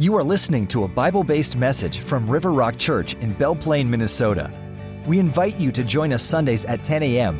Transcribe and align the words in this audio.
You 0.00 0.16
are 0.16 0.24
listening 0.24 0.66
to 0.68 0.84
a 0.84 0.88
Bible 0.88 1.22
based 1.22 1.58
message 1.58 1.98
from 1.98 2.26
River 2.26 2.54
Rock 2.54 2.78
Church 2.78 3.12
in 3.16 3.34
Belle 3.34 3.54
Plaine, 3.54 3.90
Minnesota. 3.90 4.50
We 5.06 5.18
invite 5.18 5.60
you 5.60 5.70
to 5.72 5.84
join 5.84 6.14
us 6.14 6.22
Sundays 6.22 6.64
at 6.64 6.82
10 6.82 7.02
a.m. 7.02 7.38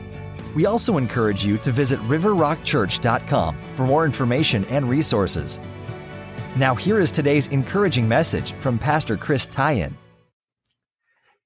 We 0.54 0.66
also 0.66 0.98
encourage 0.98 1.42
you 1.42 1.56
to 1.56 1.72
visit 1.72 1.98
riverrockchurch.com 2.00 3.56
for 3.76 3.84
more 3.84 4.04
information 4.04 4.66
and 4.66 4.90
resources. 4.90 5.58
Now, 6.54 6.74
here 6.74 7.00
is 7.00 7.10
today's 7.10 7.48
encouraging 7.48 8.06
message 8.06 8.52
from 8.60 8.78
Pastor 8.78 9.16
Chris 9.16 9.46
Teien. 9.48 9.94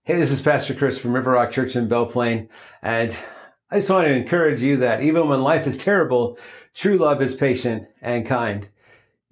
Hey, 0.03 0.19
this 0.19 0.33
is 0.33 0.43
Pastor 0.43 0.75
Chris 0.75 0.99
from 0.99 1.13
River 1.13 1.31
Rock 1.31 1.53
Church 1.53 1.77
in 1.77 1.87
Belle 1.87 2.07
Plaine, 2.07 2.49
and 2.83 3.17
I 3.71 3.79
just 3.79 3.89
want 3.89 4.09
to 4.09 4.13
encourage 4.13 4.65
you 4.65 4.79
that 4.79 5.05
even 5.05 5.29
when 5.29 5.43
life 5.43 5.69
is 5.69 5.79
terrible, 5.79 6.39
true 6.75 6.99
love 6.99 7.23
is 7.23 7.37
patient 7.37 7.87
and 8.03 8.27
kind. 8.27 8.69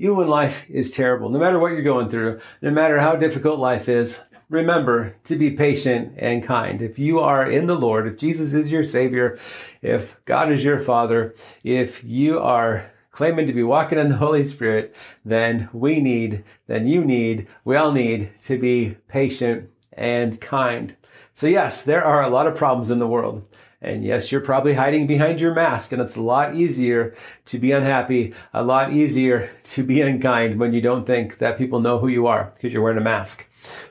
Even 0.02 0.16
when 0.16 0.26
life 0.26 0.68
is 0.68 0.90
terrible, 0.90 1.28
no 1.28 1.38
matter 1.38 1.60
what 1.60 1.70
you're 1.70 1.80
going 1.80 2.08
through, 2.08 2.40
no 2.60 2.72
matter 2.72 2.98
how 2.98 3.14
difficult 3.14 3.60
life 3.60 3.88
is, 3.88 4.18
remember 4.48 5.14
to 5.22 5.36
be 5.36 5.52
patient 5.52 6.14
and 6.18 6.42
kind. 6.42 6.82
If 6.82 6.98
you 6.98 7.20
are 7.20 7.48
in 7.48 7.68
the 7.68 7.76
Lord, 7.76 8.08
if 8.08 8.18
Jesus 8.18 8.52
is 8.52 8.72
your 8.72 8.84
Savior, 8.84 9.38
if 9.80 10.16
God 10.24 10.50
is 10.50 10.64
your 10.64 10.80
Father, 10.80 11.36
if 11.62 12.02
you 12.02 12.40
are 12.40 12.90
claiming 13.12 13.46
to 13.46 13.52
be 13.52 13.62
walking 13.62 13.96
in 13.96 14.08
the 14.08 14.16
Holy 14.16 14.42
Spirit, 14.42 14.92
then 15.24 15.68
we 15.72 16.00
need, 16.00 16.42
then 16.66 16.88
you 16.88 17.04
need, 17.04 17.46
we 17.64 17.76
all 17.76 17.92
need 17.92 18.28
to 18.46 18.58
be 18.58 18.96
patient 19.06 19.70
and 19.92 20.40
kind. 20.40 20.96
So, 21.34 21.46
yes, 21.46 21.82
there 21.82 22.04
are 22.04 22.24
a 22.24 22.28
lot 22.28 22.48
of 22.48 22.56
problems 22.56 22.90
in 22.90 22.98
the 22.98 23.06
world. 23.06 23.46
And 23.82 24.04
yes, 24.04 24.30
you're 24.30 24.40
probably 24.40 24.74
hiding 24.74 25.08
behind 25.08 25.40
your 25.40 25.54
mask, 25.54 25.90
and 25.90 26.00
it's 26.00 26.14
a 26.14 26.22
lot 26.22 26.54
easier 26.54 27.16
to 27.46 27.58
be 27.58 27.72
unhappy, 27.72 28.32
a 28.54 28.62
lot 28.62 28.92
easier 28.92 29.50
to 29.70 29.82
be 29.82 30.00
unkind 30.00 30.58
when 30.60 30.72
you 30.72 30.80
don't 30.80 31.04
think 31.04 31.38
that 31.38 31.58
people 31.58 31.80
know 31.80 31.98
who 31.98 32.06
you 32.06 32.28
are 32.28 32.52
because 32.54 32.72
you're 32.72 32.82
wearing 32.82 32.98
a 32.98 33.02
mask. 33.02 33.44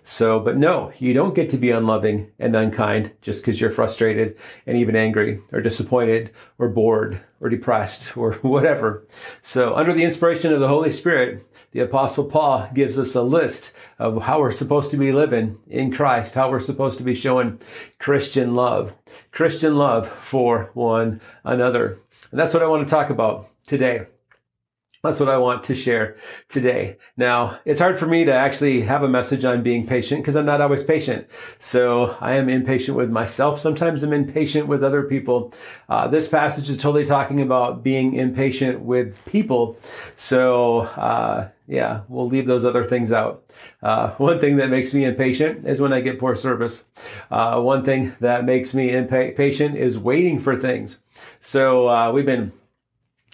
So, 0.03 0.39
but 0.39 0.57
no, 0.57 0.91
you 0.97 1.13
don't 1.13 1.35
get 1.35 1.49
to 1.51 1.57
be 1.57 1.71
unloving 1.71 2.31
and 2.39 2.55
unkind 2.55 3.11
just 3.21 3.41
because 3.41 3.59
you're 3.59 3.71
frustrated 3.71 4.37
and 4.65 4.77
even 4.77 4.95
angry 4.95 5.41
or 5.51 5.61
disappointed 5.61 6.31
or 6.57 6.69
bored 6.69 7.21
or 7.41 7.49
depressed 7.49 8.15
or 8.17 8.33
whatever. 8.41 9.05
So, 9.41 9.75
under 9.75 9.93
the 9.93 10.03
inspiration 10.03 10.53
of 10.53 10.61
the 10.61 10.67
Holy 10.67 10.91
Spirit, 10.91 11.45
the 11.71 11.79
Apostle 11.81 12.25
Paul 12.25 12.69
gives 12.73 12.99
us 12.99 13.15
a 13.15 13.21
list 13.21 13.71
of 13.97 14.21
how 14.21 14.39
we're 14.39 14.51
supposed 14.51 14.91
to 14.91 14.97
be 14.97 15.11
living 15.11 15.57
in 15.67 15.93
Christ, 15.93 16.35
how 16.35 16.49
we're 16.49 16.59
supposed 16.59 16.97
to 16.97 17.03
be 17.03 17.15
showing 17.15 17.59
Christian 17.99 18.55
love, 18.55 18.93
Christian 19.31 19.75
love 19.75 20.09
for 20.09 20.69
one 20.73 21.21
another. 21.45 21.99
And 22.31 22.39
that's 22.39 22.53
what 22.53 22.63
I 22.63 22.67
want 22.67 22.87
to 22.87 22.91
talk 22.91 23.09
about 23.09 23.49
today. 23.65 24.05
That's 25.03 25.19
what 25.19 25.29
I 25.29 25.37
want 25.37 25.63
to 25.63 25.73
share 25.73 26.17
today. 26.47 26.97
Now, 27.17 27.59
it's 27.65 27.79
hard 27.79 27.97
for 27.97 28.05
me 28.05 28.23
to 28.25 28.31
actually 28.31 28.81
have 28.81 29.01
a 29.01 29.09
message 29.09 29.43
on 29.45 29.63
being 29.63 29.87
patient 29.87 30.21
because 30.21 30.35
I'm 30.35 30.45
not 30.45 30.61
always 30.61 30.83
patient. 30.83 31.25
So 31.59 32.15
I 32.21 32.35
am 32.35 32.49
impatient 32.49 32.95
with 32.95 33.09
myself. 33.09 33.59
Sometimes 33.59 34.03
I'm 34.03 34.13
impatient 34.13 34.67
with 34.67 34.83
other 34.83 35.01
people. 35.01 35.55
Uh, 35.89 36.07
this 36.07 36.27
passage 36.27 36.69
is 36.69 36.77
totally 36.77 37.07
talking 37.07 37.41
about 37.41 37.81
being 37.81 38.13
impatient 38.13 38.81
with 38.81 39.17
people. 39.25 39.75
So, 40.15 40.81
uh, 40.81 41.49
yeah, 41.67 42.01
we'll 42.07 42.27
leave 42.27 42.45
those 42.45 42.63
other 42.63 42.85
things 42.85 43.11
out. 43.11 43.51
Uh, 43.81 44.11
one 44.17 44.39
thing 44.39 44.57
that 44.57 44.69
makes 44.69 44.93
me 44.93 45.05
impatient 45.05 45.67
is 45.67 45.81
when 45.81 45.93
I 45.93 46.01
get 46.01 46.19
poor 46.19 46.35
service. 46.35 46.83
Uh, 47.31 47.59
one 47.59 47.83
thing 47.83 48.15
that 48.19 48.45
makes 48.45 48.75
me 48.75 48.91
impatient 48.91 49.77
is 49.77 49.97
waiting 49.97 50.39
for 50.39 50.61
things. 50.61 50.99
So 51.39 51.89
uh, 51.89 52.11
we've 52.11 52.25
been 52.25 52.51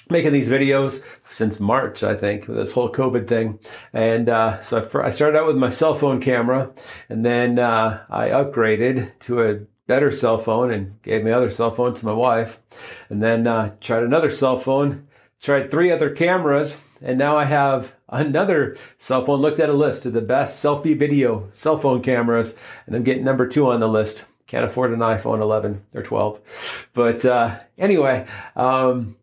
making 0.10 0.32
these 0.32 0.50
videos 0.50 1.02
since 1.30 1.60
March, 1.60 2.04
I 2.04 2.16
think, 2.16 2.48
with 2.48 2.58
this 2.58 2.72
whole 2.72 2.92
COVID 2.92 3.28
thing. 3.28 3.60
And 3.94 4.30
uh, 4.30 4.62
so 4.64 4.90
I 5.02 5.12
started 5.12 5.38
out 5.38 5.48
with 5.48 5.58
my 5.58 5.70
cell 5.70 5.96
phone 5.96 6.22
camera, 6.22 6.72
and 7.10 7.26
then 7.26 7.60
uh, 7.60 8.04
I 8.10 8.30
upgraded 8.30 9.12
to 9.22 9.42
a 9.42 9.60
better 9.88 10.12
cell 10.12 10.38
phone 10.38 10.72
and 10.72 11.02
gave 11.02 11.24
my 11.24 11.32
other 11.32 11.50
cell 11.50 11.74
phone 11.74 11.96
to 11.96 12.06
my 12.06 12.14
wife. 12.14 12.60
And 13.10 13.24
then 13.24 13.48
uh, 13.48 13.76
tried 13.82 14.04
another 14.04 14.32
cell 14.32 14.58
phone, 14.58 15.08
tried 15.42 15.72
three 15.72 15.92
other 15.92 16.10
cameras, 16.10 16.78
and 17.02 17.18
now 17.18 17.38
I 17.38 17.46
have 17.46 17.94
another 18.10 18.78
cell 19.00 19.26
phone. 19.26 19.42
Looked 19.42 19.60
at 19.60 19.70
a 19.70 19.74
list 19.74 20.06
of 20.06 20.14
the 20.14 20.22
best 20.22 20.64
selfie 20.64 20.98
video 20.98 21.50
cell 21.54 21.78
phone 21.78 22.02
cameras, 22.02 22.56
and 22.86 22.96
I'm 22.96 23.04
getting 23.04 23.24
number 23.24 23.48
two 23.48 23.70
on 23.70 23.80
the 23.80 23.88
list. 23.88 24.26
Can't 24.48 24.66
afford 24.66 24.92
an 24.92 25.00
iPhone 25.00 25.42
11 25.42 25.84
or 25.94 26.04
12. 26.04 26.40
But 26.94 27.26
uh, 27.26 27.60
anyway, 27.78 28.26
um, 28.56 29.18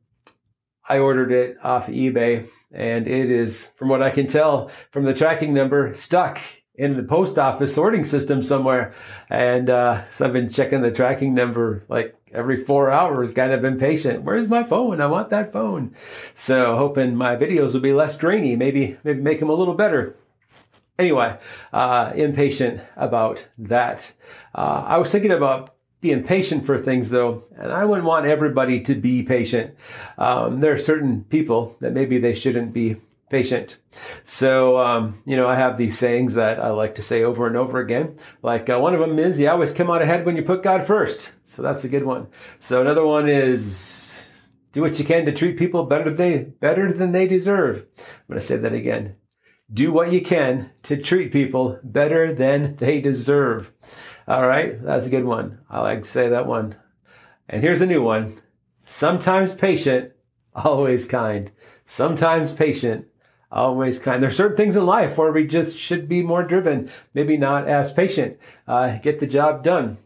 I 0.88 0.98
ordered 0.98 1.32
it 1.32 1.56
off 1.62 1.86
eBay, 1.86 2.48
and 2.72 3.06
it 3.06 3.30
is, 3.30 3.68
from 3.76 3.88
what 3.88 4.02
I 4.02 4.10
can 4.10 4.26
tell 4.26 4.70
from 4.90 5.04
the 5.04 5.14
tracking 5.14 5.54
number, 5.54 5.94
stuck 5.94 6.38
in 6.76 6.96
the 6.96 7.02
post 7.02 7.38
office 7.38 7.74
sorting 7.74 8.04
system 8.04 8.42
somewhere. 8.42 8.94
And 9.30 9.70
uh, 9.70 10.10
so 10.10 10.26
I've 10.26 10.32
been 10.32 10.50
checking 10.50 10.82
the 10.82 10.90
tracking 10.90 11.34
number 11.34 11.84
like 11.88 12.16
every 12.32 12.64
four 12.64 12.90
hours, 12.90 13.32
kind 13.32 13.52
of 13.52 13.64
impatient. 13.64 14.22
Where's 14.22 14.48
my 14.48 14.64
phone? 14.64 15.00
I 15.00 15.06
want 15.06 15.30
that 15.30 15.52
phone. 15.52 15.94
So 16.34 16.76
hoping 16.76 17.14
my 17.14 17.36
videos 17.36 17.72
will 17.72 17.80
be 17.80 17.92
less 17.92 18.16
grainy, 18.16 18.56
maybe 18.56 18.98
maybe 19.04 19.20
make 19.20 19.38
them 19.40 19.50
a 19.50 19.54
little 19.54 19.74
better. 19.74 20.16
Anyway, 20.98 21.36
uh, 21.72 22.12
impatient 22.14 22.80
about 22.96 23.44
that. 23.58 24.10
Uh, 24.54 24.84
I 24.86 24.98
was 24.98 25.10
thinking 25.10 25.32
about 25.32 25.73
being 26.04 26.22
patient 26.22 26.66
for 26.66 26.76
things 26.78 27.08
though 27.08 27.42
and 27.56 27.72
i 27.72 27.82
wouldn't 27.82 28.06
want 28.06 28.26
everybody 28.26 28.78
to 28.78 28.94
be 28.94 29.22
patient. 29.22 29.74
Um, 30.18 30.60
there 30.60 30.74
are 30.74 30.78
certain 30.78 31.24
people 31.24 31.78
that 31.80 31.94
maybe 31.94 32.18
they 32.18 32.34
shouldn't 32.34 32.74
be 32.74 32.96
patient. 33.30 33.78
So 34.24 34.78
um, 34.78 35.22
you 35.24 35.34
know 35.34 35.48
i 35.48 35.56
have 35.56 35.78
these 35.78 35.98
sayings 35.98 36.34
that 36.34 36.60
i 36.60 36.68
like 36.68 36.94
to 36.96 37.02
say 37.02 37.22
over 37.22 37.46
and 37.46 37.56
over 37.56 37.78
again. 37.80 38.18
Like 38.42 38.68
uh, 38.68 38.78
one 38.78 38.92
of 38.92 39.00
them 39.00 39.18
is 39.18 39.40
you 39.40 39.48
always 39.48 39.72
come 39.72 39.90
out 39.90 40.02
ahead 40.02 40.26
when 40.26 40.36
you 40.36 40.42
put 40.42 40.62
god 40.62 40.86
first. 40.86 41.30
So 41.46 41.62
that's 41.62 41.84
a 41.84 41.88
good 41.88 42.04
one. 42.04 42.26
So 42.60 42.82
another 42.82 43.06
one 43.06 43.26
is 43.26 44.26
do 44.74 44.82
what 44.82 44.98
you 44.98 45.06
can 45.06 45.24
to 45.24 45.32
treat 45.32 45.56
people 45.56 45.84
better 45.84 46.10
than 46.10 46.16
they 46.16 46.38
better 46.66 46.92
than 46.92 47.12
they 47.12 47.26
deserve. 47.26 47.86
I'm 47.96 48.04
going 48.28 48.40
to 48.42 48.46
say 48.46 48.58
that 48.58 48.74
again. 48.74 49.16
Do 49.72 49.90
what 49.90 50.12
you 50.12 50.20
can 50.20 50.70
to 50.82 50.98
treat 50.98 51.32
people 51.32 51.78
better 51.82 52.34
than 52.34 52.76
they 52.76 53.00
deserve 53.00 53.72
all 54.26 54.46
right, 54.46 54.82
that's 54.82 55.06
a 55.06 55.10
good 55.10 55.24
one. 55.24 55.58
I 55.68 55.80
like 55.80 56.02
to 56.02 56.08
say 56.08 56.28
that 56.28 56.46
one. 56.46 56.76
And 57.48 57.62
here's 57.62 57.82
a 57.82 57.86
new 57.86 58.02
one 58.02 58.40
sometimes 58.86 59.52
patient, 59.52 60.12
always 60.54 61.06
kind. 61.06 61.50
Sometimes 61.86 62.52
patient, 62.52 63.06
always 63.50 63.98
kind. 63.98 64.22
There's 64.22 64.36
certain 64.36 64.56
things 64.56 64.76
in 64.76 64.86
life 64.86 65.18
where 65.18 65.32
we 65.32 65.46
just 65.46 65.76
should 65.76 66.08
be 66.08 66.22
more 66.22 66.42
driven, 66.42 66.90
maybe 67.12 67.36
not 67.36 67.68
as 67.68 67.92
patient, 67.92 68.38
uh, 68.66 68.98
get 68.98 69.20
the 69.20 69.26
job 69.26 69.62
done. 69.62 69.98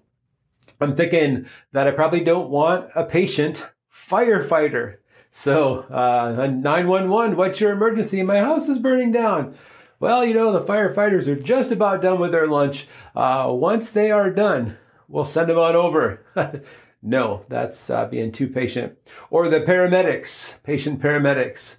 I'm 0.81 0.97
thinking 0.97 1.47
that 1.73 1.89
I 1.89 1.93
probably 1.93 2.21
don't 2.21 2.51
want 2.51 2.91
a 2.95 3.05
patient 3.05 3.69
firefighter. 4.09 4.97
So, 5.33 5.81
uh, 5.91 6.47
911, 6.47 7.37
what's 7.37 7.61
your 7.61 7.73
emergency? 7.73 8.23
My 8.23 8.39
house 8.39 8.69
is 8.69 8.79
burning 8.79 9.13
down. 9.13 9.57
Well, 10.01 10.25
you 10.25 10.35
know, 10.35 10.53
the 10.53 10.65
firefighters 10.65 11.27
are 11.27 11.35
just 11.35 11.73
about 11.73 12.03
done 12.03 12.21
with 12.21 12.31
their 12.31 12.47
lunch. 12.47 12.87
Uh, 13.17 13.49
once 13.51 13.91
they 13.91 14.13
are 14.13 14.31
done, 14.31 14.77
we'll 15.09 15.25
send 15.25 15.49
them 15.49 15.59
on 15.59 15.75
over. 15.75 16.23
no, 17.03 17.45
that's 17.49 17.91
uh, 17.91 18.07
being 18.07 18.31
too 18.31 18.47
patient. 18.47 18.97
Or 19.31 19.49
the 19.49 19.61
paramedics, 19.61 20.55
patient 20.63 21.01
paramedics. 21.01 21.77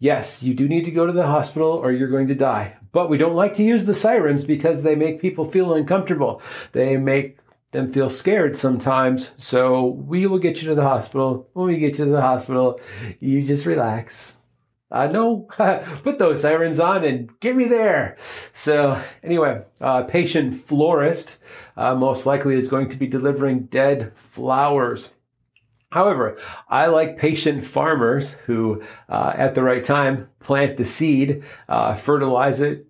Yes, 0.00 0.42
you 0.42 0.54
do 0.54 0.66
need 0.66 0.84
to 0.86 0.90
go 0.90 1.06
to 1.06 1.12
the 1.12 1.26
hospital 1.26 1.70
or 1.70 1.92
you're 1.92 2.10
going 2.10 2.26
to 2.26 2.34
die. 2.34 2.76
But 2.90 3.08
we 3.08 3.16
don't 3.16 3.36
like 3.36 3.54
to 3.56 3.62
use 3.62 3.84
the 3.84 3.94
sirens 3.94 4.42
because 4.42 4.82
they 4.82 4.96
make 4.96 5.20
people 5.20 5.48
feel 5.48 5.74
uncomfortable. 5.74 6.42
They 6.72 6.96
make 6.96 7.38
them 7.70 7.92
feel 7.92 8.10
scared 8.10 8.56
sometimes. 8.56 9.30
So 9.36 9.86
we 9.86 10.26
will 10.26 10.40
get 10.40 10.60
you 10.60 10.68
to 10.70 10.74
the 10.74 10.82
hospital. 10.82 11.48
When 11.52 11.68
we 11.68 11.78
get 11.78 11.96
you 11.96 12.06
to 12.06 12.10
the 12.10 12.20
hospital, 12.20 12.80
you 13.20 13.40
just 13.42 13.66
relax 13.66 14.36
uh, 14.92 15.06
no, 15.06 15.48
put 16.02 16.18
those 16.18 16.42
sirens 16.42 16.78
on 16.78 17.04
and 17.04 17.40
get 17.40 17.56
me 17.56 17.64
there. 17.64 18.18
So, 18.52 19.02
anyway, 19.24 19.62
uh, 19.80 20.02
patient 20.02 20.66
florist 20.68 21.38
uh, 21.76 21.94
most 21.94 22.26
likely 22.26 22.56
is 22.56 22.68
going 22.68 22.90
to 22.90 22.96
be 22.96 23.06
delivering 23.06 23.64
dead 23.64 24.12
flowers. 24.32 25.08
However, 25.90 26.38
I 26.68 26.86
like 26.86 27.18
patient 27.18 27.66
farmers 27.66 28.32
who, 28.46 28.82
uh, 29.08 29.32
at 29.34 29.54
the 29.54 29.62
right 29.62 29.84
time, 29.84 30.28
plant 30.40 30.76
the 30.76 30.84
seed, 30.84 31.42
uh, 31.68 31.94
fertilize 31.94 32.60
it, 32.60 32.86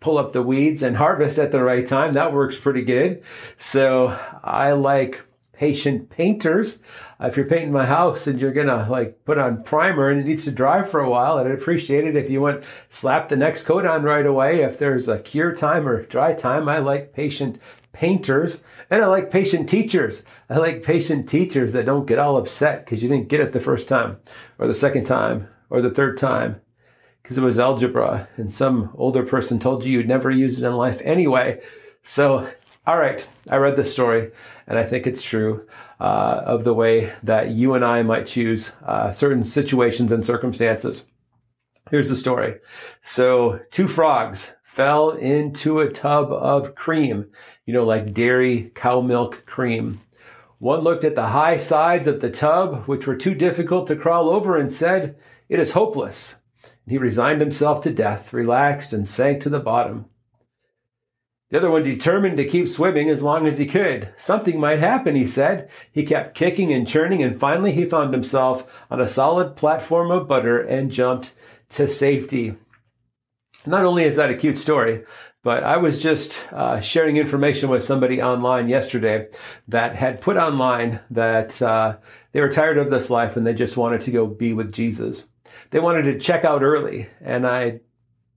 pull 0.00 0.18
up 0.18 0.32
the 0.32 0.42
weeds, 0.42 0.82
and 0.82 0.96
harvest 0.96 1.38
at 1.38 1.52
the 1.52 1.62
right 1.62 1.86
time. 1.86 2.14
That 2.14 2.32
works 2.32 2.56
pretty 2.56 2.82
good. 2.82 3.22
So, 3.58 4.08
I 4.42 4.72
like 4.72 5.22
patient 5.52 6.10
painters. 6.10 6.80
Uh, 7.24 7.28
if 7.28 7.36
you're 7.36 7.46
painting 7.46 7.72
my 7.72 7.86
house 7.86 8.26
and 8.26 8.38
you're 8.38 8.52
gonna 8.52 8.86
like 8.90 9.24
put 9.24 9.38
on 9.38 9.62
primer 9.62 10.10
and 10.10 10.20
it 10.20 10.26
needs 10.26 10.44
to 10.44 10.50
dry 10.50 10.82
for 10.82 11.00
a 11.00 11.08
while, 11.08 11.38
I'd 11.38 11.50
appreciate 11.50 12.04
it 12.06 12.16
if 12.16 12.28
you 12.28 12.40
went 12.40 12.64
slap 12.90 13.28
the 13.28 13.36
next 13.36 13.62
coat 13.62 13.86
on 13.86 14.02
right 14.02 14.26
away. 14.26 14.62
If 14.62 14.78
there's 14.78 15.08
a 15.08 15.18
cure 15.18 15.54
time 15.54 15.88
or 15.88 16.02
dry 16.02 16.34
time, 16.34 16.68
I 16.68 16.78
like 16.78 17.14
patient 17.14 17.58
painters 17.92 18.60
and 18.90 19.02
I 19.02 19.06
like 19.06 19.30
patient 19.30 19.68
teachers. 19.68 20.22
I 20.50 20.58
like 20.58 20.82
patient 20.82 21.28
teachers 21.28 21.72
that 21.72 21.86
don't 21.86 22.06
get 22.06 22.18
all 22.18 22.36
upset 22.36 22.84
because 22.84 23.02
you 23.02 23.08
didn't 23.08 23.28
get 23.28 23.40
it 23.40 23.52
the 23.52 23.60
first 23.60 23.88
time 23.88 24.18
or 24.58 24.66
the 24.66 24.74
second 24.74 25.04
time 25.04 25.48
or 25.70 25.80
the 25.80 25.90
third 25.90 26.18
time. 26.18 26.60
because 27.22 27.38
it 27.38 27.42
was 27.42 27.58
algebra 27.58 28.28
and 28.36 28.52
some 28.52 28.90
older 28.96 29.24
person 29.24 29.58
told 29.58 29.82
you 29.82 29.92
you'd 29.92 30.08
never 30.08 30.30
use 30.30 30.58
it 30.58 30.66
in 30.66 30.74
life 30.74 31.00
anyway. 31.02 31.58
So, 32.02 32.50
all 32.86 32.98
right, 32.98 33.26
I 33.48 33.56
read 33.56 33.76
this 33.76 33.92
story 33.92 34.30
and 34.66 34.78
I 34.78 34.84
think 34.84 35.06
it's 35.06 35.22
true 35.22 35.66
uh, 36.00 36.42
of 36.44 36.64
the 36.64 36.74
way 36.74 37.12
that 37.22 37.50
you 37.50 37.74
and 37.74 37.84
I 37.84 38.02
might 38.02 38.26
choose 38.26 38.72
uh, 38.86 39.12
certain 39.12 39.42
situations 39.42 40.12
and 40.12 40.24
circumstances. 40.24 41.04
Here's 41.90 42.10
the 42.10 42.16
story. 42.16 42.56
So, 43.02 43.60
two 43.70 43.88
frogs 43.88 44.48
fell 44.64 45.10
into 45.10 45.80
a 45.80 45.90
tub 45.90 46.32
of 46.32 46.74
cream, 46.74 47.26
you 47.66 47.72
know, 47.72 47.84
like 47.84 48.12
dairy 48.12 48.72
cow 48.74 49.00
milk 49.00 49.44
cream. 49.46 50.00
One 50.58 50.80
looked 50.80 51.04
at 51.04 51.14
the 51.14 51.28
high 51.28 51.58
sides 51.58 52.06
of 52.06 52.20
the 52.20 52.30
tub, 52.30 52.84
which 52.86 53.06
were 53.06 53.16
too 53.16 53.34
difficult 53.34 53.86
to 53.88 53.96
crawl 53.96 54.30
over, 54.30 54.56
and 54.56 54.72
said, 54.72 55.16
It 55.48 55.60
is 55.60 55.72
hopeless. 55.72 56.36
He 56.86 56.98
resigned 56.98 57.40
himself 57.40 57.82
to 57.84 57.90
death, 57.90 58.32
relaxed, 58.32 58.92
and 58.92 59.06
sank 59.06 59.42
to 59.42 59.50
the 59.50 59.60
bottom. 59.60 60.06
The 61.54 61.60
other 61.60 61.70
one 61.70 61.84
determined 61.84 62.36
to 62.38 62.48
keep 62.48 62.68
swimming 62.68 63.08
as 63.10 63.22
long 63.22 63.46
as 63.46 63.58
he 63.58 63.66
could. 63.66 64.08
Something 64.18 64.58
might 64.58 64.80
happen, 64.80 65.14
he 65.14 65.24
said. 65.24 65.68
He 65.92 66.02
kept 66.02 66.34
kicking 66.34 66.72
and 66.72 66.84
churning, 66.84 67.22
and 67.22 67.38
finally 67.38 67.70
he 67.70 67.84
found 67.84 68.12
himself 68.12 68.66
on 68.90 69.00
a 69.00 69.06
solid 69.06 69.54
platform 69.54 70.10
of 70.10 70.26
butter 70.26 70.60
and 70.60 70.90
jumped 70.90 71.32
to 71.68 71.86
safety. 71.86 72.56
Not 73.66 73.84
only 73.84 74.02
is 74.02 74.16
that 74.16 74.30
a 74.30 74.36
cute 74.36 74.58
story, 74.58 75.04
but 75.44 75.62
I 75.62 75.76
was 75.76 76.02
just 76.02 76.44
uh, 76.50 76.80
sharing 76.80 77.18
information 77.18 77.68
with 77.68 77.84
somebody 77.84 78.20
online 78.20 78.68
yesterday 78.68 79.28
that 79.68 79.94
had 79.94 80.20
put 80.20 80.36
online 80.36 80.98
that 81.10 81.62
uh, 81.62 81.98
they 82.32 82.40
were 82.40 82.50
tired 82.50 82.78
of 82.78 82.90
this 82.90 83.10
life 83.10 83.36
and 83.36 83.46
they 83.46 83.54
just 83.54 83.76
wanted 83.76 84.00
to 84.00 84.10
go 84.10 84.26
be 84.26 84.54
with 84.54 84.72
Jesus. 84.72 85.26
They 85.70 85.78
wanted 85.78 86.02
to 86.02 86.18
check 86.18 86.44
out 86.44 86.64
early, 86.64 87.06
and 87.20 87.46
I 87.46 87.78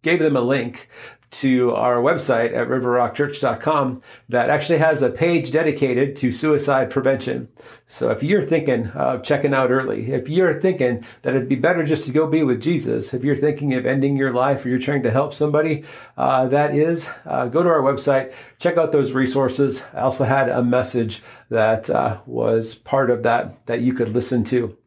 gave 0.04 0.19
them 0.19 0.36
a 0.36 0.42
link 0.42 0.88
to 1.30 1.72
our 1.74 1.98
website 1.98 2.56
at 2.56 2.70
riverrockchurch.com 2.70 4.02
that 4.30 4.50
actually 4.50 4.80
has 4.80 5.02
a 5.02 5.10
page 5.10 5.52
dedicated 5.52 6.16
to 6.16 6.32
suicide 6.32 6.90
prevention. 6.90 7.48
So 7.86 8.12
if 8.12 8.24
you're 8.24 8.46
thinking 8.46 8.88
of 8.88 9.24
checking 9.24 9.54
out 9.54 9.70
early, 9.70 10.12
if 10.12 10.30
you're 10.30 10.60
thinking 10.62 11.06
that 11.24 11.36
it'd 11.36 11.50
be 11.50 11.56
better 11.56 11.84
just 11.84 12.06
to 12.06 12.12
go 12.12 12.28
be 12.28 12.44
with 12.44 12.62
Jesus, 12.62 13.14
if 13.14 13.24
you're 13.24 13.36
thinking 13.36 13.74
of 13.74 13.86
ending 13.86 14.16
your 14.16 14.34
life 14.34 14.66
or 14.66 14.70
you're 14.70 14.80
trying 14.80 15.04
to 15.04 15.12
help 15.12 15.34
somebody, 15.34 15.84
uh, 16.18 16.48
that 16.48 16.74
is, 16.74 17.10
uh, 17.26 17.48
go 17.48 17.62
to 17.62 17.70
our 17.70 17.82
website, 17.82 18.34
check 18.60 18.78
out 18.78 18.92
those 18.94 19.12
resources. 19.12 19.82
I 19.94 20.02
also 20.02 20.24
had 20.24 20.50
a 20.50 20.64
message 20.64 21.22
that 21.50 21.90
uh, 21.90 22.20
was 22.26 22.76
part 22.76 23.10
of 23.10 23.24
that 23.24 23.66
that 23.66 23.82
you 23.82 23.94
could 23.94 24.10
listen 24.10 24.44
to. 24.46 24.78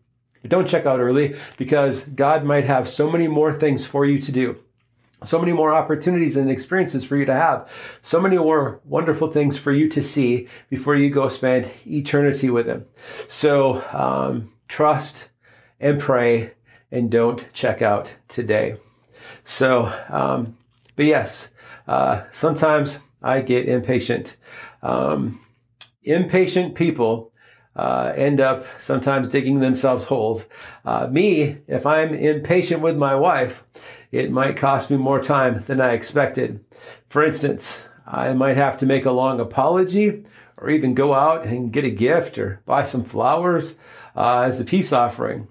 But 0.40 0.50
don't 0.50 0.68
check 0.68 0.86
out 0.86 1.00
early 1.00 1.36
because 1.58 2.04
God 2.04 2.44
might 2.44 2.64
have 2.64 2.88
so 2.88 3.10
many 3.10 3.28
more 3.28 3.52
things 3.52 3.84
for 3.84 4.06
you 4.06 4.18
to 4.22 4.32
do 4.32 4.58
so 5.24 5.38
many 5.38 5.52
more 5.52 5.72
opportunities 5.72 6.36
and 6.36 6.50
experiences 6.50 7.04
for 7.04 7.16
you 7.16 7.24
to 7.24 7.34
have, 7.34 7.68
so 8.02 8.20
many 8.20 8.38
more 8.38 8.80
wonderful 8.84 9.30
things 9.30 9.58
for 9.58 9.72
you 9.72 9.88
to 9.88 10.02
see 10.02 10.48
before 10.68 10.96
you 10.96 11.10
go 11.10 11.28
spend 11.28 11.68
eternity 11.86 12.50
with 12.50 12.66
Him. 12.66 12.84
So 13.28 13.82
um, 13.92 14.52
trust 14.68 15.28
and 15.78 16.00
pray 16.00 16.52
and 16.92 17.10
don't 17.10 17.44
check 17.52 17.82
out 17.82 18.12
today. 18.28 18.76
So, 19.44 19.92
um, 20.08 20.56
but 20.96 21.06
yes, 21.06 21.48
uh, 21.86 22.22
sometimes 22.32 22.98
I 23.22 23.40
get 23.40 23.68
impatient. 23.68 24.36
Um, 24.82 25.40
impatient 26.04 26.74
people 26.74 27.32
uh, 27.76 28.12
end 28.16 28.40
up 28.40 28.64
sometimes 28.80 29.30
digging 29.30 29.60
themselves 29.60 30.04
holes. 30.04 30.46
Uh, 30.84 31.06
me, 31.06 31.58
if 31.68 31.86
I'm 31.86 32.14
impatient 32.14 32.82
with 32.82 32.96
my 32.96 33.14
wife, 33.14 33.62
it 34.12 34.30
might 34.30 34.56
cost 34.56 34.90
me 34.90 34.96
more 34.96 35.20
time 35.20 35.62
than 35.66 35.80
I 35.80 35.92
expected. 35.92 36.64
For 37.08 37.24
instance, 37.24 37.82
I 38.06 38.32
might 38.32 38.56
have 38.56 38.78
to 38.78 38.86
make 38.86 39.04
a 39.04 39.12
long 39.12 39.40
apology 39.40 40.24
or 40.58 40.70
even 40.70 40.94
go 40.94 41.14
out 41.14 41.46
and 41.46 41.72
get 41.72 41.84
a 41.84 41.90
gift 41.90 42.38
or 42.38 42.60
buy 42.66 42.84
some 42.84 43.04
flowers 43.04 43.76
uh, 44.16 44.40
as 44.40 44.60
a 44.60 44.64
peace 44.64 44.92
offering. 44.92 45.48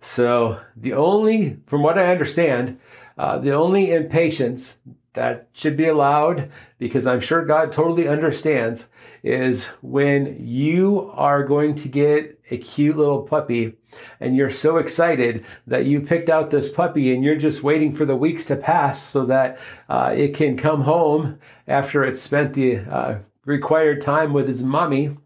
So, 0.00 0.58
the 0.76 0.94
only, 0.94 1.58
from 1.66 1.82
what 1.82 1.96
I 1.96 2.10
understand, 2.10 2.80
uh, 3.16 3.38
the 3.38 3.52
only 3.52 3.92
impatience 3.92 4.78
that 5.14 5.48
should 5.52 5.76
be 5.76 5.88
allowed, 5.88 6.50
because 6.78 7.06
I'm 7.06 7.20
sure 7.20 7.44
God 7.44 7.70
totally 7.70 8.08
understands, 8.08 8.86
is 9.22 9.66
when 9.82 10.36
you 10.40 11.10
are 11.14 11.44
going 11.44 11.74
to 11.76 11.88
get 11.88 12.40
a 12.50 12.56
cute 12.56 12.96
little 12.96 13.22
puppy 13.22 13.74
and 14.20 14.34
you're 14.34 14.50
so 14.50 14.78
excited 14.78 15.44
that 15.66 15.86
you 15.86 16.00
picked 16.00 16.28
out 16.28 16.50
this 16.50 16.68
puppy 16.68 17.14
and 17.14 17.22
you're 17.22 17.36
just 17.36 17.62
waiting 17.62 17.94
for 17.94 18.04
the 18.04 18.16
weeks 18.16 18.44
to 18.46 18.56
pass 18.56 19.02
so 19.02 19.24
that 19.26 19.58
uh, 19.88 20.12
it 20.16 20.34
can 20.34 20.56
come 20.56 20.80
home 20.80 21.38
after 21.68 22.04
it's 22.04 22.20
spent 22.20 22.54
the 22.54 22.78
uh, 22.78 23.18
required 23.44 24.00
time 24.00 24.32
with 24.32 24.48
his 24.48 24.62
mommy. 24.62 25.16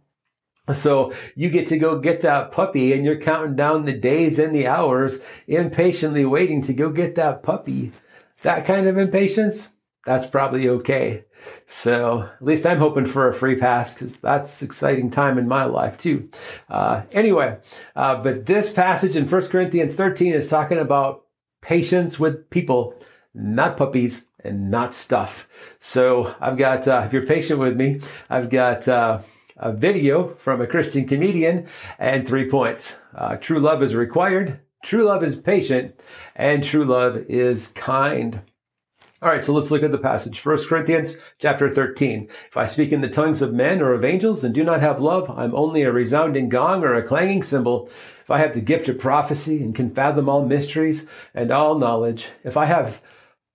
So 0.74 1.12
you 1.36 1.48
get 1.48 1.68
to 1.68 1.78
go 1.78 1.98
get 1.98 2.22
that 2.22 2.50
puppy 2.50 2.92
and 2.92 3.04
you're 3.04 3.20
counting 3.20 3.54
down 3.54 3.84
the 3.84 3.92
days 3.92 4.38
and 4.38 4.54
the 4.54 4.66
hours, 4.66 5.20
impatiently 5.46 6.24
waiting 6.24 6.60
to 6.62 6.74
go 6.74 6.90
get 6.90 7.14
that 7.14 7.42
puppy. 7.42 7.92
That 8.42 8.66
kind 8.66 8.86
of 8.86 8.98
impatience, 8.98 9.68
that's 10.06 10.24
probably 10.24 10.68
okay. 10.68 11.24
So 11.66 12.22
at 12.22 12.44
least 12.44 12.64
I'm 12.64 12.78
hoping 12.78 13.06
for 13.06 13.28
a 13.28 13.34
free 13.34 13.56
pass 13.56 13.92
because 13.92 14.16
that's 14.16 14.62
exciting 14.62 15.10
time 15.10 15.36
in 15.36 15.48
my 15.48 15.64
life 15.64 15.98
too. 15.98 16.30
Uh, 16.70 17.02
anyway, 17.12 17.58
uh, 17.96 18.22
but 18.22 18.46
this 18.46 18.72
passage 18.72 19.16
in 19.16 19.28
1 19.28 19.48
Corinthians 19.48 19.94
13 19.96 20.32
is 20.32 20.48
talking 20.48 20.78
about 20.78 21.24
patience 21.60 22.18
with 22.18 22.48
people, 22.50 22.94
not 23.34 23.76
puppies 23.76 24.22
and 24.44 24.70
not 24.70 24.94
stuff. 24.94 25.48
So 25.80 26.34
I've 26.40 26.56
got, 26.56 26.86
uh, 26.86 27.02
if 27.04 27.12
you're 27.12 27.26
patient 27.26 27.58
with 27.58 27.76
me, 27.76 28.00
I've 28.30 28.48
got 28.48 28.86
uh, 28.86 29.20
a 29.56 29.72
video 29.72 30.34
from 30.36 30.60
a 30.60 30.66
Christian 30.66 31.06
comedian 31.06 31.66
and 31.98 32.26
three 32.26 32.48
points. 32.48 32.94
Uh, 33.14 33.36
true 33.36 33.58
love 33.58 33.82
is 33.82 33.94
required. 33.94 34.60
True 34.84 35.04
love 35.04 35.24
is 35.24 35.34
patient 35.34 35.98
and 36.36 36.62
true 36.62 36.84
love 36.84 37.16
is 37.28 37.68
kind. 37.68 38.40
All 39.22 39.30
right, 39.30 39.42
so 39.42 39.54
let's 39.54 39.70
look 39.70 39.82
at 39.82 39.92
the 39.92 39.98
passage. 39.98 40.44
1 40.44 40.66
Corinthians 40.66 41.16
chapter 41.38 41.72
13. 41.72 42.28
If 42.48 42.56
I 42.58 42.66
speak 42.66 42.92
in 42.92 43.00
the 43.00 43.08
tongues 43.08 43.40
of 43.40 43.54
men 43.54 43.80
or 43.80 43.94
of 43.94 44.04
angels 44.04 44.44
and 44.44 44.54
do 44.54 44.62
not 44.62 44.82
have 44.82 45.00
love, 45.00 45.30
I'm 45.30 45.54
only 45.54 45.84
a 45.84 45.90
resounding 45.90 46.50
gong 46.50 46.84
or 46.84 46.94
a 46.94 47.02
clanging 47.02 47.42
cymbal. 47.42 47.88
If 48.20 48.30
I 48.30 48.40
have 48.40 48.52
the 48.52 48.60
gift 48.60 48.90
of 48.90 48.98
prophecy 48.98 49.62
and 49.62 49.74
can 49.74 49.94
fathom 49.94 50.28
all 50.28 50.44
mysteries 50.44 51.06
and 51.32 51.50
all 51.50 51.78
knowledge, 51.78 52.28
if 52.44 52.58
I 52.58 52.66
have 52.66 53.00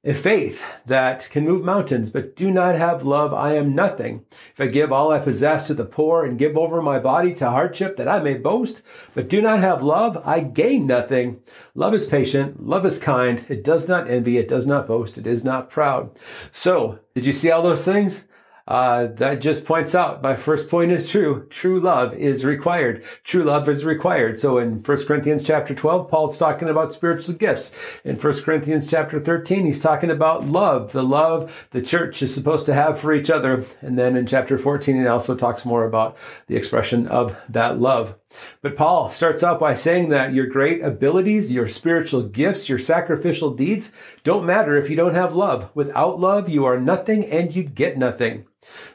faith 0.03 0.59
that 0.87 1.29
can 1.29 1.45
move 1.45 1.63
mountains, 1.63 2.09
but 2.09 2.35
do 2.35 2.49
not 2.49 2.73
have 2.73 3.03
love, 3.03 3.35
I 3.35 3.53
am 3.53 3.75
nothing. 3.75 4.25
If 4.51 4.59
I 4.59 4.65
give 4.65 4.91
all 4.91 5.11
I 5.11 5.19
possess 5.19 5.67
to 5.67 5.75
the 5.75 5.85
poor 5.85 6.25
and 6.25 6.39
give 6.39 6.57
over 6.57 6.81
my 6.81 6.97
body 6.97 7.35
to 7.35 7.49
hardship 7.49 7.97
that 7.97 8.07
I 8.07 8.19
may 8.19 8.33
boast, 8.33 8.81
but 9.13 9.29
do 9.29 9.43
not 9.43 9.59
have 9.59 9.83
love, 9.83 10.19
I 10.25 10.39
gain 10.39 10.87
nothing. 10.87 11.41
Love 11.75 11.93
is 11.93 12.07
patient, 12.07 12.65
love 12.65 12.83
is 12.83 12.97
kind, 12.97 13.45
it 13.47 13.63
does 13.63 13.87
not 13.87 14.09
envy, 14.09 14.39
it 14.39 14.47
does 14.47 14.65
not 14.65 14.87
boast, 14.87 15.19
it 15.19 15.27
is 15.27 15.43
not 15.43 15.69
proud. 15.69 16.17
So, 16.51 16.97
did 17.13 17.27
you 17.27 17.33
see 17.33 17.51
all 17.51 17.61
those 17.61 17.85
things? 17.85 18.23
Uh, 18.71 19.07
that 19.15 19.41
just 19.41 19.65
points 19.65 19.93
out 19.93 20.21
my 20.21 20.33
first 20.33 20.69
point 20.69 20.93
is 20.93 21.09
true. 21.09 21.45
True 21.49 21.81
love 21.81 22.13
is 22.13 22.45
required. 22.45 23.03
True 23.25 23.43
love 23.43 23.67
is 23.67 23.83
required. 23.83 24.39
So 24.39 24.59
in 24.59 24.81
1 24.81 25.05
Corinthians 25.07 25.43
chapter 25.43 25.75
12, 25.75 26.09
Paul's 26.09 26.37
talking 26.37 26.69
about 26.69 26.93
spiritual 26.93 27.35
gifts. 27.35 27.73
In 28.05 28.15
1 28.15 28.43
Corinthians 28.43 28.87
chapter 28.87 29.19
13, 29.19 29.65
he's 29.65 29.81
talking 29.81 30.09
about 30.09 30.47
love, 30.47 30.93
the 30.93 31.03
love 31.03 31.51
the 31.71 31.81
church 31.81 32.21
is 32.21 32.33
supposed 32.33 32.65
to 32.67 32.73
have 32.73 32.97
for 32.97 33.13
each 33.13 33.29
other. 33.29 33.65
And 33.81 33.99
then 33.99 34.15
in 34.15 34.25
chapter 34.25 34.57
14, 34.57 35.01
he 35.01 35.05
also 35.05 35.35
talks 35.35 35.65
more 35.65 35.83
about 35.83 36.15
the 36.47 36.55
expression 36.55 37.09
of 37.09 37.35
that 37.49 37.81
love. 37.81 38.15
But 38.61 38.77
Paul 38.77 39.09
starts 39.09 39.43
out 39.43 39.59
by 39.59 39.75
saying 39.75 40.07
that 40.09 40.33
your 40.33 40.45
great 40.45 40.81
abilities, 40.81 41.51
your 41.51 41.67
spiritual 41.67 42.23
gifts, 42.23 42.69
your 42.69 42.79
sacrificial 42.79 43.53
deeds 43.53 43.91
don't 44.23 44.45
matter 44.45 44.77
if 44.77 44.89
you 44.89 44.95
don't 44.95 45.15
have 45.15 45.35
love. 45.35 45.69
Without 45.75 46.21
love, 46.21 46.47
you 46.47 46.63
are 46.63 46.79
nothing 46.79 47.25
and 47.25 47.53
you 47.53 47.63
get 47.63 47.97
nothing. 47.97 48.45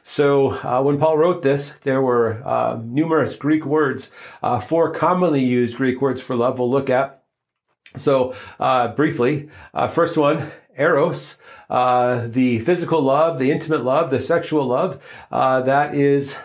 So 0.03 0.51
uh, 0.51 0.81
when 0.81 0.97
Paul 0.97 1.17
wrote 1.17 1.41
this, 1.41 1.73
there 1.83 2.01
were 2.01 2.41
uh, 2.45 2.79
numerous 2.83 3.35
Greek 3.35 3.65
words, 3.65 4.09
uh, 4.41 4.59
four 4.59 4.93
commonly 4.93 5.43
used 5.43 5.75
Greek 5.75 6.01
words 6.01 6.21
for 6.21 6.35
love 6.35 6.59
we'll 6.59 6.71
look 6.71 6.89
at. 6.89 7.23
So 7.97 8.35
uh, 8.59 8.89
briefly, 8.89 9.49
uh, 9.73 9.87
first 9.87 10.17
one, 10.17 10.51
eros, 10.77 11.35
uh, 11.69 12.27
the 12.27 12.59
physical 12.59 13.01
love, 13.01 13.39
the 13.39 13.51
intimate 13.51 13.83
love, 13.83 14.09
the 14.09 14.21
sexual 14.21 14.67
love, 14.67 15.01
that 15.31 15.95
is 15.95 16.35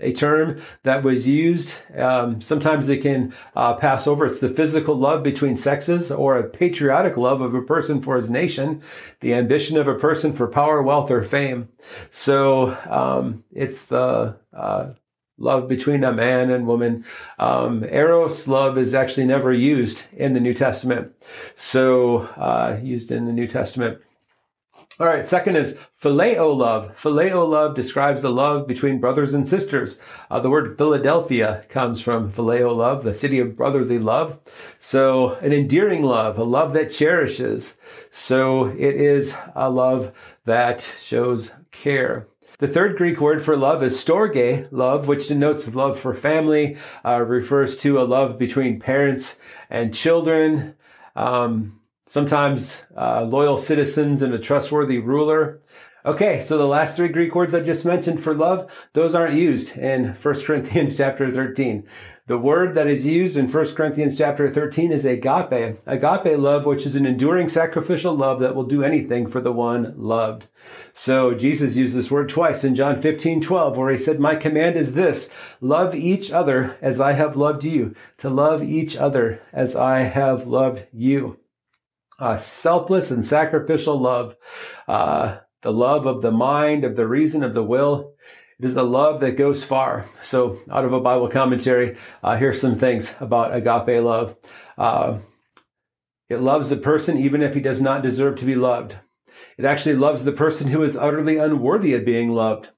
a 0.00 0.12
term 0.12 0.60
that 0.82 1.02
was 1.02 1.28
used. 1.28 1.72
Um, 1.96 2.40
sometimes 2.40 2.88
it 2.88 3.02
can 3.02 3.34
uh, 3.56 3.74
pass 3.74 4.06
over. 4.06 4.26
It's 4.26 4.40
the 4.40 4.48
physical 4.48 4.96
love 4.96 5.22
between 5.22 5.56
sexes 5.56 6.10
or 6.10 6.38
a 6.38 6.48
patriotic 6.48 7.16
love 7.16 7.40
of 7.40 7.54
a 7.54 7.62
person 7.62 8.02
for 8.02 8.16
his 8.16 8.30
nation, 8.30 8.82
the 9.20 9.34
ambition 9.34 9.76
of 9.76 9.88
a 9.88 9.94
person 9.94 10.32
for 10.32 10.46
power, 10.46 10.82
wealth, 10.82 11.10
or 11.10 11.22
fame. 11.22 11.68
So 12.10 12.76
um, 12.88 13.44
it's 13.52 13.84
the 13.84 14.36
uh, 14.52 14.90
love 15.40 15.66
between 15.68 16.04
a 16.04 16.12
man 16.12 16.50
and 16.50 16.66
woman. 16.66 17.04
Um, 17.38 17.84
eros 17.84 18.46
love 18.46 18.78
is 18.78 18.94
actually 18.94 19.26
never 19.26 19.52
used 19.52 20.02
in 20.12 20.34
the 20.34 20.40
New 20.40 20.54
Testament. 20.54 21.12
So, 21.56 22.18
uh, 22.36 22.78
used 22.82 23.10
in 23.10 23.24
the 23.24 23.32
New 23.32 23.48
Testament. 23.48 23.98
All 25.00 25.06
right, 25.06 25.26
second 25.26 25.56
is 25.56 25.76
phileo 26.02 26.54
love. 26.54 26.94
Phileo 26.94 27.48
love 27.48 27.74
describes 27.74 28.20
the 28.20 28.28
love 28.28 28.66
between 28.66 29.00
brothers 29.00 29.32
and 29.32 29.48
sisters. 29.48 29.98
Uh, 30.30 30.40
the 30.40 30.50
word 30.50 30.76
Philadelphia 30.76 31.64
comes 31.70 32.02
from 32.02 32.30
phileo 32.30 32.76
love, 32.76 33.02
the 33.02 33.14
city 33.14 33.38
of 33.38 33.56
brotherly 33.56 33.98
love. 33.98 34.38
So, 34.78 35.36
an 35.36 35.54
endearing 35.54 36.02
love, 36.02 36.38
a 36.38 36.44
love 36.44 36.74
that 36.74 36.92
cherishes. 36.92 37.76
So, 38.10 38.66
it 38.66 38.94
is 38.94 39.32
a 39.54 39.70
love 39.70 40.12
that 40.44 40.86
shows 41.02 41.50
care. 41.72 42.28
The 42.58 42.68
third 42.68 42.98
Greek 42.98 43.22
word 43.22 43.42
for 43.42 43.56
love 43.56 43.82
is 43.82 43.96
storge, 43.96 44.68
love, 44.70 45.08
which 45.08 45.28
denotes 45.28 45.74
love 45.74 45.98
for 45.98 46.12
family, 46.12 46.76
uh, 47.06 47.22
refers 47.22 47.74
to 47.78 47.98
a 47.98 48.04
love 48.04 48.38
between 48.38 48.78
parents 48.78 49.36
and 49.70 49.94
children. 49.94 50.74
Um, 51.16 51.79
sometimes 52.10 52.82
uh, 52.96 53.22
loyal 53.22 53.56
citizens 53.56 54.20
and 54.20 54.34
a 54.34 54.38
trustworthy 54.38 54.98
ruler. 54.98 55.60
Okay, 56.04 56.40
so 56.40 56.58
the 56.58 56.64
last 56.64 56.96
three 56.96 57.08
Greek 57.08 57.34
words 57.36 57.54
I 57.54 57.60
just 57.60 57.84
mentioned 57.84 58.22
for 58.22 58.34
love, 58.34 58.68
those 58.94 59.14
aren't 59.14 59.38
used 59.38 59.76
in 59.76 60.16
1 60.20 60.40
Corinthians 60.42 60.96
chapter 60.98 61.30
13. 61.32 61.86
The 62.26 62.38
word 62.38 62.74
that 62.74 62.88
is 62.88 63.06
used 63.06 63.36
in 63.36 63.50
1 63.50 63.74
Corinthians 63.74 64.18
chapter 64.18 64.52
13 64.52 64.90
is 64.90 65.04
agape. 65.04 65.78
Agape 65.86 66.38
love, 66.38 66.64
which 66.64 66.84
is 66.84 66.96
an 66.96 67.06
enduring 67.06 67.48
sacrificial 67.48 68.16
love 68.16 68.40
that 68.40 68.56
will 68.56 68.66
do 68.66 68.82
anything 68.82 69.28
for 69.28 69.40
the 69.40 69.52
one 69.52 69.94
loved. 69.96 70.46
So 70.92 71.34
Jesus 71.34 71.76
used 71.76 71.94
this 71.94 72.10
word 72.10 72.28
twice 72.28 72.64
in 72.64 72.74
John 72.74 73.00
15, 73.00 73.40
12, 73.40 73.76
where 73.76 73.92
he 73.92 73.98
said, 73.98 74.18
My 74.18 74.34
command 74.34 74.76
is 74.76 74.94
this, 74.94 75.28
love 75.60 75.94
each 75.94 76.32
other 76.32 76.76
as 76.82 77.00
I 77.00 77.12
have 77.12 77.36
loved 77.36 77.62
you, 77.62 77.94
to 78.18 78.30
love 78.30 78.64
each 78.64 78.96
other 78.96 79.42
as 79.52 79.76
I 79.76 80.00
have 80.00 80.46
loved 80.46 80.84
you. 80.92 81.39
Uh, 82.20 82.36
selfless 82.36 83.10
and 83.10 83.24
sacrificial 83.24 83.98
love, 83.98 84.36
uh, 84.86 85.38
the 85.62 85.72
love 85.72 86.06
of 86.06 86.20
the 86.20 86.30
mind, 86.30 86.84
of 86.84 86.94
the 86.94 87.06
reason, 87.06 87.42
of 87.42 87.54
the 87.54 87.62
will, 87.62 88.12
it 88.58 88.66
is 88.66 88.76
a 88.76 88.82
love 88.82 89.20
that 89.20 89.38
goes 89.38 89.64
far. 89.64 90.04
So, 90.22 90.58
out 90.70 90.84
of 90.84 90.92
a 90.92 91.00
Bible 91.00 91.30
commentary, 91.30 91.96
uh, 92.22 92.36
here's 92.36 92.60
some 92.60 92.78
things 92.78 93.14
about 93.20 93.54
agape 93.56 94.04
love. 94.04 94.36
Uh, 94.76 95.20
it 96.28 96.42
loves 96.42 96.68
the 96.68 96.76
person 96.76 97.16
even 97.16 97.42
if 97.42 97.54
he 97.54 97.60
does 97.60 97.80
not 97.80 98.02
deserve 98.02 98.36
to 98.36 98.44
be 98.44 98.54
loved. 98.54 98.96
It 99.56 99.64
actually 99.64 99.96
loves 99.96 100.24
the 100.24 100.32
person 100.32 100.68
who 100.68 100.82
is 100.82 100.96
utterly 100.96 101.38
unworthy 101.38 101.94
of 101.94 102.04
being 102.04 102.30
loved. 102.30 102.68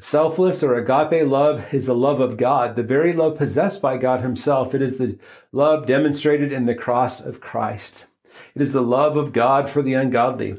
Selfless 0.00 0.62
or 0.62 0.74
agape 0.74 1.28
love 1.28 1.72
is 1.74 1.84
the 1.84 1.94
love 1.94 2.20
of 2.20 2.38
God, 2.38 2.74
the 2.74 2.82
very 2.82 3.12
love 3.12 3.36
possessed 3.36 3.82
by 3.82 3.98
God 3.98 4.22
Himself. 4.22 4.74
It 4.74 4.80
is 4.80 4.96
the 4.96 5.18
love 5.52 5.86
demonstrated 5.86 6.50
in 6.50 6.64
the 6.64 6.74
cross 6.74 7.20
of 7.20 7.42
Christ. 7.42 8.06
It 8.54 8.62
is 8.62 8.72
the 8.72 8.82
love 8.82 9.16
of 9.16 9.32
God 9.32 9.68
for 9.68 9.82
the 9.82 9.94
ungodly. 9.94 10.56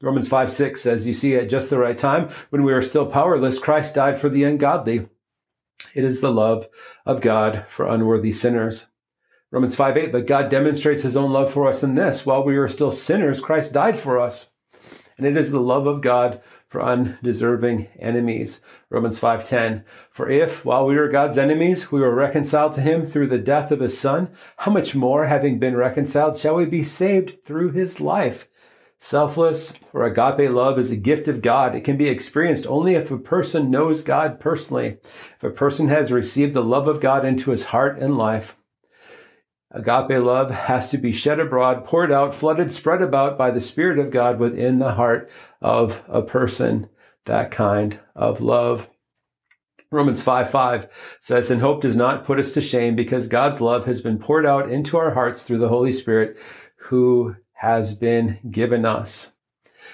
Romans 0.00 0.28
5 0.28 0.52
6 0.52 0.80
says, 0.80 1.06
You 1.06 1.14
see, 1.14 1.36
at 1.36 1.50
just 1.50 1.70
the 1.70 1.78
right 1.78 1.96
time, 1.96 2.30
when 2.50 2.62
we 2.62 2.72
were 2.72 2.82
still 2.82 3.06
powerless, 3.06 3.58
Christ 3.58 3.94
died 3.94 4.20
for 4.20 4.28
the 4.28 4.44
ungodly. 4.44 5.08
It 5.94 6.04
is 6.04 6.20
the 6.20 6.30
love 6.30 6.68
of 7.04 7.20
God 7.20 7.66
for 7.68 7.86
unworthy 7.86 8.32
sinners. 8.32 8.86
Romans 9.50 9.74
5 9.74 9.96
8, 9.96 10.12
but 10.12 10.26
God 10.26 10.50
demonstrates 10.50 11.02
his 11.02 11.16
own 11.16 11.32
love 11.32 11.52
for 11.52 11.68
us 11.68 11.82
in 11.82 11.94
this 11.94 12.24
while 12.24 12.44
we 12.44 12.56
were 12.56 12.68
still 12.68 12.90
sinners, 12.90 13.40
Christ 13.40 13.72
died 13.72 13.98
for 13.98 14.18
us. 14.18 14.48
And 15.18 15.26
it 15.26 15.36
is 15.36 15.50
the 15.50 15.60
love 15.60 15.86
of 15.86 16.00
God 16.00 16.40
for 16.68 16.82
undeserving 16.82 17.88
enemies. 17.98 18.60
Romans 18.90 19.18
5:10 19.18 19.84
For 20.10 20.30
if 20.30 20.64
while 20.64 20.86
we 20.86 20.96
were 20.96 21.08
God's 21.08 21.38
enemies 21.38 21.92
we 21.92 22.00
were 22.00 22.14
reconciled 22.14 22.72
to 22.74 22.80
him 22.80 23.06
through 23.06 23.28
the 23.28 23.38
death 23.38 23.70
of 23.70 23.80
his 23.80 23.98
son 23.98 24.28
how 24.56 24.72
much 24.72 24.94
more 24.94 25.26
having 25.26 25.58
been 25.58 25.76
reconciled 25.76 26.38
shall 26.38 26.54
we 26.54 26.64
be 26.64 26.84
saved 26.84 27.44
through 27.44 27.72
his 27.72 28.00
life 28.00 28.48
Selfless 29.04 29.72
or 29.92 30.06
agape 30.06 30.48
love 30.48 30.78
is 30.78 30.92
a 30.92 30.96
gift 30.96 31.26
of 31.26 31.42
God. 31.42 31.74
It 31.74 31.82
can 31.82 31.96
be 31.96 32.08
experienced 32.08 32.68
only 32.68 32.94
if 32.94 33.10
a 33.10 33.18
person 33.18 33.68
knows 33.68 34.04
God 34.04 34.38
personally, 34.38 34.98
if 35.38 35.42
a 35.42 35.50
person 35.50 35.88
has 35.88 36.12
received 36.12 36.54
the 36.54 36.62
love 36.62 36.86
of 36.86 37.00
God 37.00 37.24
into 37.24 37.50
his 37.50 37.64
heart 37.64 37.98
and 37.98 38.16
life. 38.16 38.56
Agape 39.74 40.22
love 40.22 40.50
has 40.50 40.90
to 40.90 40.98
be 40.98 41.12
shed 41.12 41.40
abroad, 41.40 41.86
poured 41.86 42.12
out, 42.12 42.34
flooded, 42.34 42.72
spread 42.72 43.00
about 43.00 43.38
by 43.38 43.50
the 43.50 43.60
Spirit 43.60 43.98
of 43.98 44.10
God 44.10 44.38
within 44.38 44.78
the 44.78 44.92
heart 44.92 45.30
of 45.62 46.02
a 46.08 46.20
person. 46.20 46.88
That 47.24 47.50
kind 47.50 47.98
of 48.14 48.40
love. 48.40 48.88
Romans 49.90 50.20
5 50.20 50.50
5 50.50 50.88
says, 51.20 51.50
And 51.50 51.60
hope 51.60 51.82
does 51.82 51.96
not 51.96 52.24
put 52.24 52.38
us 52.38 52.52
to 52.52 52.60
shame 52.60 52.96
because 52.96 53.28
God's 53.28 53.60
love 53.60 53.86
has 53.86 54.02
been 54.02 54.18
poured 54.18 54.44
out 54.44 54.70
into 54.70 54.98
our 54.98 55.12
hearts 55.12 55.44
through 55.44 55.58
the 55.58 55.68
Holy 55.68 55.92
Spirit 55.92 56.36
who 56.76 57.36
has 57.52 57.94
been 57.94 58.38
given 58.50 58.84
us. 58.84 59.30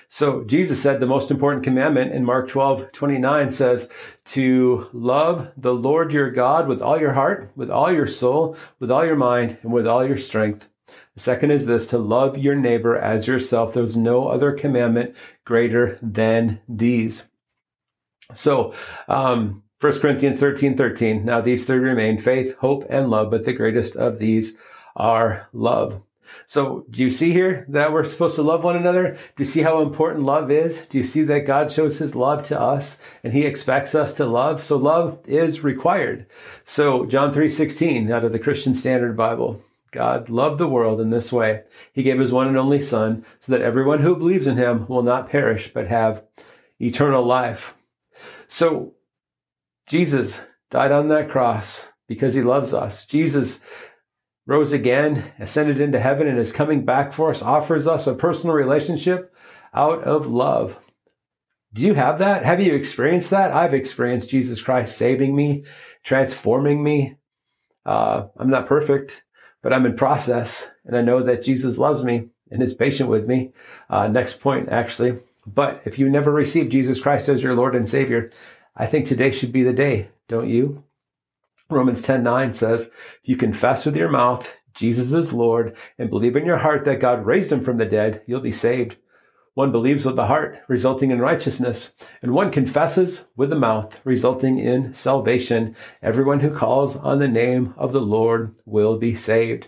So 0.08 0.44
Jesus 0.44 0.80
said 0.80 1.00
the 1.00 1.06
most 1.06 1.30
important 1.30 1.64
commandment 1.64 2.12
in 2.12 2.24
Mark 2.24 2.48
12, 2.48 2.92
29 2.92 3.50
says 3.50 3.88
to 4.26 4.88
love 4.92 5.48
the 5.56 5.74
Lord 5.74 6.12
your 6.12 6.30
God 6.30 6.68
with 6.68 6.80
all 6.80 7.00
your 7.00 7.12
heart, 7.12 7.50
with 7.56 7.70
all 7.70 7.92
your 7.92 8.06
soul, 8.06 8.56
with 8.80 8.90
all 8.90 9.04
your 9.04 9.16
mind, 9.16 9.58
and 9.62 9.72
with 9.72 9.86
all 9.86 10.06
your 10.06 10.18
strength. 10.18 10.68
The 11.14 11.20
second 11.20 11.50
is 11.50 11.66
this 11.66 11.86
to 11.88 11.98
love 11.98 12.38
your 12.38 12.54
neighbor 12.54 12.96
as 12.96 13.26
yourself. 13.26 13.72
There's 13.72 13.96
no 13.96 14.28
other 14.28 14.52
commandment 14.52 15.14
greater 15.44 15.98
than 16.00 16.60
these. 16.68 17.24
So, 18.34 18.74
um, 19.08 19.62
1 19.80 20.00
Corinthians 20.00 20.40
13, 20.40 20.76
13. 20.76 21.24
Now 21.24 21.40
these 21.40 21.64
three 21.64 21.78
remain 21.78 22.18
faith, 22.18 22.56
hope, 22.56 22.84
and 22.90 23.10
love, 23.10 23.30
but 23.30 23.44
the 23.44 23.52
greatest 23.52 23.96
of 23.96 24.18
these 24.18 24.54
are 24.96 25.48
love. 25.52 26.02
So, 26.46 26.84
do 26.90 27.02
you 27.02 27.10
see 27.10 27.32
here 27.32 27.66
that 27.68 27.92
we're 27.92 28.04
supposed 28.04 28.36
to 28.36 28.42
love 28.42 28.64
one 28.64 28.76
another? 28.76 29.12
Do 29.12 29.18
you 29.38 29.44
see 29.44 29.62
how 29.62 29.82
important 29.82 30.24
love 30.24 30.50
is? 30.50 30.82
Do 30.88 30.98
you 30.98 31.04
see 31.04 31.22
that 31.22 31.46
God 31.46 31.70
shows 31.70 31.98
his 31.98 32.14
love 32.14 32.46
to 32.48 32.60
us 32.60 32.98
and 33.24 33.32
he 33.32 33.42
expects 33.42 33.94
us 33.94 34.12
to 34.14 34.26
love? 34.26 34.62
So, 34.62 34.76
love 34.76 35.18
is 35.26 35.64
required. 35.64 36.26
So, 36.64 37.06
John 37.06 37.32
3:16 37.32 38.10
out 38.10 38.24
of 38.24 38.32
the 38.32 38.38
Christian 38.38 38.74
Standard 38.74 39.16
Bible. 39.16 39.60
God 39.90 40.28
loved 40.28 40.58
the 40.58 40.68
world 40.68 41.00
in 41.00 41.10
this 41.10 41.32
way. 41.32 41.62
He 41.92 42.02
gave 42.02 42.18
his 42.18 42.32
one 42.32 42.46
and 42.46 42.58
only 42.58 42.80
son 42.80 43.24
so 43.40 43.52
that 43.52 43.62
everyone 43.62 44.00
who 44.00 44.16
believes 44.16 44.46
in 44.46 44.56
him 44.56 44.86
will 44.86 45.02
not 45.02 45.30
perish 45.30 45.72
but 45.72 45.88
have 45.88 46.22
eternal 46.78 47.24
life. 47.24 47.74
So, 48.48 48.94
Jesus 49.86 50.40
died 50.70 50.92
on 50.92 51.08
that 51.08 51.30
cross 51.30 51.86
because 52.06 52.34
he 52.34 52.42
loves 52.42 52.74
us. 52.74 53.04
Jesus 53.06 53.60
rose 54.48 54.72
again, 54.72 55.30
ascended 55.38 55.78
into 55.78 56.00
heaven, 56.00 56.26
and 56.26 56.38
is 56.38 56.52
coming 56.52 56.84
back 56.84 57.12
for 57.12 57.30
us, 57.30 57.42
offers 57.42 57.86
us 57.86 58.06
a 58.06 58.14
personal 58.14 58.56
relationship 58.56 59.32
out 59.74 60.02
of 60.04 60.26
love. 60.26 60.76
Do 61.74 61.82
you 61.82 61.92
have 61.92 62.18
that? 62.20 62.46
Have 62.46 62.58
you 62.58 62.74
experienced 62.74 63.28
that? 63.30 63.52
I've 63.52 63.74
experienced 63.74 64.30
Jesus 64.30 64.62
Christ 64.62 64.96
saving 64.96 65.36
me, 65.36 65.64
transforming 66.02 66.82
me. 66.82 67.16
Uh, 67.84 68.28
I'm 68.38 68.48
not 68.48 68.66
perfect, 68.66 69.22
but 69.62 69.74
I'm 69.74 69.84
in 69.84 69.96
process, 69.96 70.66
and 70.86 70.96
I 70.96 71.02
know 71.02 71.22
that 71.22 71.44
Jesus 71.44 71.76
loves 71.76 72.02
me 72.02 72.28
and 72.50 72.62
is 72.62 72.72
patient 72.72 73.10
with 73.10 73.26
me. 73.26 73.52
Uh, 73.90 74.08
next 74.08 74.40
point, 74.40 74.70
actually. 74.70 75.18
But 75.46 75.82
if 75.84 75.98
you 75.98 76.08
never 76.08 76.32
received 76.32 76.72
Jesus 76.72 77.00
Christ 77.00 77.28
as 77.28 77.42
your 77.42 77.54
Lord 77.54 77.76
and 77.76 77.86
Savior, 77.86 78.32
I 78.74 78.86
think 78.86 79.06
today 79.06 79.30
should 79.30 79.52
be 79.52 79.62
the 79.62 79.74
day, 79.74 80.08
don't 80.26 80.48
you? 80.48 80.84
Romans 81.70 82.02
10 82.02 82.22
9 82.22 82.54
says, 82.54 82.90
If 83.22 83.28
you 83.28 83.36
confess 83.36 83.84
with 83.84 83.96
your 83.96 84.08
mouth 84.08 84.50
Jesus 84.78 85.12
is 85.12 85.32
Lord 85.32 85.76
and 85.98 86.08
believe 86.08 86.36
in 86.36 86.46
your 86.46 86.56
heart 86.56 86.84
that 86.84 87.00
God 87.00 87.26
raised 87.26 87.50
him 87.50 87.62
from 87.62 87.78
the 87.78 87.84
dead, 87.84 88.22
you'll 88.26 88.40
be 88.40 88.52
saved. 88.52 88.94
One 89.54 89.72
believes 89.72 90.04
with 90.04 90.14
the 90.14 90.26
heart, 90.26 90.60
resulting 90.68 91.10
in 91.10 91.20
righteousness, 91.20 91.90
and 92.22 92.32
one 92.32 92.52
confesses 92.52 93.24
with 93.36 93.50
the 93.50 93.56
mouth, 93.56 93.98
resulting 94.04 94.60
in 94.60 94.94
salvation. 94.94 95.74
Everyone 96.00 96.38
who 96.38 96.54
calls 96.54 96.96
on 96.96 97.18
the 97.18 97.26
name 97.26 97.74
of 97.76 97.92
the 97.92 98.00
Lord 98.00 98.54
will 98.66 98.96
be 98.96 99.16
saved. 99.16 99.66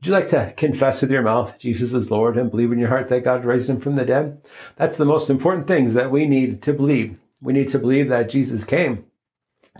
Would 0.00 0.08
you 0.08 0.12
like 0.12 0.28
to 0.30 0.52
confess 0.56 1.00
with 1.00 1.12
your 1.12 1.22
mouth 1.22 1.56
Jesus 1.58 1.92
is 1.92 2.10
Lord 2.10 2.36
and 2.36 2.50
believe 2.50 2.72
in 2.72 2.78
your 2.80 2.88
heart 2.88 3.08
that 3.08 3.22
God 3.22 3.44
raised 3.44 3.70
him 3.70 3.80
from 3.80 3.94
the 3.94 4.04
dead? 4.04 4.42
That's 4.74 4.96
the 4.96 5.04
most 5.04 5.30
important 5.30 5.68
things 5.68 5.94
that 5.94 6.10
we 6.10 6.26
need 6.26 6.60
to 6.62 6.72
believe. 6.72 7.16
We 7.40 7.52
need 7.52 7.68
to 7.68 7.78
believe 7.78 8.08
that 8.08 8.28
Jesus 8.28 8.64
came 8.64 9.04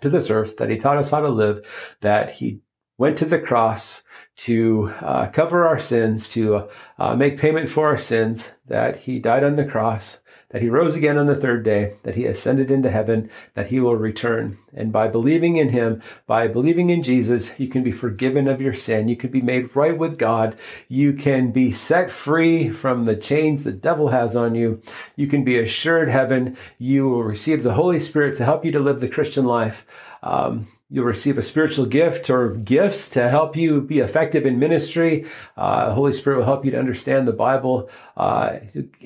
to 0.02 0.10
this 0.10 0.30
earth, 0.30 0.56
that 0.56 0.70
he 0.70 0.78
taught 0.78 0.98
us 0.98 1.10
how 1.10 1.20
to 1.20 1.28
live, 1.28 1.60
that 2.00 2.34
he 2.34 2.60
went 2.98 3.16
to 3.18 3.24
the 3.24 3.38
cross 3.38 4.02
to 4.36 4.92
uh, 5.00 5.26
cover 5.28 5.66
our 5.66 5.78
sins, 5.78 6.28
to 6.28 6.68
uh, 6.98 7.16
make 7.16 7.38
payment 7.38 7.68
for 7.68 7.86
our 7.86 7.98
sins, 7.98 8.50
that 8.66 8.96
he 8.96 9.18
died 9.18 9.42
on 9.42 9.56
the 9.56 9.64
cross, 9.64 10.18
that 10.50 10.62
he 10.62 10.68
rose 10.68 10.94
again 10.94 11.16
on 11.16 11.26
the 11.26 11.36
third 11.36 11.64
day, 11.64 11.94
that 12.02 12.16
he 12.16 12.26
ascended 12.26 12.70
into 12.70 12.90
heaven, 12.90 13.30
that 13.54 13.68
he 13.68 13.80
will 13.80 13.96
return. 13.96 14.58
And 14.74 14.92
by 14.92 15.08
believing 15.08 15.56
in 15.56 15.68
him, 15.68 16.02
by 16.26 16.48
believing 16.48 16.90
in 16.90 17.02
Jesus, 17.02 17.52
you 17.56 17.68
can 17.68 17.82
be 17.82 17.92
forgiven 17.92 18.48
of 18.48 18.60
your 18.60 18.74
sin. 18.74 19.08
You 19.08 19.16
can 19.16 19.30
be 19.30 19.42
made 19.42 19.74
right 19.76 19.96
with 19.96 20.18
God. 20.18 20.56
You 20.88 21.12
can 21.12 21.52
be 21.52 21.72
set 21.72 22.10
free 22.10 22.70
from 22.70 23.04
the 23.04 23.16
chains 23.16 23.62
the 23.62 23.72
devil 23.72 24.08
has 24.08 24.36
on 24.36 24.54
you. 24.54 24.82
You 25.16 25.28
can 25.28 25.44
be 25.44 25.58
assured 25.58 26.08
heaven. 26.08 26.56
You 26.78 27.08
will 27.08 27.22
receive 27.22 27.62
the 27.62 27.74
Holy 27.74 28.00
Spirit 28.00 28.36
to 28.36 28.44
help 28.44 28.64
you 28.64 28.72
to 28.72 28.80
live 28.80 29.00
the 29.00 29.08
Christian 29.08 29.44
life. 29.44 29.86
Um, 30.22 30.66
You'll 30.92 31.04
receive 31.04 31.38
a 31.38 31.42
spiritual 31.42 31.86
gift 31.86 32.30
or 32.30 32.50
gifts 32.54 33.08
to 33.10 33.28
help 33.28 33.56
you 33.56 33.80
be 33.80 34.00
effective 34.00 34.44
in 34.44 34.58
ministry. 34.58 35.24
Uh, 35.56 35.94
Holy 35.94 36.12
Spirit 36.12 36.38
will 36.38 36.44
help 36.44 36.64
you 36.64 36.72
to 36.72 36.78
understand 36.78 37.28
the 37.28 37.32
Bible, 37.32 37.88
uh, 38.16 38.56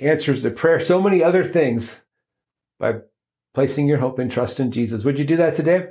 answers 0.00 0.42
to 0.42 0.50
prayer, 0.50 0.80
so 0.80 1.02
many 1.02 1.22
other 1.22 1.44
things 1.44 2.00
by 2.78 2.94
placing 3.52 3.86
your 3.86 3.98
hope 3.98 4.18
and 4.18 4.32
trust 4.32 4.60
in 4.60 4.72
Jesus. 4.72 5.04
Would 5.04 5.18
you 5.18 5.26
do 5.26 5.36
that 5.36 5.54
today? 5.54 5.90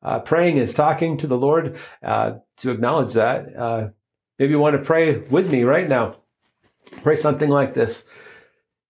Uh, 0.00 0.20
praying 0.20 0.58
is 0.58 0.74
talking 0.74 1.18
to 1.18 1.26
the 1.26 1.36
Lord 1.36 1.76
uh, 2.04 2.34
to 2.58 2.70
acknowledge 2.70 3.14
that. 3.14 3.56
Uh, 3.56 3.88
maybe 4.38 4.52
you 4.52 4.60
want 4.60 4.76
to 4.76 4.84
pray 4.84 5.18
with 5.18 5.50
me 5.50 5.64
right 5.64 5.88
now. 5.88 6.18
Pray 7.02 7.16
something 7.16 7.48
like 7.48 7.74
this 7.74 8.04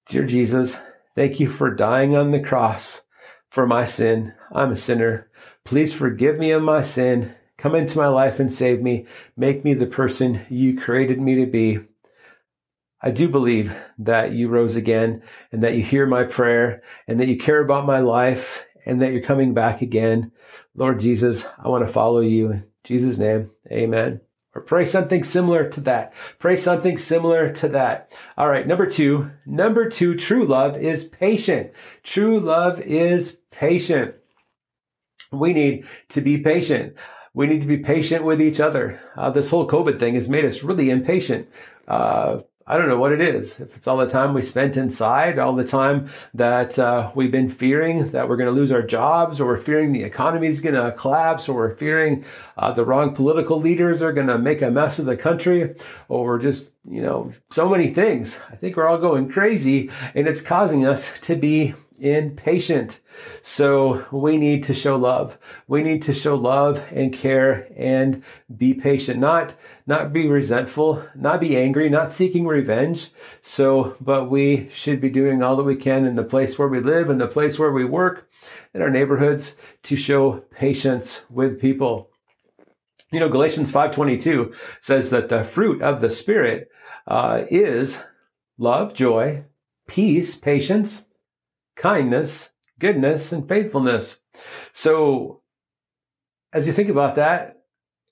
Dear 0.08 0.26
Jesus, 0.26 0.76
thank 1.14 1.40
you 1.40 1.48
for 1.48 1.74
dying 1.74 2.14
on 2.14 2.30
the 2.30 2.40
cross 2.40 3.02
for 3.50 3.66
my 3.66 3.86
sin. 3.86 4.34
I'm 4.52 4.72
a 4.72 4.76
sinner. 4.76 5.30
Please 5.64 5.92
forgive 5.92 6.38
me 6.38 6.50
of 6.50 6.62
my 6.62 6.82
sin. 6.82 7.34
Come 7.56 7.74
into 7.74 7.98
my 7.98 8.08
life 8.08 8.40
and 8.40 8.52
save 8.52 8.82
me. 8.82 9.06
Make 9.36 9.64
me 9.64 9.74
the 9.74 9.86
person 9.86 10.44
you 10.48 10.78
created 10.78 11.20
me 11.20 11.36
to 11.36 11.46
be. 11.46 11.80
I 13.00 13.10
do 13.10 13.28
believe 13.28 13.74
that 13.98 14.32
you 14.32 14.48
rose 14.48 14.76
again 14.76 15.22
and 15.50 15.62
that 15.62 15.74
you 15.74 15.82
hear 15.82 16.06
my 16.06 16.24
prayer 16.24 16.82
and 17.08 17.18
that 17.20 17.28
you 17.28 17.36
care 17.36 17.62
about 17.62 17.86
my 17.86 18.00
life 18.00 18.64
and 18.86 19.00
that 19.02 19.12
you're 19.12 19.22
coming 19.22 19.54
back 19.54 19.82
again. 19.82 20.32
Lord 20.74 21.00
Jesus, 21.00 21.46
I 21.58 21.68
want 21.68 21.86
to 21.86 21.92
follow 21.92 22.20
you. 22.20 22.50
In 22.52 22.64
Jesus' 22.84 23.18
name, 23.18 23.50
amen. 23.70 24.20
Or 24.54 24.62
pray 24.62 24.84
something 24.84 25.24
similar 25.24 25.68
to 25.70 25.80
that. 25.82 26.12
Pray 26.38 26.56
something 26.56 26.98
similar 26.98 27.52
to 27.54 27.68
that. 27.68 28.12
All 28.36 28.48
right, 28.48 28.66
number 28.66 28.86
two. 28.86 29.30
Number 29.46 29.88
two, 29.88 30.14
true 30.14 30.46
love 30.46 30.76
is 30.76 31.04
patient. 31.04 31.72
True 32.02 32.38
love 32.38 32.80
is 32.80 33.38
patient. 33.50 34.14
We 35.32 35.52
need 35.52 35.86
to 36.10 36.20
be 36.20 36.38
patient. 36.38 36.94
We 37.34 37.46
need 37.46 37.62
to 37.62 37.66
be 37.66 37.78
patient 37.78 38.24
with 38.24 38.40
each 38.40 38.60
other. 38.60 39.00
Uh, 39.16 39.30
this 39.30 39.48
whole 39.48 39.66
COVID 39.66 39.98
thing 39.98 40.14
has 40.14 40.28
made 40.28 40.44
us 40.44 40.62
really 40.62 40.90
impatient. 40.90 41.48
Uh, 41.88 42.40
I 42.66 42.78
don't 42.78 42.88
know 42.88 42.98
what 42.98 43.12
it 43.12 43.20
is. 43.20 43.58
If 43.58 43.76
it's 43.76 43.88
all 43.88 43.96
the 43.96 44.06
time 44.06 44.34
we 44.34 44.42
spent 44.42 44.76
inside, 44.76 45.38
all 45.38 45.54
the 45.56 45.64
time 45.64 46.08
that 46.34 46.78
uh, 46.78 47.10
we've 47.14 47.30
been 47.30 47.50
fearing 47.50 48.12
that 48.12 48.28
we're 48.28 48.36
going 48.36 48.54
to 48.54 48.60
lose 48.60 48.70
our 48.70 48.82
jobs, 48.82 49.40
or 49.40 49.46
we're 49.46 49.56
fearing 49.56 49.92
the 49.92 50.04
economy 50.04 50.46
is 50.46 50.60
going 50.60 50.76
to 50.76 50.92
collapse, 50.92 51.48
or 51.48 51.56
we're 51.56 51.76
fearing 51.76 52.24
uh, 52.58 52.72
the 52.72 52.84
wrong 52.84 53.14
political 53.14 53.60
leaders 53.60 54.00
are 54.00 54.12
going 54.12 54.28
to 54.28 54.38
make 54.38 54.62
a 54.62 54.70
mess 54.70 54.98
of 54.98 55.06
the 55.06 55.16
country, 55.16 55.74
or 56.08 56.24
we're 56.24 56.38
just, 56.38 56.70
you 56.88 57.02
know, 57.02 57.32
so 57.50 57.68
many 57.68 57.92
things. 57.92 58.38
I 58.50 58.56
think 58.56 58.76
we're 58.76 58.86
all 58.86 58.98
going 58.98 59.28
crazy, 59.30 59.90
and 60.14 60.28
it's 60.28 60.42
causing 60.42 60.86
us 60.86 61.08
to 61.22 61.34
be 61.34 61.74
impatient. 62.02 63.00
So 63.42 64.04
we 64.10 64.36
need 64.36 64.64
to 64.64 64.74
show 64.74 64.96
love. 64.96 65.38
We 65.68 65.82
need 65.82 66.02
to 66.04 66.12
show 66.12 66.34
love 66.34 66.82
and 66.90 67.12
care 67.12 67.68
and 67.76 68.22
be 68.54 68.74
patient, 68.74 69.20
not, 69.20 69.54
not 69.86 70.12
be 70.12 70.26
resentful, 70.26 71.04
not 71.14 71.40
be 71.40 71.56
angry, 71.56 71.88
not 71.88 72.12
seeking 72.12 72.46
revenge. 72.46 73.10
So, 73.40 73.96
but 74.00 74.30
we 74.30 74.68
should 74.74 75.00
be 75.00 75.10
doing 75.10 75.42
all 75.42 75.56
that 75.56 75.62
we 75.62 75.76
can 75.76 76.04
in 76.04 76.16
the 76.16 76.24
place 76.24 76.58
where 76.58 76.68
we 76.68 76.80
live, 76.80 77.08
in 77.08 77.18
the 77.18 77.28
place 77.28 77.58
where 77.58 77.72
we 77.72 77.84
work, 77.84 78.28
in 78.74 78.82
our 78.82 78.90
neighborhoods 78.90 79.54
to 79.84 79.96
show 79.96 80.38
patience 80.50 81.22
with 81.30 81.60
people. 81.60 82.10
You 83.12 83.20
know, 83.20 83.28
Galatians 83.28 83.70
5.22 83.70 84.54
says 84.80 85.10
that 85.10 85.28
the 85.28 85.44
fruit 85.44 85.82
of 85.82 86.00
the 86.00 86.10
Spirit 86.10 86.68
uh, 87.06 87.44
is 87.50 87.98
love, 88.58 88.94
joy, 88.94 89.44
peace, 89.86 90.34
patience, 90.34 91.04
kindness, 91.76 92.50
goodness, 92.78 93.32
and 93.32 93.48
faithfulness. 93.48 94.16
So, 94.72 95.42
as 96.52 96.66
you 96.66 96.72
think 96.72 96.88
about 96.88 97.16
that, 97.16 97.62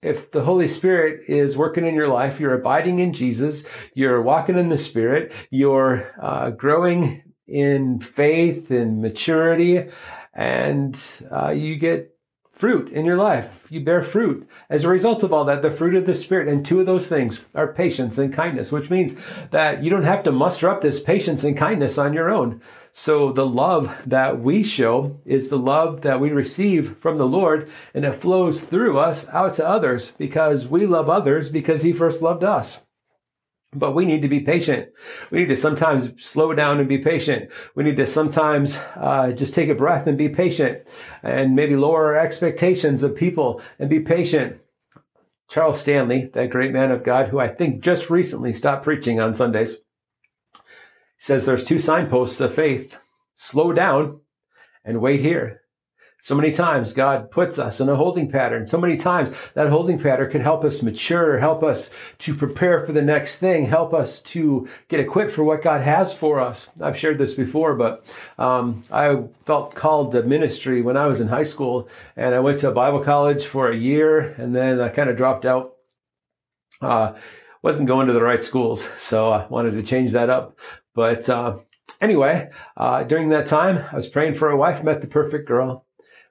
if 0.02 0.30
the 0.30 0.42
Holy 0.42 0.68
Spirit 0.68 1.28
is 1.28 1.56
working 1.56 1.86
in 1.86 1.94
your 1.94 2.08
life, 2.08 2.40
you're 2.40 2.58
abiding 2.58 3.00
in 3.00 3.12
Jesus, 3.12 3.64
you're 3.94 4.22
walking 4.22 4.56
in 4.56 4.70
the 4.70 4.78
Spirit, 4.78 5.32
you're 5.50 6.10
uh, 6.20 6.50
growing 6.50 7.22
in 7.46 8.00
faith 8.00 8.70
and 8.70 9.02
maturity, 9.02 9.88
and 10.32 10.98
uh, 11.30 11.50
you 11.50 11.76
get 11.76 12.14
fruit 12.52 12.92
in 12.92 13.04
your 13.06 13.16
life. 13.16 13.66
You 13.70 13.80
bear 13.80 14.02
fruit. 14.02 14.48
As 14.68 14.84
a 14.84 14.88
result 14.88 15.22
of 15.22 15.32
all 15.32 15.46
that, 15.46 15.62
the 15.62 15.70
fruit 15.70 15.94
of 15.94 16.06
the 16.06 16.14
Spirit, 16.14 16.48
and 16.48 16.64
two 16.64 16.80
of 16.80 16.86
those 16.86 17.08
things 17.08 17.40
are 17.54 17.72
patience 17.72 18.18
and 18.18 18.32
kindness, 18.32 18.70
which 18.70 18.90
means 18.90 19.14
that 19.50 19.82
you 19.82 19.90
don't 19.90 20.04
have 20.04 20.22
to 20.24 20.32
muster 20.32 20.68
up 20.68 20.80
this 20.80 21.00
patience 21.00 21.42
and 21.42 21.56
kindness 21.56 21.98
on 21.98 22.12
your 22.12 22.30
own. 22.30 22.60
So 22.92 23.32
the 23.32 23.46
love 23.46 23.90
that 24.06 24.40
we 24.40 24.62
show 24.62 25.20
is 25.24 25.48
the 25.48 25.58
love 25.58 26.02
that 26.02 26.20
we 26.20 26.30
receive 26.30 26.96
from 26.98 27.18
the 27.18 27.26
Lord, 27.26 27.70
and 27.94 28.04
it 28.04 28.12
flows 28.12 28.60
through 28.60 28.98
us 28.98 29.26
out 29.28 29.54
to 29.54 29.66
others 29.66 30.12
because 30.18 30.66
we 30.66 30.86
love 30.86 31.08
others 31.08 31.48
because 31.48 31.82
He 31.82 31.92
first 31.92 32.20
loved 32.20 32.42
us. 32.42 32.80
But 33.72 33.94
we 33.94 34.04
need 34.04 34.22
to 34.22 34.28
be 34.28 34.40
patient. 34.40 34.88
We 35.30 35.40
need 35.40 35.48
to 35.50 35.56
sometimes 35.56 36.10
slow 36.24 36.52
down 36.52 36.80
and 36.80 36.88
be 36.88 36.98
patient. 36.98 37.50
We 37.76 37.84
need 37.84 37.96
to 37.98 38.06
sometimes 38.06 38.76
uh, 38.96 39.30
just 39.30 39.54
take 39.54 39.68
a 39.68 39.76
breath 39.76 40.08
and 40.08 40.18
be 40.18 40.28
patient 40.28 40.82
and 41.22 41.54
maybe 41.54 41.76
lower 41.76 42.06
our 42.06 42.18
expectations 42.18 43.04
of 43.04 43.14
people 43.14 43.62
and 43.78 43.88
be 43.88 44.00
patient. 44.00 44.58
Charles 45.48 45.80
Stanley, 45.80 46.30
that 46.34 46.50
great 46.50 46.72
man 46.72 46.90
of 46.90 47.04
God 47.04 47.28
who 47.28 47.38
I 47.38 47.48
think 47.48 47.82
just 47.82 48.10
recently 48.10 48.52
stopped 48.52 48.82
preaching 48.82 49.20
on 49.20 49.34
Sundays, 49.34 49.76
says 51.20 51.46
there's 51.46 51.64
two 51.64 51.78
signposts 51.78 52.40
of 52.40 52.54
faith 52.54 52.98
slow 53.36 53.72
down 53.72 54.20
and 54.84 55.00
wait 55.00 55.20
here. 55.20 55.60
So 56.22 56.34
many 56.34 56.52
times 56.52 56.92
God 56.92 57.30
puts 57.30 57.58
us 57.58 57.80
in 57.80 57.88
a 57.88 57.96
holding 57.96 58.30
pattern. 58.30 58.66
So 58.66 58.78
many 58.78 58.96
times 58.96 59.34
that 59.54 59.68
holding 59.68 59.98
pattern 59.98 60.30
can 60.30 60.42
help 60.42 60.64
us 60.64 60.82
mature, 60.82 61.38
help 61.38 61.62
us 61.62 61.90
to 62.18 62.34
prepare 62.34 62.84
for 62.84 62.92
the 62.92 63.00
next 63.00 63.36
thing, 63.36 63.64
help 63.64 63.94
us 63.94 64.18
to 64.20 64.68
get 64.88 65.00
equipped 65.00 65.32
for 65.32 65.44
what 65.44 65.62
God 65.62 65.80
has 65.80 66.12
for 66.12 66.40
us. 66.40 66.68
I've 66.80 66.98
shared 66.98 67.16
this 67.16 67.32
before, 67.32 67.74
but 67.74 68.04
um, 68.38 68.82
I 68.90 69.22
felt 69.46 69.74
called 69.74 70.12
to 70.12 70.22
ministry 70.22 70.82
when 70.82 70.98
I 70.98 71.06
was 71.06 71.22
in 71.22 71.28
high 71.28 71.44
school, 71.44 71.88
and 72.16 72.34
I 72.34 72.40
went 72.40 72.60
to 72.60 72.70
Bible 72.70 73.02
college 73.02 73.46
for 73.46 73.70
a 73.70 73.76
year, 73.76 74.34
and 74.34 74.54
then 74.54 74.78
I 74.80 74.90
kind 74.90 75.08
of 75.08 75.16
dropped 75.16 75.46
out. 75.46 75.76
Uh, 76.82 77.14
wasn't 77.62 77.88
going 77.88 78.06
to 78.06 78.14
the 78.14 78.22
right 78.22 78.42
schools, 78.42 78.88
so 78.98 79.30
I 79.30 79.46
wanted 79.46 79.72
to 79.72 79.82
change 79.82 80.12
that 80.12 80.30
up. 80.30 80.56
But 81.00 81.30
uh, 81.30 81.56
anyway, 82.02 82.50
uh, 82.76 83.04
during 83.04 83.30
that 83.30 83.46
time, 83.46 83.82
I 83.90 83.96
was 83.96 84.06
praying 84.06 84.34
for 84.34 84.50
a 84.50 84.56
wife, 84.58 84.84
met 84.84 85.00
the 85.00 85.06
perfect 85.06 85.48
girl. 85.48 85.86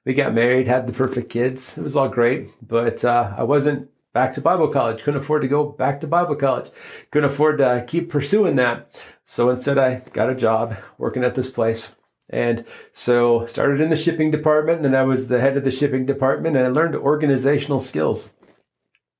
We 0.06 0.14
got 0.14 0.32
married, 0.32 0.68
had 0.68 0.86
the 0.86 0.92
perfect 0.92 1.28
kids. 1.28 1.76
It 1.76 1.82
was 1.82 1.96
all 1.96 2.08
great, 2.08 2.50
but 2.62 3.04
uh, 3.04 3.34
I 3.36 3.42
wasn't 3.42 3.88
back 4.14 4.32
to 4.34 4.40
Bible 4.40 4.68
college. 4.68 5.02
Couldn't 5.02 5.22
afford 5.22 5.42
to 5.42 5.48
go 5.48 5.64
back 5.64 6.00
to 6.00 6.06
Bible 6.06 6.36
college. 6.36 6.70
Couldn't 7.10 7.32
afford 7.32 7.58
to 7.58 7.84
keep 7.88 8.10
pursuing 8.10 8.54
that. 8.56 8.94
So 9.24 9.50
instead, 9.50 9.76
I 9.76 10.02
got 10.12 10.30
a 10.30 10.36
job 10.36 10.76
working 10.98 11.24
at 11.24 11.34
this 11.34 11.50
place. 11.50 11.92
And 12.28 12.64
so 12.92 13.46
started 13.46 13.80
in 13.80 13.90
the 13.90 13.96
shipping 13.96 14.30
department, 14.30 14.86
and 14.86 14.96
I 14.96 15.02
was 15.02 15.26
the 15.26 15.40
head 15.40 15.56
of 15.56 15.64
the 15.64 15.72
shipping 15.72 16.06
department, 16.06 16.56
and 16.56 16.64
I 16.64 16.68
learned 16.68 16.94
organizational 16.94 17.80
skills. 17.80 18.30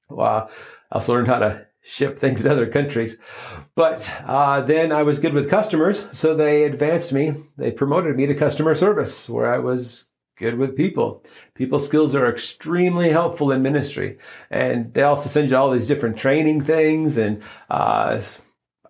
Wow. 0.08 0.48
I 0.92 0.94
also 0.94 1.12
learned 1.14 1.26
how 1.26 1.40
to 1.40 1.66
ship 1.82 2.18
things 2.18 2.42
to 2.42 2.50
other 2.50 2.66
countries. 2.66 3.16
But 3.74 4.08
uh, 4.26 4.60
then 4.62 4.92
I 4.92 5.02
was 5.02 5.20
good 5.20 5.34
with 5.34 5.50
customers, 5.50 6.04
so 6.12 6.34
they 6.34 6.64
advanced 6.64 7.12
me. 7.12 7.34
They 7.56 7.70
promoted 7.70 8.16
me 8.16 8.26
to 8.26 8.34
customer 8.34 8.74
service, 8.74 9.28
where 9.28 9.52
I 9.52 9.58
was 9.58 10.04
good 10.36 10.58
with 10.58 10.76
people. 10.76 11.24
People 11.54 11.78
skills 11.78 12.14
are 12.14 12.28
extremely 12.28 13.10
helpful 13.10 13.52
in 13.52 13.62
ministry, 13.62 14.18
and 14.50 14.92
they 14.94 15.02
also 15.02 15.28
send 15.28 15.50
you 15.50 15.56
all 15.56 15.70
these 15.70 15.88
different 15.88 16.16
training 16.16 16.64
things. 16.64 17.16
And 17.16 17.42
uh, 17.70 18.20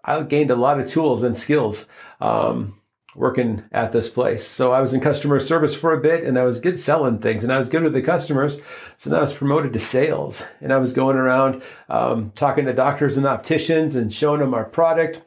I 0.04 0.22
gained 0.22 0.50
a 0.50 0.56
lot 0.56 0.80
of 0.80 0.88
tools 0.88 1.22
and 1.22 1.36
skills. 1.36 1.86
Um, 2.20 2.79
working 3.14 3.62
at 3.72 3.92
this 3.92 4.08
place. 4.08 4.46
So 4.46 4.72
I 4.72 4.80
was 4.80 4.94
in 4.94 5.00
customer 5.00 5.40
service 5.40 5.74
for 5.74 5.92
a 5.92 6.00
bit 6.00 6.24
and 6.24 6.38
I 6.38 6.44
was 6.44 6.60
good 6.60 6.78
selling 6.78 7.18
things 7.18 7.42
and 7.42 7.52
I 7.52 7.58
was 7.58 7.68
good 7.68 7.82
with 7.82 7.92
the 7.92 8.02
customers. 8.02 8.58
So 8.98 9.10
then 9.10 9.18
I 9.18 9.22
was 9.22 9.32
promoted 9.32 9.72
to 9.72 9.80
sales 9.80 10.44
and 10.60 10.72
I 10.72 10.78
was 10.78 10.92
going 10.92 11.16
around 11.16 11.62
um, 11.88 12.32
talking 12.34 12.66
to 12.66 12.72
doctors 12.72 13.16
and 13.16 13.26
opticians 13.26 13.96
and 13.96 14.12
showing 14.12 14.40
them 14.40 14.54
our 14.54 14.64
product. 14.64 15.22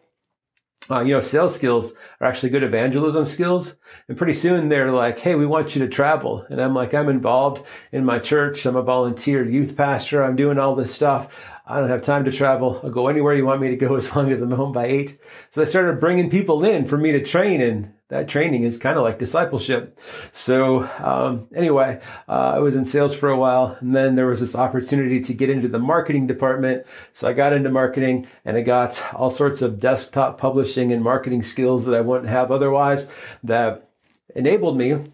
Uh, 0.91 0.99
you 0.99 1.13
know, 1.13 1.21
sales 1.21 1.55
skills 1.55 1.93
are 2.19 2.27
actually 2.27 2.49
good 2.49 2.63
evangelism 2.63 3.25
skills. 3.25 3.75
And 4.09 4.17
pretty 4.17 4.33
soon 4.33 4.67
they're 4.67 4.91
like, 4.91 5.17
hey, 5.19 5.35
we 5.35 5.45
want 5.45 5.75
you 5.75 5.81
to 5.81 5.87
travel. 5.87 6.45
And 6.49 6.61
I'm 6.61 6.73
like, 6.73 6.93
I'm 6.93 7.07
involved 7.07 7.65
in 7.93 8.03
my 8.03 8.19
church. 8.19 8.65
I'm 8.65 8.75
a 8.75 8.81
volunteer 8.81 9.45
youth 9.45 9.77
pastor. 9.77 10.23
I'm 10.23 10.35
doing 10.35 10.59
all 10.59 10.75
this 10.75 10.93
stuff. 10.93 11.33
I 11.65 11.79
don't 11.79 11.89
have 11.89 12.03
time 12.03 12.25
to 12.25 12.31
travel. 12.31 12.81
I'll 12.83 12.89
go 12.89 13.07
anywhere 13.07 13.33
you 13.35 13.45
want 13.45 13.61
me 13.61 13.69
to 13.69 13.77
go 13.77 13.95
as 13.97 14.13
long 14.13 14.31
as 14.31 14.41
I'm 14.41 14.51
home 14.51 14.73
by 14.73 14.85
eight. 14.85 15.19
So 15.51 15.61
I 15.61 15.65
started 15.65 15.99
bringing 15.99 16.29
people 16.29 16.65
in 16.65 16.85
for 16.85 16.97
me 16.97 17.13
to 17.13 17.23
train, 17.23 17.61
and 17.61 17.93
that 18.09 18.27
training 18.27 18.63
is 18.63 18.77
kind 18.77 18.97
of 18.97 19.03
like 19.03 19.17
discipleship. 19.17 19.97
So 20.33 20.83
um, 20.99 21.47
anyway, 21.55 22.01
uh, 22.27 22.53
I 22.55 22.59
was 22.59 22.75
in 22.75 22.83
sales 22.83 23.13
for 23.13 23.29
a 23.29 23.37
while, 23.37 23.77
and 23.79 23.95
then 23.95 24.15
there 24.15 24.27
was 24.27 24.41
this 24.41 24.55
opportunity 24.55 25.21
to 25.21 25.33
get 25.33 25.49
into 25.49 25.69
the 25.69 25.79
marketing 25.79 26.27
department. 26.27 26.85
So 27.13 27.29
I 27.29 27.33
got 27.33 27.53
into 27.53 27.69
marketing, 27.69 28.27
and 28.43 28.57
I 28.57 28.61
got 28.61 29.01
all 29.13 29.29
sorts 29.29 29.61
of 29.61 29.79
desktop 29.79 30.37
publishing 30.37 30.91
and 30.91 31.01
marketing 31.01 31.43
skills 31.43 31.85
that 31.85 31.95
I 31.95 32.01
wouldn't 32.01 32.29
have 32.29 32.51
otherwise. 32.51 33.07
That 33.43 33.89
enabled 34.35 34.77
me 34.77 35.12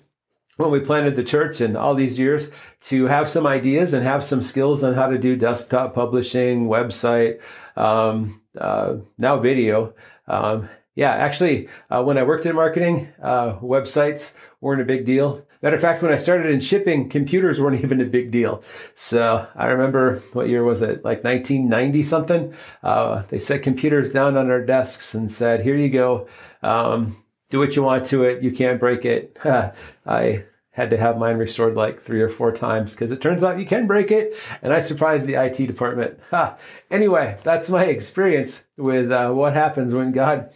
when 0.59 0.71
we 0.71 0.81
planted 0.81 1.15
the 1.15 1.23
church 1.23 1.61
and 1.61 1.77
all 1.77 1.95
these 1.95 2.19
years 2.19 2.49
to 2.81 3.05
have 3.05 3.29
some 3.29 3.47
ideas 3.47 3.93
and 3.93 4.03
have 4.03 4.21
some 4.21 4.41
skills 4.41 4.83
on 4.83 4.93
how 4.93 5.07
to 5.07 5.17
do 5.17 5.37
desktop 5.37 5.95
publishing, 5.95 6.67
website, 6.67 7.39
um, 7.77 8.41
uh, 8.57 8.95
now 9.17 9.39
video. 9.39 9.93
Um, 10.27 10.67
yeah, 10.95 11.11
actually, 11.11 11.69
uh, 11.89 12.03
when 12.03 12.17
I 12.17 12.23
worked 12.23 12.45
in 12.45 12.55
marketing, 12.55 13.07
uh, 13.23 13.53
websites 13.59 14.33
weren't 14.59 14.81
a 14.81 14.85
big 14.85 15.05
deal. 15.05 15.45
Matter 15.61 15.77
of 15.77 15.81
fact, 15.81 16.01
when 16.01 16.11
I 16.11 16.17
started 16.17 16.51
in 16.51 16.59
shipping, 16.59 17.07
computers 17.07 17.61
weren't 17.61 17.81
even 17.83 18.01
a 18.01 18.05
big 18.05 18.29
deal. 18.29 18.61
So 18.95 19.47
I 19.55 19.67
remember 19.67 20.21
what 20.33 20.49
year 20.49 20.65
was 20.65 20.81
it? 20.81 21.05
Like 21.05 21.23
1990 21.23 22.03
something. 22.03 22.53
Uh, 22.83 23.23
they 23.29 23.39
set 23.39 23.63
computers 23.63 24.11
down 24.11 24.35
on 24.35 24.51
our 24.51 24.65
desks 24.65 25.13
and 25.13 25.31
said, 25.31 25.61
"Here 25.61 25.77
you 25.77 25.89
go. 25.89 26.27
Um, 26.63 27.23
do 27.49 27.59
what 27.59 27.77
you 27.77 27.83
want 27.83 28.05
to 28.07 28.25
it. 28.25 28.43
You 28.43 28.51
can't 28.51 28.77
break 28.77 29.05
it." 29.05 29.37
I 30.05 30.43
had 30.79 30.89
to 30.91 30.97
have 30.97 31.17
mine 31.17 31.35
restored 31.35 31.75
like 31.75 32.01
three 32.01 32.21
or 32.21 32.29
four 32.29 32.53
times 32.53 32.93
because 32.93 33.11
it 33.11 33.19
turns 33.19 33.43
out 33.43 33.59
you 33.59 33.65
can 33.65 33.85
break 33.85 34.11
it. 34.11 34.33
And 34.61 34.71
I 34.71 34.79
surprised 34.79 35.27
the 35.27 35.35
IT 35.35 35.57
department. 35.57 36.17
Ha. 36.31 36.57
Anyway, 36.89 37.37
that's 37.43 37.69
my 37.69 37.83
experience 37.83 38.63
with 38.77 39.11
uh, 39.11 39.29
what 39.31 39.53
happens 39.53 39.93
when 39.93 40.13
God 40.13 40.51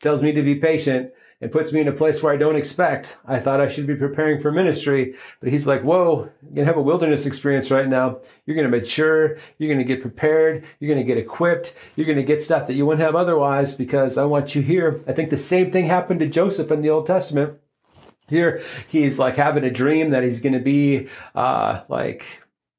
tells 0.00 0.22
me 0.22 0.32
to 0.32 0.42
be 0.42 0.54
patient 0.54 1.12
and 1.42 1.52
puts 1.52 1.70
me 1.70 1.82
in 1.82 1.88
a 1.88 1.92
place 1.92 2.22
where 2.22 2.32
I 2.32 2.38
don't 2.38 2.56
expect. 2.56 3.14
I 3.26 3.40
thought 3.40 3.60
I 3.60 3.68
should 3.68 3.86
be 3.86 3.94
preparing 3.94 4.40
for 4.40 4.50
ministry, 4.50 5.16
but 5.40 5.50
he's 5.50 5.66
like, 5.66 5.82
whoa, 5.82 6.30
you're 6.54 6.64
to 6.64 6.70
have 6.70 6.78
a 6.78 6.82
wilderness 6.82 7.26
experience 7.26 7.70
right 7.70 7.88
now. 7.88 8.20
You're 8.46 8.56
to 8.62 8.70
mature. 8.70 9.36
You're 9.58 9.76
to 9.76 9.84
get 9.84 10.00
prepared. 10.00 10.64
You're 10.80 10.96
to 10.96 11.04
get 11.04 11.18
equipped. 11.18 11.74
You're 11.96 12.14
to 12.14 12.22
get 12.22 12.42
stuff 12.42 12.68
that 12.68 12.74
you 12.74 12.86
wouldn't 12.86 13.04
have 13.04 13.16
otherwise 13.16 13.74
because 13.74 14.16
I 14.16 14.24
want 14.24 14.54
you 14.54 14.62
here. 14.62 15.02
I 15.06 15.12
think 15.12 15.28
the 15.28 15.36
same 15.36 15.70
thing 15.70 15.84
happened 15.84 16.20
to 16.20 16.26
Joseph 16.26 16.70
in 16.70 16.80
the 16.80 16.88
Old 16.88 17.04
Testament. 17.04 17.58
Here, 18.32 18.62
he's 18.88 19.18
like 19.18 19.36
having 19.36 19.64
a 19.64 19.70
dream 19.70 20.10
that 20.10 20.22
he's 20.22 20.40
going 20.40 20.54
to 20.54 20.58
be 20.58 21.08
uh, 21.34 21.82
like 21.88 22.24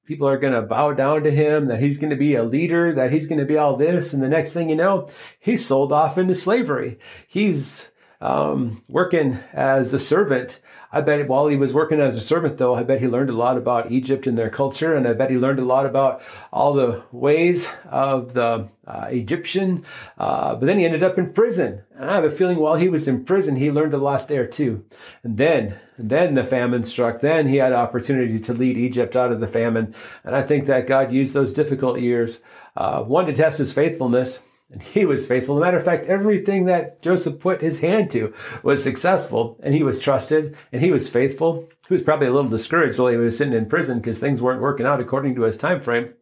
people 0.06 0.28
are 0.28 0.40
going 0.40 0.54
to 0.54 0.62
bow 0.62 0.94
down 0.94 1.24
to 1.24 1.32
him, 1.32 1.68
that 1.68 1.80
he's 1.80 1.98
going 1.98 2.10
to 2.10 2.16
be 2.16 2.36
a 2.36 2.44
leader, 2.44 2.94
that 2.96 3.12
he's 3.12 3.28
going 3.28 3.40
to 3.40 3.46
be 3.46 3.58
all 3.58 3.78
this. 3.78 4.14
And 4.14 4.22
the 4.22 4.28
next 4.28 4.52
thing 4.52 4.70
you 4.70 4.76
know, 4.76 5.10
he's 5.40 5.66
sold 5.66 5.94
off 5.94 6.18
into 6.18 6.36
slavery. 6.36 7.00
He's 7.28 7.90
um, 8.24 8.82
working 8.88 9.38
as 9.52 9.94
a 9.94 10.00
servant. 10.00 10.62
I 10.94 11.02
bet 11.02 11.28
while 11.28 11.48
he 11.48 11.58
was 11.58 11.74
working 11.74 12.00
as 12.00 12.16
a 12.16 12.22
servant, 12.22 12.58
though, 12.58 12.74
I 12.74 12.84
bet 12.84 13.02
he 13.02 13.08
learned 13.08 13.30
a 13.30 13.36
lot 13.36 13.58
about 13.58 13.92
Egypt 13.92 14.28
and 14.28 14.38
their 14.38 14.50
culture, 14.50 14.96
and 14.96 15.06
I 15.06 15.12
bet 15.12 15.30
he 15.30 15.38
learned 15.38 15.60
a 15.60 15.66
lot 15.66 15.86
about 15.86 16.22
all 16.52 16.74
the 16.74 17.04
ways 17.12 17.68
of 17.90 18.34
the 18.34 18.70
uh, 18.88 19.08
Egyptian. 19.10 19.84
Uh, 20.18 20.56
but 20.56 20.66
then 20.68 20.80
he 20.80 20.86
ended 20.86 21.04
up 21.04 21.18
in 21.18 21.34
prison, 21.34 21.82
and 21.98 22.10
I 22.10 22.16
have 22.16 22.24
a 22.24 22.32
feeling 22.32 22.60
while 22.60 22.76
he 22.76 22.88
was 22.88 23.10
in 23.10 23.26
prison, 23.26 23.58
he 23.58 23.72
learned 23.72 23.94
a 23.94 23.98
lot 23.98 24.30
there 24.30 24.48
too. 24.48 24.86
And 25.24 25.38
then, 25.38 25.78
and 25.98 26.10
then 26.10 26.34
the 26.34 26.46
famine 26.46 26.86
struck. 26.86 27.20
Then 27.20 27.50
he 27.50 27.58
had 27.58 27.74
opportunity 27.74 28.40
to 28.40 28.54
lead 28.54 28.78
Egypt 28.78 29.18
out 29.18 29.34
of 29.34 29.42
the 29.42 29.48
famine, 29.48 29.94
and 30.24 30.34
I 30.34 30.44
think 30.44 30.68
that 30.68 30.88
God 30.88 31.12
used 31.12 31.34
those 31.34 31.54
difficult 31.54 32.00
years 32.00 32.40
uh, 32.78 33.04
one 33.04 33.26
to 33.26 33.34
test 33.34 33.58
his 33.58 33.74
faithfulness 33.74 34.40
and 34.74 34.82
he 34.82 35.06
was 35.06 35.26
faithful. 35.26 35.56
As 35.56 35.62
a 35.62 35.66
matter 35.66 35.78
of 35.78 35.86
fact, 35.86 36.08
everything 36.08 36.66
that 36.66 37.02
Joseph 37.02 37.40
put 37.40 37.62
his 37.62 37.80
hand 37.80 38.12
to 38.12 38.34
was 38.64 38.84
successful, 38.84 39.60
and 39.64 39.74
he 39.74 39.84
was 39.84 40.00
trusted, 40.00 40.58
and 40.72 40.82
he 40.82 40.92
was 40.92 41.08
faithful. 41.08 41.70
He 41.88 41.94
was 41.94 42.04
probably 42.04 42.28
a 42.28 42.34
little 42.34 42.50
discouraged 42.50 43.00
while 43.00 43.12
he 43.12 43.18
was 43.18 43.38
sitting 43.38 43.54
in 43.54 43.68
prison 43.68 44.00
because 44.00 44.20
things 44.20 44.42
weren't 44.42 44.62
working 44.62 44.86
out 44.86 45.00
according 45.00 45.36
to 45.36 45.44
his 45.44 45.58
time 45.58 45.82
frame. 45.82 46.14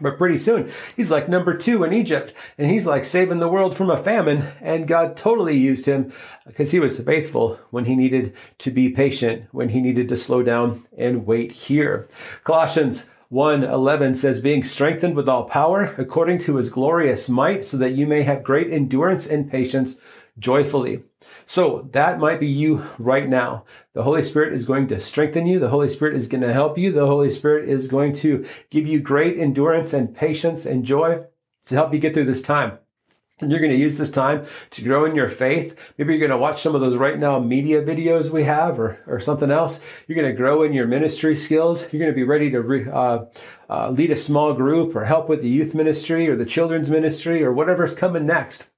But 0.00 0.16
pretty 0.16 0.38
soon, 0.38 0.72
he's 0.96 1.10
like 1.10 1.28
number 1.28 1.54
two 1.54 1.84
in 1.84 1.92
Egypt, 1.92 2.32
and 2.56 2.68
he's 2.68 2.86
like 2.86 3.04
saving 3.04 3.40
the 3.40 3.48
world 3.48 3.76
from 3.76 3.90
a 3.90 4.02
famine. 4.02 4.48
And 4.60 4.88
God 4.88 5.16
totally 5.16 5.56
used 5.56 5.84
him 5.84 6.12
because 6.46 6.70
he 6.70 6.80
was 6.80 6.98
faithful 6.98 7.58
when 7.70 7.84
he 7.84 7.94
needed 7.94 8.34
to 8.60 8.70
be 8.70 8.88
patient, 8.88 9.44
when 9.52 9.68
he 9.68 9.80
needed 9.80 10.08
to 10.08 10.16
slow 10.16 10.42
down 10.42 10.86
and 10.96 11.26
wait 11.26 11.52
here. 11.52 12.08
Colossians 12.44 13.04
1:11 13.32 14.14
says 14.14 14.40
being 14.40 14.62
strengthened 14.62 15.16
with 15.16 15.26
all 15.26 15.44
power 15.44 15.94
according 15.96 16.38
to 16.38 16.56
his 16.56 16.68
glorious 16.68 17.30
might 17.30 17.64
so 17.64 17.78
that 17.78 17.92
you 17.92 18.06
may 18.06 18.22
have 18.22 18.42
great 18.42 18.70
endurance 18.70 19.26
and 19.26 19.50
patience 19.50 19.96
joyfully. 20.38 21.02
So 21.46 21.88
that 21.92 22.18
might 22.18 22.40
be 22.40 22.46
you 22.46 22.84
right 22.98 23.26
now. 23.26 23.64
The 23.94 24.02
Holy 24.02 24.22
Spirit 24.22 24.52
is 24.52 24.66
going 24.66 24.86
to 24.88 25.00
strengthen 25.00 25.46
you. 25.46 25.58
The 25.58 25.70
Holy 25.70 25.88
Spirit 25.88 26.14
is 26.14 26.28
going 26.28 26.42
to 26.42 26.52
help 26.52 26.76
you. 26.76 26.92
The 26.92 27.06
Holy 27.06 27.30
Spirit 27.30 27.70
is 27.70 27.88
going 27.88 28.12
to 28.16 28.44
give 28.68 28.86
you 28.86 29.00
great 29.00 29.38
endurance 29.38 29.94
and 29.94 30.14
patience 30.14 30.66
and 30.66 30.84
joy 30.84 31.22
to 31.66 31.74
help 31.74 31.94
you 31.94 32.00
get 32.00 32.12
through 32.12 32.26
this 32.26 32.42
time. 32.42 32.78
And 33.42 33.50
you're 33.50 33.60
going 33.60 33.72
to 33.72 33.78
use 33.78 33.98
this 33.98 34.10
time 34.10 34.46
to 34.70 34.82
grow 34.82 35.04
in 35.04 35.14
your 35.14 35.28
faith. 35.28 35.76
Maybe 35.98 36.12
you're 36.12 36.20
going 36.26 36.30
to 36.30 36.38
watch 36.38 36.62
some 36.62 36.74
of 36.74 36.80
those 36.80 36.96
right 36.96 37.18
now 37.18 37.38
media 37.40 37.82
videos 37.82 38.30
we 38.30 38.44
have 38.44 38.78
or, 38.78 39.00
or 39.06 39.20
something 39.20 39.50
else. 39.50 39.80
You're 40.06 40.16
going 40.16 40.30
to 40.30 40.36
grow 40.36 40.62
in 40.62 40.72
your 40.72 40.86
ministry 40.86 41.36
skills. 41.36 41.82
You're 41.92 42.00
going 42.00 42.12
to 42.12 42.16
be 42.16 42.22
ready 42.22 42.50
to 42.50 42.60
re, 42.62 42.86
uh, 42.88 43.24
uh, 43.68 43.90
lead 43.90 44.12
a 44.12 44.16
small 44.16 44.54
group 44.54 44.94
or 44.94 45.04
help 45.04 45.28
with 45.28 45.42
the 45.42 45.48
youth 45.48 45.74
ministry 45.74 46.28
or 46.28 46.36
the 46.36 46.46
children's 46.46 46.88
ministry 46.88 47.42
or 47.42 47.52
whatever's 47.52 47.94
coming 47.94 48.26
next. 48.26 48.68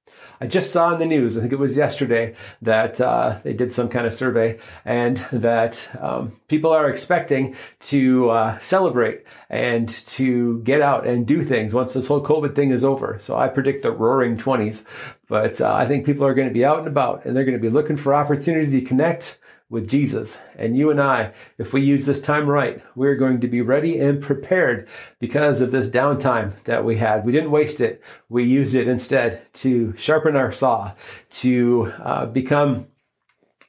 I 0.41 0.47
just 0.47 0.71
saw 0.71 0.93
in 0.93 0.99
the 0.99 1.05
news, 1.05 1.37
I 1.37 1.41
think 1.41 1.53
it 1.53 1.59
was 1.59 1.75
yesterday, 1.75 2.35
that 2.61 2.99
uh, 2.99 3.39
they 3.43 3.53
did 3.53 3.71
some 3.71 3.89
kind 3.89 4.05
of 4.05 4.13
survey 4.13 4.59
and 4.83 5.25
that 5.31 5.87
um, 6.01 6.39
people 6.47 6.71
are 6.71 6.89
expecting 6.89 7.55
to 7.81 8.29
uh, 8.29 8.59
celebrate 8.59 9.23
and 9.49 9.87
to 9.89 10.59
get 10.63 10.81
out 10.81 11.07
and 11.07 11.25
do 11.25 11.43
things 11.43 11.73
once 11.73 11.93
this 11.93 12.07
whole 12.07 12.23
COVID 12.23 12.55
thing 12.55 12.71
is 12.71 12.83
over. 12.83 13.17
So 13.21 13.37
I 13.37 13.47
predict 13.47 13.83
the 13.83 13.91
roaring 13.91 14.37
20s. 14.37 14.83
But 15.27 15.59
uh, 15.61 15.73
I 15.73 15.87
think 15.87 16.05
people 16.05 16.25
are 16.25 16.33
going 16.33 16.47
to 16.47 16.53
be 16.53 16.65
out 16.65 16.79
and 16.79 16.87
about 16.87 17.25
and 17.25 17.35
they're 17.35 17.45
going 17.45 17.57
to 17.57 17.61
be 17.61 17.69
looking 17.69 17.97
for 17.97 18.13
opportunity 18.13 18.79
to 18.79 18.85
connect 18.85 19.39
with 19.69 19.87
Jesus. 19.87 20.39
And 20.57 20.77
you 20.77 20.91
and 20.91 21.01
I, 21.01 21.33
if 21.57 21.73
we 21.73 21.81
use 21.81 22.05
this 22.05 22.21
time 22.21 22.47
right, 22.47 22.83
we're 22.95 23.15
going 23.15 23.41
to 23.41 23.47
be 23.47 23.61
ready 23.61 23.99
and 23.99 24.21
prepared 24.21 24.87
because 25.19 25.61
of 25.61 25.71
this 25.71 25.89
downtime 25.89 26.53
that 26.65 26.85
we 26.85 26.97
had. 26.97 27.25
We 27.25 27.31
didn't 27.31 27.51
waste 27.51 27.81
it. 27.81 28.01
We 28.29 28.43
used 28.43 28.75
it 28.75 28.87
instead 28.87 29.41
to 29.55 29.93
sharpen 29.97 30.35
our 30.35 30.51
saw, 30.51 30.91
to 31.29 31.91
uh, 32.03 32.25
become 32.27 32.87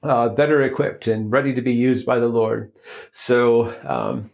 uh, 0.02 0.28
better 0.28 0.62
equipped 0.62 1.06
and 1.08 1.32
ready 1.32 1.54
to 1.54 1.62
be 1.62 1.72
used 1.72 2.04
by 2.04 2.18
the 2.18 2.26
Lord. 2.26 2.72
So, 3.12 3.74
um, 3.86 4.30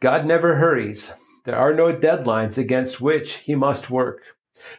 God 0.00 0.26
never 0.26 0.56
hurries. 0.56 1.12
There 1.44 1.56
are 1.56 1.74
no 1.74 1.92
deadlines 1.92 2.56
against 2.56 3.00
which 3.00 3.36
he 3.36 3.54
must 3.54 3.90
work. 3.90 4.22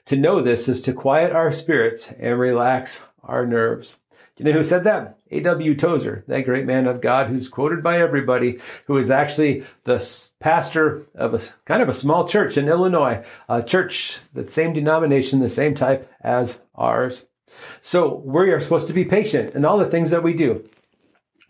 To 0.05 0.17
know 0.17 0.41
this 0.41 0.67
is 0.67 0.81
to 0.81 0.93
quiet 0.93 1.31
our 1.31 1.53
spirits 1.53 2.11
and 2.19 2.39
relax 2.39 3.01
our 3.23 3.45
nerves. 3.45 3.99
Do 4.35 4.43
you 4.43 4.51
know 4.51 4.57
who 4.57 4.63
said 4.63 4.83
that? 4.85 5.18
A.W. 5.31 5.75
Tozer, 5.75 6.23
that 6.27 6.45
great 6.45 6.65
man 6.65 6.87
of 6.87 7.01
God 7.01 7.27
who's 7.27 7.47
quoted 7.47 7.83
by 7.83 7.99
everybody, 7.99 8.59
who 8.85 8.97
is 8.97 9.09
actually 9.09 9.63
the 9.83 10.05
pastor 10.39 11.05
of 11.15 11.33
a 11.33 11.41
kind 11.65 11.81
of 11.81 11.89
a 11.89 11.93
small 11.93 12.27
church 12.27 12.57
in 12.57 12.67
Illinois, 12.67 13.23
a 13.47 13.61
church, 13.61 14.19
the 14.33 14.49
same 14.49 14.73
denomination, 14.73 15.39
the 15.39 15.49
same 15.49 15.75
type 15.75 16.11
as 16.21 16.61
ours. 16.75 17.25
So 17.81 18.21
we 18.25 18.51
are 18.51 18.59
supposed 18.59 18.87
to 18.87 18.93
be 18.93 19.05
patient 19.05 19.55
in 19.55 19.65
all 19.65 19.77
the 19.77 19.89
things 19.89 20.11
that 20.11 20.23
we 20.23 20.33
do. 20.33 20.67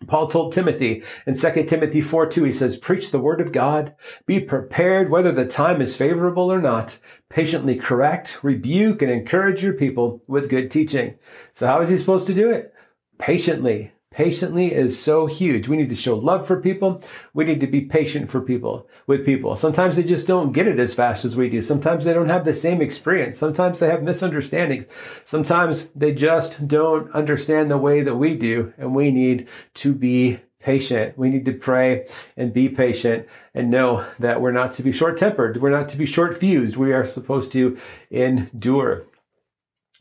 Paul 0.06 0.28
told 0.28 0.52
Timothy 0.54 1.02
in 1.26 1.36
2 1.36 1.64
Timothy 1.64 2.00
4 2.00 2.26
2, 2.26 2.44
he 2.44 2.52
says, 2.54 2.76
Preach 2.76 3.10
the 3.10 3.18
word 3.18 3.40
of 3.40 3.52
God, 3.52 3.94
be 4.24 4.40
prepared 4.40 5.10
whether 5.10 5.30
the 5.30 5.44
time 5.44 5.82
is 5.82 5.94
favorable 5.94 6.50
or 6.50 6.60
not. 6.60 6.96
Patiently 7.28 7.76
correct, 7.76 8.42
rebuke, 8.42 9.02
and 9.02 9.10
encourage 9.10 9.62
your 9.62 9.74
people 9.74 10.22
with 10.26 10.48
good 10.48 10.70
teaching. 10.70 11.16
So, 11.52 11.66
how 11.66 11.82
is 11.82 11.90
he 11.90 11.98
supposed 11.98 12.26
to 12.28 12.34
do 12.34 12.50
it? 12.50 12.74
Patiently. 13.20 13.92
Patiently 14.10 14.74
is 14.74 15.00
so 15.00 15.26
huge. 15.26 15.68
We 15.68 15.76
need 15.76 15.90
to 15.90 15.94
show 15.94 16.16
love 16.16 16.44
for 16.44 16.60
people. 16.60 17.00
We 17.32 17.44
need 17.44 17.60
to 17.60 17.68
be 17.68 17.82
patient 17.82 18.28
for 18.28 18.40
people 18.40 18.88
with 19.06 19.24
people. 19.24 19.54
Sometimes 19.54 19.94
they 19.94 20.02
just 20.02 20.26
don't 20.26 20.52
get 20.52 20.66
it 20.66 20.80
as 20.80 20.94
fast 20.94 21.24
as 21.24 21.36
we 21.36 21.48
do. 21.48 21.62
Sometimes 21.62 22.04
they 22.04 22.12
don't 22.12 22.28
have 22.28 22.44
the 22.44 22.52
same 22.52 22.82
experience. 22.82 23.38
Sometimes 23.38 23.78
they 23.78 23.86
have 23.86 24.02
misunderstandings. 24.02 24.86
Sometimes 25.24 25.86
they 25.94 26.12
just 26.12 26.66
don't 26.66 27.08
understand 27.12 27.70
the 27.70 27.78
way 27.78 28.02
that 28.02 28.16
we 28.16 28.34
do. 28.36 28.72
And 28.78 28.96
we 28.96 29.12
need 29.12 29.46
to 29.74 29.94
be 29.94 30.40
patient. 30.58 31.16
We 31.16 31.30
need 31.30 31.44
to 31.44 31.52
pray 31.52 32.06
and 32.36 32.52
be 32.52 32.68
patient 32.68 33.28
and 33.54 33.70
know 33.70 34.04
that 34.18 34.40
we're 34.40 34.50
not 34.50 34.74
to 34.74 34.82
be 34.82 34.92
short 34.92 35.18
tempered. 35.18 35.62
We're 35.62 35.70
not 35.70 35.88
to 35.90 35.96
be 35.96 36.06
short 36.06 36.40
fused. 36.40 36.76
We 36.76 36.92
are 36.92 37.06
supposed 37.06 37.52
to 37.52 37.78
endure. 38.10 39.06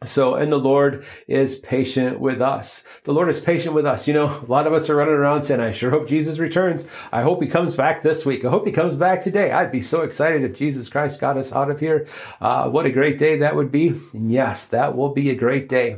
So, 0.05 0.35
and 0.35 0.49
the 0.49 0.57
Lord 0.57 1.03
is 1.27 1.57
patient 1.57 2.21
with 2.21 2.41
us. 2.41 2.83
The 3.03 3.11
Lord 3.11 3.27
is 3.29 3.41
patient 3.41 3.75
with 3.75 3.85
us. 3.85 4.07
You 4.07 4.13
know, 4.13 4.27
a 4.27 4.49
lot 4.49 4.65
of 4.65 4.71
us 4.71 4.89
are 4.89 4.95
running 4.95 5.13
around 5.13 5.43
saying, 5.43 5.59
I 5.59 5.73
sure 5.73 5.91
hope 5.91 6.07
Jesus 6.07 6.39
returns. 6.39 6.85
I 7.11 7.21
hope 7.21 7.41
he 7.43 7.49
comes 7.49 7.73
back 7.73 8.01
this 8.01 8.25
week. 8.25 8.45
I 8.45 8.49
hope 8.49 8.65
he 8.65 8.71
comes 8.71 8.95
back 8.95 9.19
today. 9.19 9.51
I'd 9.51 9.73
be 9.73 9.81
so 9.81 10.03
excited 10.03 10.43
if 10.43 10.57
Jesus 10.57 10.87
Christ 10.87 11.19
got 11.19 11.37
us 11.37 11.51
out 11.51 11.69
of 11.69 11.81
here. 11.81 12.07
Uh, 12.39 12.69
what 12.69 12.85
a 12.85 12.91
great 12.91 13.19
day 13.19 13.39
that 13.39 13.57
would 13.57 13.73
be. 13.73 13.89
And 14.13 14.31
yes, 14.31 14.67
that 14.67 14.95
will 14.95 15.09
be 15.13 15.31
a 15.31 15.35
great 15.35 15.67
day. 15.67 15.97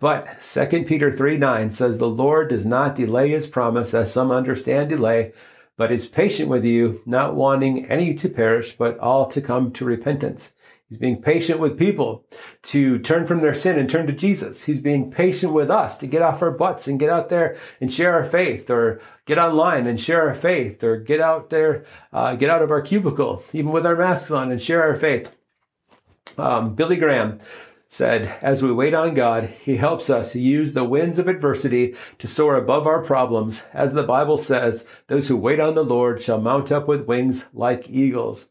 But 0.00 0.42
2 0.42 0.84
Peter 0.84 1.16
3 1.16 1.38
9 1.38 1.70
says, 1.70 1.98
The 1.98 2.08
Lord 2.08 2.48
does 2.48 2.66
not 2.66 2.96
delay 2.96 3.30
his 3.30 3.46
promise, 3.46 3.94
as 3.94 4.12
some 4.12 4.32
understand 4.32 4.88
delay, 4.88 5.34
but 5.76 5.92
is 5.92 6.08
patient 6.08 6.48
with 6.48 6.64
you, 6.64 7.00
not 7.06 7.36
wanting 7.36 7.86
any 7.86 8.14
to 8.14 8.28
perish, 8.28 8.76
but 8.76 8.98
all 8.98 9.26
to 9.26 9.40
come 9.40 9.70
to 9.72 9.84
repentance. 9.84 10.50
He's 10.88 10.98
being 10.98 11.20
patient 11.20 11.58
with 11.58 11.78
people 11.78 12.24
to 12.64 13.00
turn 13.00 13.26
from 13.26 13.40
their 13.40 13.56
sin 13.56 13.76
and 13.76 13.90
turn 13.90 14.06
to 14.06 14.12
Jesus. 14.12 14.62
He's 14.62 14.80
being 14.80 15.10
patient 15.10 15.52
with 15.52 15.68
us 15.68 15.96
to 15.96 16.06
get 16.06 16.22
off 16.22 16.42
our 16.42 16.52
butts 16.52 16.86
and 16.86 17.00
get 17.00 17.10
out 17.10 17.28
there 17.28 17.56
and 17.80 17.92
share 17.92 18.14
our 18.14 18.24
faith, 18.24 18.70
or 18.70 19.00
get 19.24 19.36
online 19.36 19.88
and 19.88 20.00
share 20.00 20.28
our 20.28 20.34
faith, 20.34 20.84
or 20.84 20.96
get 20.98 21.20
out 21.20 21.50
there, 21.50 21.86
uh, 22.12 22.36
get 22.36 22.50
out 22.50 22.62
of 22.62 22.70
our 22.70 22.82
cubicle, 22.82 23.42
even 23.52 23.72
with 23.72 23.84
our 23.84 23.96
masks 23.96 24.30
on, 24.30 24.52
and 24.52 24.62
share 24.62 24.82
our 24.84 24.94
faith. 24.94 25.32
Um, 26.38 26.76
Billy 26.76 26.96
Graham 26.96 27.40
said, 27.88 28.38
As 28.40 28.62
we 28.62 28.72
wait 28.72 28.94
on 28.94 29.14
God, 29.14 29.44
He 29.64 29.76
helps 29.76 30.08
us 30.08 30.36
use 30.36 30.72
the 30.72 30.84
winds 30.84 31.18
of 31.18 31.26
adversity 31.26 31.96
to 32.20 32.28
soar 32.28 32.54
above 32.54 32.86
our 32.86 33.02
problems. 33.02 33.64
As 33.72 33.92
the 33.92 34.04
Bible 34.04 34.38
says, 34.38 34.84
those 35.08 35.26
who 35.26 35.36
wait 35.36 35.58
on 35.58 35.74
the 35.74 35.82
Lord 35.84 36.22
shall 36.22 36.40
mount 36.40 36.70
up 36.70 36.86
with 36.86 37.06
wings 37.06 37.46
like 37.52 37.90
eagles. 37.90 38.48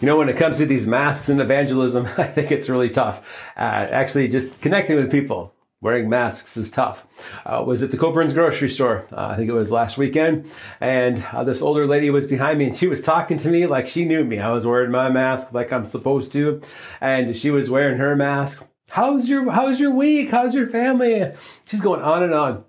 You 0.00 0.06
know, 0.06 0.16
when 0.16 0.28
it 0.28 0.36
comes 0.36 0.58
to 0.58 0.66
these 0.66 0.86
masks 0.86 1.28
and 1.28 1.40
evangelism, 1.40 2.06
I 2.18 2.24
think 2.24 2.52
it's 2.52 2.68
really 2.68 2.90
tough. 2.90 3.20
Uh, 3.56 3.88
actually, 3.90 4.28
just 4.28 4.60
connecting 4.60 4.94
with 4.94 5.10
people 5.10 5.52
wearing 5.80 6.08
masks 6.08 6.56
is 6.56 6.70
tough. 6.70 7.04
Uh, 7.44 7.64
was 7.66 7.82
at 7.82 7.90
the 7.90 7.96
Coborn's 7.96 8.32
grocery 8.32 8.70
store. 8.70 9.06
Uh, 9.10 9.26
I 9.26 9.36
think 9.36 9.48
it 9.48 9.54
was 9.54 9.72
last 9.72 9.98
weekend, 9.98 10.48
and 10.80 11.24
uh, 11.32 11.42
this 11.42 11.62
older 11.62 11.84
lady 11.84 12.10
was 12.10 12.26
behind 12.26 12.60
me, 12.60 12.66
and 12.66 12.76
she 12.76 12.86
was 12.86 13.02
talking 13.02 13.38
to 13.38 13.48
me 13.48 13.66
like 13.66 13.88
she 13.88 14.04
knew 14.04 14.22
me. 14.22 14.38
I 14.38 14.52
was 14.52 14.64
wearing 14.64 14.92
my 14.92 15.10
mask 15.10 15.52
like 15.52 15.72
I'm 15.72 15.84
supposed 15.84 16.30
to, 16.32 16.62
and 17.00 17.36
she 17.36 17.50
was 17.50 17.68
wearing 17.68 17.98
her 17.98 18.14
mask. 18.14 18.62
How's 18.90 19.28
your 19.28 19.50
How's 19.50 19.80
your 19.80 19.90
week? 19.90 20.30
How's 20.30 20.54
your 20.54 20.68
family? 20.68 21.32
She's 21.64 21.82
going 21.82 22.02
on 22.02 22.22
and 22.22 22.34
on, 22.34 22.64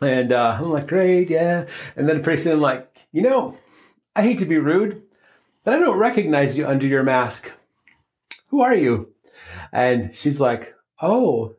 and 0.00 0.32
uh, 0.32 0.58
I'm 0.60 0.70
like, 0.70 0.86
great, 0.86 1.28
yeah. 1.28 1.66
And 1.96 2.08
then 2.08 2.22
pretty 2.22 2.40
soon, 2.40 2.52
I'm 2.52 2.60
like, 2.60 2.88
you 3.10 3.22
know, 3.22 3.58
I 4.14 4.22
hate 4.22 4.38
to 4.38 4.46
be 4.46 4.58
rude 4.58 5.02
but 5.64 5.74
I 5.74 5.78
don't 5.78 5.98
recognize 5.98 6.56
you 6.56 6.66
under 6.66 6.86
your 6.86 7.02
mask. 7.02 7.52
Who 8.50 8.62
are 8.62 8.74
you? 8.74 9.12
And 9.72 10.14
she's 10.14 10.40
like, 10.40 10.74
Oh. 11.00 11.54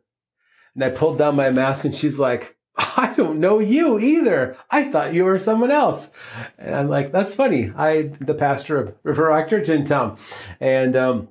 And 0.75 0.83
I 0.83 0.89
pulled 0.89 1.17
down 1.17 1.35
my 1.35 1.49
mask 1.49 1.85
and 1.85 1.95
she's 1.95 2.19
like, 2.19 2.55
I 2.75 3.13
don't 3.15 3.39
know 3.39 3.59
you 3.59 3.99
either. 3.99 4.57
I 4.69 4.89
thought 4.89 5.13
you 5.13 5.25
were 5.25 5.39
someone 5.39 5.71
else. 5.71 6.11
And 6.57 6.73
I'm 6.73 6.87
like, 6.87 7.11
that's 7.11 7.33
funny. 7.33 7.71
I, 7.75 8.11
the 8.21 8.33
pastor 8.33 8.77
of 8.77 8.95
River 9.03 9.25
Rock 9.25 9.49
Church 9.49 9.67
in 9.67 9.85
town. 9.85 10.17
And, 10.61 10.95
um, 10.95 11.27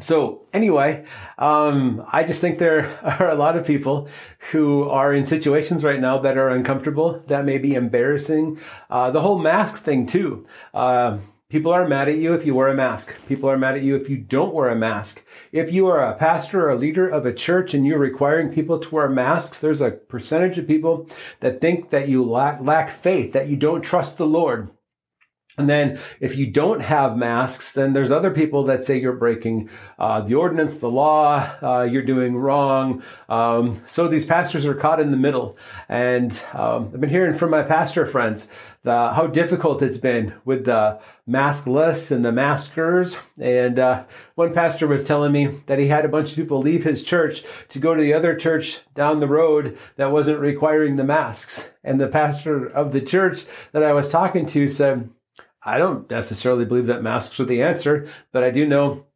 so 0.00 0.46
anyway, 0.52 1.04
um, 1.38 2.06
I 2.10 2.24
just 2.24 2.40
think 2.40 2.58
there 2.58 2.98
are 3.20 3.28
a 3.28 3.34
lot 3.34 3.56
of 3.56 3.66
people 3.66 4.08
who 4.50 4.88
are 4.88 5.12
in 5.12 5.26
situations 5.26 5.84
right 5.84 6.00
now 6.00 6.18
that 6.20 6.38
are 6.38 6.48
uncomfortable, 6.48 7.22
that 7.26 7.44
may 7.44 7.58
be 7.58 7.74
embarrassing. 7.74 8.58
Uh, 8.88 9.10
the 9.10 9.20
whole 9.20 9.38
mask 9.38 9.82
thing 9.82 10.06
too. 10.06 10.46
Uh, 10.72 11.18
People 11.50 11.72
are 11.72 11.88
mad 11.88 12.08
at 12.08 12.18
you 12.18 12.32
if 12.34 12.46
you 12.46 12.54
wear 12.54 12.68
a 12.68 12.74
mask. 12.74 13.16
People 13.26 13.50
are 13.50 13.58
mad 13.58 13.74
at 13.74 13.82
you 13.82 13.96
if 13.96 14.08
you 14.08 14.16
don't 14.16 14.54
wear 14.54 14.68
a 14.70 14.76
mask. 14.76 15.24
If 15.50 15.72
you 15.72 15.88
are 15.88 16.00
a 16.00 16.14
pastor 16.14 16.64
or 16.64 16.70
a 16.70 16.78
leader 16.78 17.08
of 17.08 17.26
a 17.26 17.34
church 17.34 17.74
and 17.74 17.84
you're 17.84 17.98
requiring 17.98 18.52
people 18.52 18.78
to 18.78 18.94
wear 18.94 19.08
masks, 19.08 19.58
there's 19.58 19.80
a 19.80 19.90
percentage 19.90 20.58
of 20.58 20.68
people 20.68 21.08
that 21.40 21.60
think 21.60 21.90
that 21.90 22.08
you 22.08 22.22
lack, 22.22 22.60
lack 22.60 23.02
faith, 23.02 23.32
that 23.32 23.48
you 23.48 23.56
don't 23.56 23.82
trust 23.82 24.16
the 24.16 24.26
Lord. 24.26 24.70
And 25.60 25.68
then 25.68 26.00
if 26.20 26.36
you 26.36 26.46
don't 26.46 26.80
have 26.80 27.18
masks, 27.18 27.72
then 27.72 27.92
there's 27.92 28.10
other 28.10 28.30
people 28.30 28.64
that 28.64 28.82
say 28.82 28.98
you're 28.98 29.12
breaking 29.12 29.68
uh, 29.98 30.22
the 30.22 30.34
ordinance, 30.34 30.76
the 30.76 30.90
law, 30.90 31.54
uh, 31.62 31.82
you're 31.82 32.02
doing 32.02 32.34
wrong. 32.34 33.02
Um, 33.28 33.82
so 33.86 34.08
these 34.08 34.24
pastors 34.24 34.64
are 34.64 34.74
caught 34.74 35.00
in 35.00 35.10
the 35.10 35.18
middle. 35.18 35.58
And 35.88 36.32
um, 36.54 36.90
I've 36.94 37.00
been 37.00 37.10
hearing 37.10 37.36
from 37.36 37.50
my 37.50 37.62
pastor 37.62 38.06
friends 38.06 38.48
the, 38.82 39.12
how 39.12 39.26
difficult 39.26 39.82
it's 39.82 39.98
been 39.98 40.32
with 40.46 40.64
the 40.64 40.98
maskless 41.28 42.10
and 42.10 42.24
the 42.24 42.32
maskers. 42.32 43.18
And 43.38 43.78
uh, 43.78 44.04
one 44.36 44.54
pastor 44.54 44.86
was 44.86 45.04
telling 45.04 45.32
me 45.32 45.60
that 45.66 45.78
he 45.78 45.88
had 45.88 46.06
a 46.06 46.08
bunch 46.08 46.30
of 46.30 46.36
people 46.36 46.60
leave 46.60 46.84
his 46.84 47.02
church 47.02 47.44
to 47.68 47.78
go 47.78 47.94
to 47.94 48.00
the 48.00 48.14
other 48.14 48.34
church 48.34 48.80
down 48.94 49.20
the 49.20 49.28
road 49.28 49.76
that 49.96 50.10
wasn't 50.10 50.40
requiring 50.40 50.96
the 50.96 51.04
masks. 51.04 51.70
And 51.84 52.00
the 52.00 52.08
pastor 52.08 52.66
of 52.68 52.92
the 52.92 53.02
church 53.02 53.44
that 53.72 53.82
I 53.82 53.92
was 53.92 54.08
talking 54.08 54.46
to 54.46 54.68
said, 54.68 55.10
I 55.62 55.78
don't 55.78 56.10
necessarily 56.10 56.64
believe 56.64 56.86
that 56.86 57.02
masks 57.02 57.38
are 57.38 57.44
the 57.44 57.62
answer, 57.62 58.08
but 58.32 58.42
I 58.42 58.50
do 58.50 58.66
know 58.66 59.06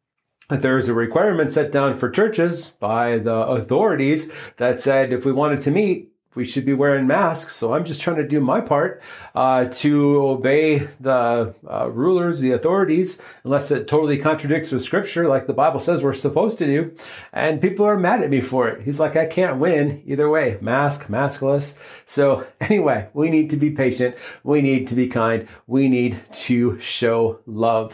that 0.49 0.61
there 0.61 0.77
is 0.77 0.87
a 0.87 0.93
requirement 0.93 1.51
set 1.51 1.71
down 1.71 1.97
for 1.97 2.09
churches 2.09 2.73
by 2.79 3.17
the 3.17 3.33
authorities 3.33 4.29
that 4.57 4.79
said 4.79 5.11
if 5.11 5.25
we 5.25 5.31
wanted 5.31 5.61
to 5.61 5.71
meet, 5.71 6.11
we 6.35 6.45
should 6.45 6.65
be 6.65 6.73
wearing 6.73 7.07
masks. 7.07 7.55
So 7.55 7.73
I'm 7.73 7.85
just 7.85 8.01
trying 8.01 8.17
to 8.17 8.27
do 8.27 8.39
my 8.39 8.61
part 8.61 9.01
uh, 9.33 9.65
to 9.65 10.21
obey 10.21 10.87
the 10.99 11.55
uh, 11.69 11.89
rulers, 11.89 12.39
the 12.39 12.51
authorities, 12.51 13.17
unless 13.43 13.71
it 13.71 13.87
totally 13.87 14.17
contradicts 14.17 14.71
with 14.71 14.83
scripture, 14.83 15.27
like 15.27 15.47
the 15.47 15.53
Bible 15.53 15.79
says 15.79 16.01
we're 16.01 16.13
supposed 16.13 16.57
to 16.59 16.65
do. 16.65 16.95
And 17.33 17.61
people 17.61 17.85
are 17.85 17.97
mad 17.97 18.21
at 18.21 18.29
me 18.29 18.41
for 18.41 18.67
it. 18.67 18.83
He's 18.83 18.99
like, 18.99 19.15
I 19.15 19.25
can't 19.25 19.57
win 19.57 20.03
either 20.05 20.29
way, 20.29 20.57
mask, 20.61 21.07
maskless. 21.07 21.73
So 22.05 22.45
anyway, 22.59 23.07
we 23.13 23.29
need 23.29 23.49
to 23.51 23.57
be 23.57 23.71
patient. 23.71 24.15
We 24.43 24.61
need 24.61 24.87
to 24.89 24.95
be 24.95 25.07
kind. 25.07 25.47
We 25.67 25.87
need 25.87 26.19
to 26.31 26.79
show 26.79 27.39
love. 27.45 27.93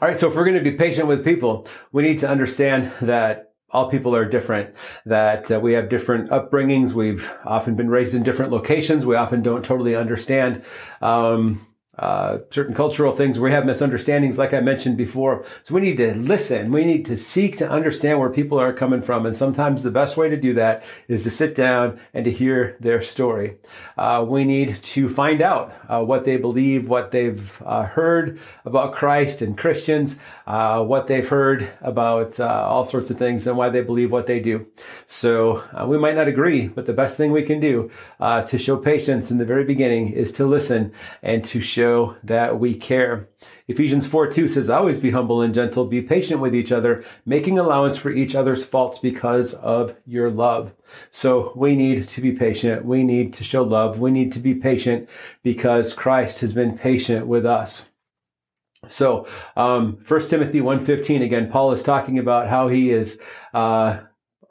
All 0.00 0.08
right, 0.08 0.18
so 0.18 0.28
if 0.28 0.34
we're 0.34 0.44
going 0.44 0.62
to 0.62 0.70
be 0.70 0.76
patient 0.76 1.06
with 1.06 1.24
people, 1.24 1.66
we 1.92 2.02
need 2.02 2.18
to 2.20 2.28
understand 2.28 2.92
that 3.02 3.49
all 3.72 3.90
people 3.90 4.14
are 4.14 4.24
different, 4.24 4.74
that 5.06 5.50
uh, 5.50 5.60
we 5.60 5.72
have 5.72 5.88
different 5.88 6.30
upbringings. 6.30 6.92
We've 6.92 7.30
often 7.44 7.74
been 7.76 7.88
raised 7.88 8.14
in 8.14 8.22
different 8.22 8.52
locations. 8.52 9.06
We 9.06 9.16
often 9.16 9.42
don't 9.42 9.64
totally 9.64 9.94
understand 9.94 10.62
um, 11.00 11.66
uh, 12.00 12.38
certain 12.50 12.74
cultural 12.74 13.14
things. 13.14 13.38
We 13.38 13.50
have 13.50 13.66
misunderstandings, 13.66 14.38
like 14.38 14.54
I 14.54 14.60
mentioned 14.60 14.96
before. 14.96 15.44
So 15.64 15.74
we 15.74 15.82
need 15.82 15.98
to 15.98 16.14
listen. 16.14 16.72
We 16.72 16.86
need 16.86 17.04
to 17.06 17.16
seek 17.16 17.58
to 17.58 17.68
understand 17.68 18.18
where 18.18 18.30
people 18.30 18.58
are 18.58 18.72
coming 18.72 19.02
from. 19.02 19.26
And 19.26 19.36
sometimes 19.36 19.82
the 19.82 19.90
best 19.90 20.16
way 20.16 20.30
to 20.30 20.36
do 20.36 20.54
that 20.54 20.82
is 21.08 21.24
to 21.24 21.30
sit 21.30 21.54
down 21.54 22.00
and 22.14 22.24
to 22.24 22.30
hear 22.30 22.78
their 22.80 23.02
story. 23.02 23.58
Uh, 23.98 24.24
we 24.26 24.44
need 24.44 24.82
to 24.82 25.10
find 25.10 25.42
out 25.42 25.74
uh, 25.90 26.00
what 26.00 26.24
they 26.24 26.38
believe, 26.38 26.88
what 26.88 27.10
they've 27.10 27.62
uh, 27.66 27.82
heard 27.82 28.40
about 28.64 28.94
Christ 28.94 29.42
and 29.42 29.58
Christians, 29.58 30.16
uh, 30.46 30.82
what 30.82 31.06
they've 31.06 31.28
heard 31.28 31.70
about 31.82 32.40
uh, 32.40 32.46
all 32.46 32.86
sorts 32.86 33.10
of 33.10 33.18
things, 33.18 33.46
and 33.46 33.58
why 33.58 33.68
they 33.68 33.82
believe 33.82 34.10
what 34.10 34.26
they 34.26 34.40
do. 34.40 34.66
So 35.06 35.62
we 35.86 35.98
might 35.98 36.16
not 36.16 36.28
agree, 36.28 36.68
but 36.68 36.86
the 36.86 36.94
best 36.94 37.18
thing 37.18 37.30
we 37.30 37.42
can 37.42 37.60
do 37.60 37.90
to 38.20 38.56
show 38.56 38.78
patience 38.78 39.30
in 39.30 39.36
the 39.36 39.44
very 39.44 39.64
beginning 39.64 40.12
is 40.14 40.32
to 40.34 40.46
listen 40.46 40.92
and 41.22 41.44
to 41.44 41.60
show 41.60 41.89
show 41.90 42.16
that 42.22 42.58
we 42.58 42.74
care. 42.74 43.28
Ephesians 43.68 44.06
4 44.06 44.32
2 44.32 44.48
says, 44.48 44.70
Always 44.70 44.98
be 44.98 45.10
humble 45.10 45.42
and 45.42 45.54
gentle, 45.54 45.84
be 45.84 46.02
patient 46.02 46.40
with 46.40 46.54
each 46.54 46.72
other, 46.72 47.04
making 47.26 47.58
allowance 47.58 47.96
for 47.96 48.10
each 48.10 48.34
other's 48.34 48.64
faults 48.64 48.98
because 48.98 49.54
of 49.54 49.94
your 50.06 50.30
love. 50.30 50.72
So 51.10 51.52
we 51.56 51.74
need 51.74 52.08
to 52.10 52.20
be 52.20 52.32
patient. 52.32 52.84
We 52.84 53.02
need 53.02 53.34
to 53.34 53.44
show 53.44 53.62
love. 53.62 53.98
We 53.98 54.10
need 54.10 54.32
to 54.32 54.38
be 54.38 54.54
patient 54.54 55.08
because 55.42 55.92
Christ 55.92 56.40
has 56.40 56.52
been 56.52 56.78
patient 56.78 57.26
with 57.26 57.46
us. 57.46 57.86
So, 58.88 59.26
um, 59.56 59.98
1 60.08 60.28
Timothy 60.28 60.60
1.15, 60.60 61.22
again, 61.22 61.50
Paul 61.50 61.72
is 61.72 61.82
talking 61.82 62.18
about 62.18 62.48
how 62.48 62.68
he 62.68 62.90
is 62.90 63.18
uh, 63.52 64.00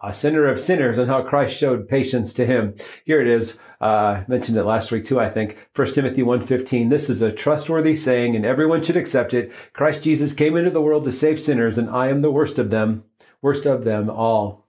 a 0.03 0.13
sinner 0.13 0.47
of 0.47 0.59
sinners 0.59 0.97
and 0.97 1.09
how 1.09 1.21
Christ 1.21 1.57
showed 1.57 1.87
patience 1.87 2.33
to 2.33 2.45
him. 2.45 2.75
Here 3.05 3.21
it 3.21 3.27
is. 3.27 3.57
Uh, 3.81 4.23
mentioned 4.27 4.57
it 4.57 4.63
last 4.63 4.91
week 4.91 5.05
too, 5.05 5.19
I 5.19 5.29
think. 5.29 5.57
1 5.75 5.93
Timothy 5.93 6.21
1.15. 6.21 6.89
This 6.89 7.09
is 7.09 7.21
a 7.21 7.31
trustworthy 7.31 7.95
saying 7.95 8.35
and 8.35 8.45
everyone 8.45 8.83
should 8.83 8.97
accept 8.97 9.33
it. 9.33 9.51
Christ 9.73 10.01
Jesus 10.01 10.33
came 10.33 10.55
into 10.55 10.71
the 10.71 10.81
world 10.81 11.05
to 11.05 11.11
save 11.11 11.41
sinners 11.41 11.77
and 11.77 11.89
I 11.89 12.09
am 12.09 12.21
the 12.21 12.31
worst 12.31 12.59
of 12.59 12.69
them, 12.69 13.03
worst 13.41 13.65
of 13.65 13.83
them 13.83 14.09
all. 14.09 14.68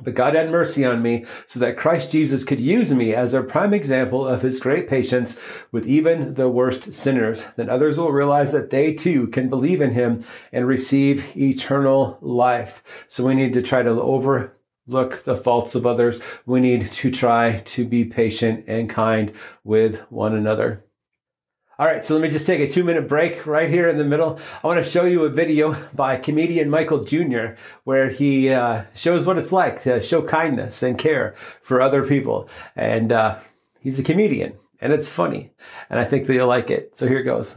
But 0.00 0.14
God 0.14 0.34
had 0.34 0.50
mercy 0.50 0.84
on 0.84 1.02
me 1.02 1.26
so 1.46 1.60
that 1.60 1.76
Christ 1.76 2.10
Jesus 2.10 2.44
could 2.44 2.60
use 2.60 2.92
me 2.92 3.14
as 3.14 3.34
a 3.34 3.42
prime 3.42 3.74
example 3.74 4.26
of 4.26 4.42
his 4.42 4.60
great 4.60 4.88
patience 4.88 5.36
with 5.70 5.86
even 5.86 6.34
the 6.34 6.48
worst 6.48 6.94
sinners. 6.94 7.44
Then 7.56 7.68
others 7.68 7.98
will 7.98 8.12
realize 8.12 8.52
that 8.52 8.70
they 8.70 8.94
too 8.94 9.28
can 9.28 9.48
believe 9.48 9.80
in 9.80 9.92
him 9.92 10.24
and 10.52 10.66
receive 10.66 11.36
eternal 11.36 12.18
life. 12.20 12.82
So 13.08 13.24
we 13.24 13.34
need 13.34 13.52
to 13.54 13.62
try 13.62 13.82
to 13.82 13.90
overlook 13.90 15.24
the 15.24 15.36
faults 15.36 15.74
of 15.74 15.86
others. 15.86 16.20
We 16.46 16.60
need 16.60 16.90
to 16.92 17.10
try 17.10 17.60
to 17.60 17.84
be 17.84 18.04
patient 18.04 18.64
and 18.68 18.88
kind 18.88 19.32
with 19.64 20.00
one 20.10 20.34
another. 20.34 20.84
All 21.78 21.86
right, 21.86 22.04
so 22.04 22.14
let 22.14 22.22
me 22.22 22.28
just 22.28 22.46
take 22.46 22.60
a 22.60 22.70
two 22.70 22.84
minute 22.84 23.08
break 23.08 23.46
right 23.46 23.68
here 23.68 23.88
in 23.88 23.96
the 23.96 24.04
middle. 24.04 24.38
I 24.62 24.66
want 24.66 24.84
to 24.84 24.88
show 24.88 25.04
you 25.04 25.24
a 25.24 25.30
video 25.30 25.74
by 25.94 26.16
comedian 26.16 26.68
Michael 26.68 27.02
Jr., 27.02 27.54
where 27.84 28.10
he 28.10 28.50
uh, 28.50 28.84
shows 28.94 29.26
what 29.26 29.38
it's 29.38 29.52
like 29.52 29.82
to 29.84 30.02
show 30.02 30.22
kindness 30.22 30.82
and 30.82 30.98
care 30.98 31.34
for 31.62 31.80
other 31.80 32.06
people. 32.06 32.48
And 32.76 33.10
uh, 33.10 33.40
he's 33.80 33.98
a 33.98 34.02
comedian, 34.02 34.52
and 34.80 34.92
it's 34.92 35.08
funny. 35.08 35.50
And 35.88 35.98
I 35.98 36.04
think 36.04 36.26
that 36.26 36.34
you'll 36.34 36.46
like 36.46 36.70
it. 36.70 36.96
So 36.96 37.08
here 37.08 37.22
goes. 37.22 37.56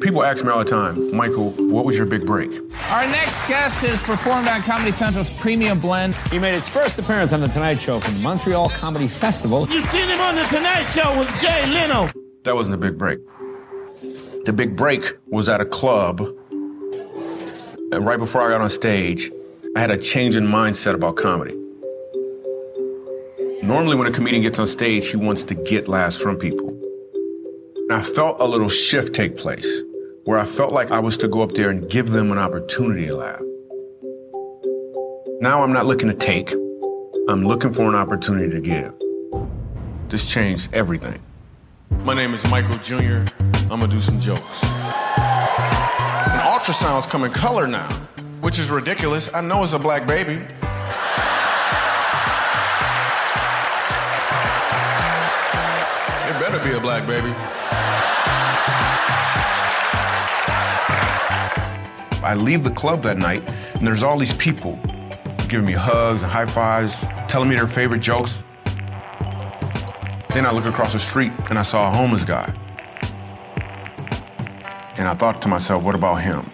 People 0.00 0.24
ask 0.24 0.44
me 0.44 0.50
all 0.50 0.58
the 0.58 0.64
time, 0.64 1.16
Michael, 1.16 1.50
what 1.52 1.84
was 1.84 1.96
your 1.96 2.06
big 2.06 2.26
break? 2.26 2.50
Our 2.90 3.06
next 3.06 3.46
guest 3.48 3.84
has 3.84 4.00
performed 4.02 4.48
on 4.48 4.62
Comedy 4.62 4.92
Central's 4.92 5.30
Premium 5.30 5.80
Blend. 5.80 6.14
He 6.30 6.38
made 6.38 6.54
his 6.54 6.68
first 6.68 6.98
appearance 6.98 7.32
on 7.32 7.40
The 7.40 7.48
Tonight 7.48 7.78
Show 7.78 7.98
from 8.00 8.14
the 8.14 8.20
Montreal 8.20 8.68
Comedy 8.70 9.08
Festival. 9.08 9.68
You've 9.68 9.88
seen 9.88 10.08
him 10.08 10.20
on 10.20 10.34
The 10.34 10.44
Tonight 10.44 10.86
Show 10.88 11.18
with 11.18 11.28
Jay 11.40 11.66
Leno. 11.72 12.10
That 12.44 12.54
wasn't 12.54 12.74
a 12.74 12.78
big 12.78 12.98
break. 12.98 13.20
The 14.44 14.52
big 14.52 14.76
break 14.76 15.16
was 15.26 15.48
at 15.48 15.60
a 15.60 15.66
club 15.66 16.20
And 17.90 18.04
right 18.04 18.18
before 18.18 18.42
I 18.42 18.50
got 18.50 18.60
on 18.60 18.68
stage, 18.68 19.30
I 19.74 19.80
had 19.80 19.90
a 19.90 19.96
change 19.96 20.36
in 20.36 20.46
mindset 20.46 20.94
about 20.94 21.16
comedy. 21.16 21.54
Normally, 23.62 23.96
when 23.96 24.06
a 24.06 24.10
comedian 24.10 24.42
gets 24.42 24.58
on 24.58 24.66
stage, 24.66 25.08
he 25.08 25.16
wants 25.16 25.44
to 25.44 25.54
get 25.54 25.88
laughs 25.88 26.16
from 26.16 26.36
people. 26.36 26.68
And 27.74 27.92
I 27.92 28.02
felt 28.02 28.36
a 28.40 28.46
little 28.46 28.68
shift 28.68 29.14
take 29.14 29.38
place 29.38 29.82
where 30.24 30.38
I 30.38 30.44
felt 30.44 30.72
like 30.72 30.90
I 30.90 30.98
was 30.98 31.16
to 31.18 31.28
go 31.28 31.40
up 31.40 31.52
there 31.52 31.70
and 31.70 31.88
give 31.88 32.10
them 32.10 32.30
an 32.30 32.38
opportunity 32.38 33.06
to 33.06 33.16
laugh. 33.16 33.40
Now 35.40 35.62
I'm 35.62 35.72
not 35.72 35.86
looking 35.86 36.08
to 36.08 36.14
take, 36.14 36.52
I'm 37.28 37.42
looking 37.42 37.72
for 37.72 37.84
an 37.84 37.94
opportunity 37.94 38.50
to 38.50 38.60
give. 38.60 38.92
This 40.10 40.30
changed 40.30 40.68
everything. 40.74 41.22
My 42.04 42.14
name 42.14 42.32
is 42.32 42.44
Michael 42.48 42.78
Jr. 42.78 43.24
I'm 43.70 43.80
gonna 43.80 43.88
do 43.88 44.00
some 44.00 44.18
jokes. 44.20 44.62
And 44.64 46.40
ultrasounds 46.40 47.08
come 47.08 47.24
in 47.24 47.32
color 47.32 47.66
now, 47.66 47.88
which 48.40 48.58
is 48.58 48.70
ridiculous. 48.70 49.32
I 49.34 49.40
know 49.40 49.62
it's 49.62 49.74
a 49.74 49.78
black 49.78 50.06
baby. 50.06 50.34
It 56.24 56.40
better 56.40 56.58
be 56.64 56.74
a 56.76 56.80
black 56.80 57.06
baby. 57.06 57.34
I 62.24 62.34
leave 62.34 62.64
the 62.64 62.70
club 62.70 63.02
that 63.02 63.18
night, 63.18 63.42
and 63.74 63.86
there's 63.86 64.02
all 64.02 64.18
these 64.18 64.34
people 64.34 64.78
giving 65.48 65.66
me 65.66 65.72
hugs 65.72 66.22
and 66.22 66.30
high 66.30 66.46
fives, 66.46 67.06
telling 67.26 67.48
me 67.48 67.56
their 67.56 67.66
favorite 67.66 68.00
jokes. 68.00 68.44
Then 70.38 70.46
I 70.46 70.52
look 70.52 70.66
across 70.66 70.92
the 70.92 71.00
street 71.00 71.32
and 71.50 71.58
I 71.58 71.62
saw 71.62 71.88
a 71.88 71.90
homeless 71.90 72.22
guy. 72.22 72.54
And 74.96 75.08
I 75.08 75.14
thought 75.14 75.42
to 75.42 75.48
myself, 75.48 75.82
what 75.82 75.96
about 75.96 76.22
him? 76.22 76.48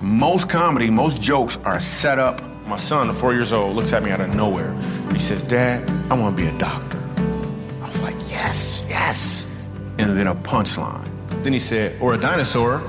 Most 0.00 0.48
comedy, 0.48 0.88
most 0.88 1.20
jokes 1.20 1.58
are 1.64 1.80
set 1.80 2.20
up. 2.20 2.40
My 2.64 2.76
son, 2.76 3.12
four 3.12 3.34
years 3.34 3.52
old, 3.52 3.74
looks 3.74 3.92
at 3.92 4.04
me 4.04 4.12
out 4.12 4.20
of 4.20 4.32
nowhere. 4.36 4.72
He 5.10 5.18
says, 5.18 5.42
Dad, 5.42 5.90
I 6.12 6.14
want 6.16 6.36
to 6.36 6.42
be 6.44 6.48
a 6.48 6.56
doctor. 6.58 6.98
I 7.18 7.88
was 7.88 8.02
like, 8.02 8.14
yes, 8.30 8.86
yes. 8.88 9.68
And 9.98 10.16
then 10.16 10.28
a 10.28 10.36
punchline. 10.36 11.10
Then 11.42 11.52
he 11.52 11.58
said, 11.58 12.00
or 12.00 12.14
a 12.14 12.16
dinosaur. 12.16 12.82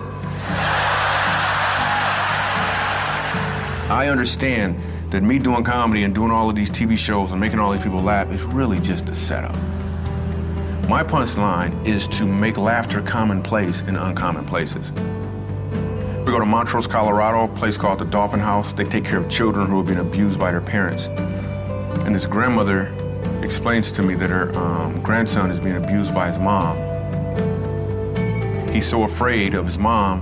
I 3.89 4.09
understand 4.11 4.79
that 5.09 5.23
me 5.23 5.39
doing 5.39 5.63
comedy 5.63 6.03
and 6.03 6.13
doing 6.13 6.29
all 6.29 6.51
of 6.51 6.55
these 6.55 6.69
TV 6.69 6.95
shows 6.95 7.31
and 7.31 7.41
making 7.41 7.57
all 7.57 7.71
these 7.71 7.81
people 7.81 8.01
laugh 8.01 8.31
is 8.31 8.43
really 8.43 8.79
just 8.79 9.09
a 9.09 9.15
setup. 9.15 9.57
My 10.87 11.03
punchline 11.03 11.85
is 11.85 12.07
to 12.07 12.25
make 12.25 12.55
laughter 12.55 13.01
commonplace 13.01 13.81
in 13.81 13.97
uncommon 13.97 14.45
places. 14.45 14.93
We 14.93 16.31
go 16.31 16.39
to 16.39 16.45
Montrose, 16.45 16.87
Colorado, 16.87 17.43
a 17.43 17.47
place 17.57 17.75
called 17.75 17.99
the 17.99 18.05
Dolphin 18.05 18.39
House. 18.39 18.71
They 18.71 18.85
take 18.85 19.03
care 19.03 19.19
of 19.19 19.27
children 19.27 19.67
who 19.67 19.75
have 19.79 19.85
been 19.85 19.97
abused 19.97 20.39
by 20.39 20.49
their 20.51 20.61
parents. 20.61 21.07
And 22.05 22.15
this 22.15 22.25
grandmother 22.25 22.93
explains 23.43 23.91
to 23.91 24.01
me 24.01 24.15
that 24.15 24.29
her 24.29 24.57
um, 24.57 25.03
grandson 25.03 25.51
is 25.51 25.59
being 25.59 25.75
abused 25.75 26.13
by 26.13 26.27
his 26.27 26.39
mom. 26.39 26.77
He's 28.69 28.87
so 28.87 29.03
afraid 29.03 29.55
of 29.55 29.65
his 29.65 29.77
mom 29.77 30.21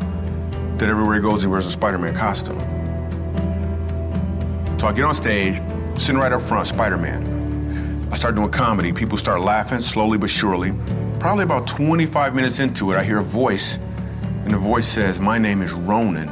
that 0.80 0.90
everywhere 0.90 1.18
he 1.18 1.22
goes, 1.22 1.44
he 1.44 1.48
wears 1.48 1.68
a 1.68 1.72
Spider 1.72 2.00
Man 2.00 2.16
costume. 2.16 2.60
So 4.80 4.88
I 4.88 4.94
get 4.94 5.06
on 5.06 5.14
stage, 5.14 5.62
sitting 6.02 6.18
right 6.18 6.34
up 6.34 6.42
front, 6.42 6.66
Spider 6.66 6.98
Man. 6.98 7.45
I 8.16 8.18
start 8.18 8.36
doing 8.36 8.50
comedy. 8.50 8.94
People 8.94 9.18
start 9.18 9.42
laughing 9.42 9.82
slowly 9.82 10.18
but 10.18 10.30
surely. 10.30 10.74
Probably 11.20 11.44
about 11.44 11.68
25 11.68 12.34
minutes 12.34 12.60
into 12.60 12.94
it, 12.94 12.96
I 12.96 13.04
hear 13.04 13.20
a 13.20 13.24
voice, 13.24 13.78
and 13.78 14.52
the 14.52 14.58
voice 14.58 14.88
says, 14.88 15.20
My 15.20 15.38
name 15.38 15.62
is 15.62 15.74
Ronan. 15.74 16.30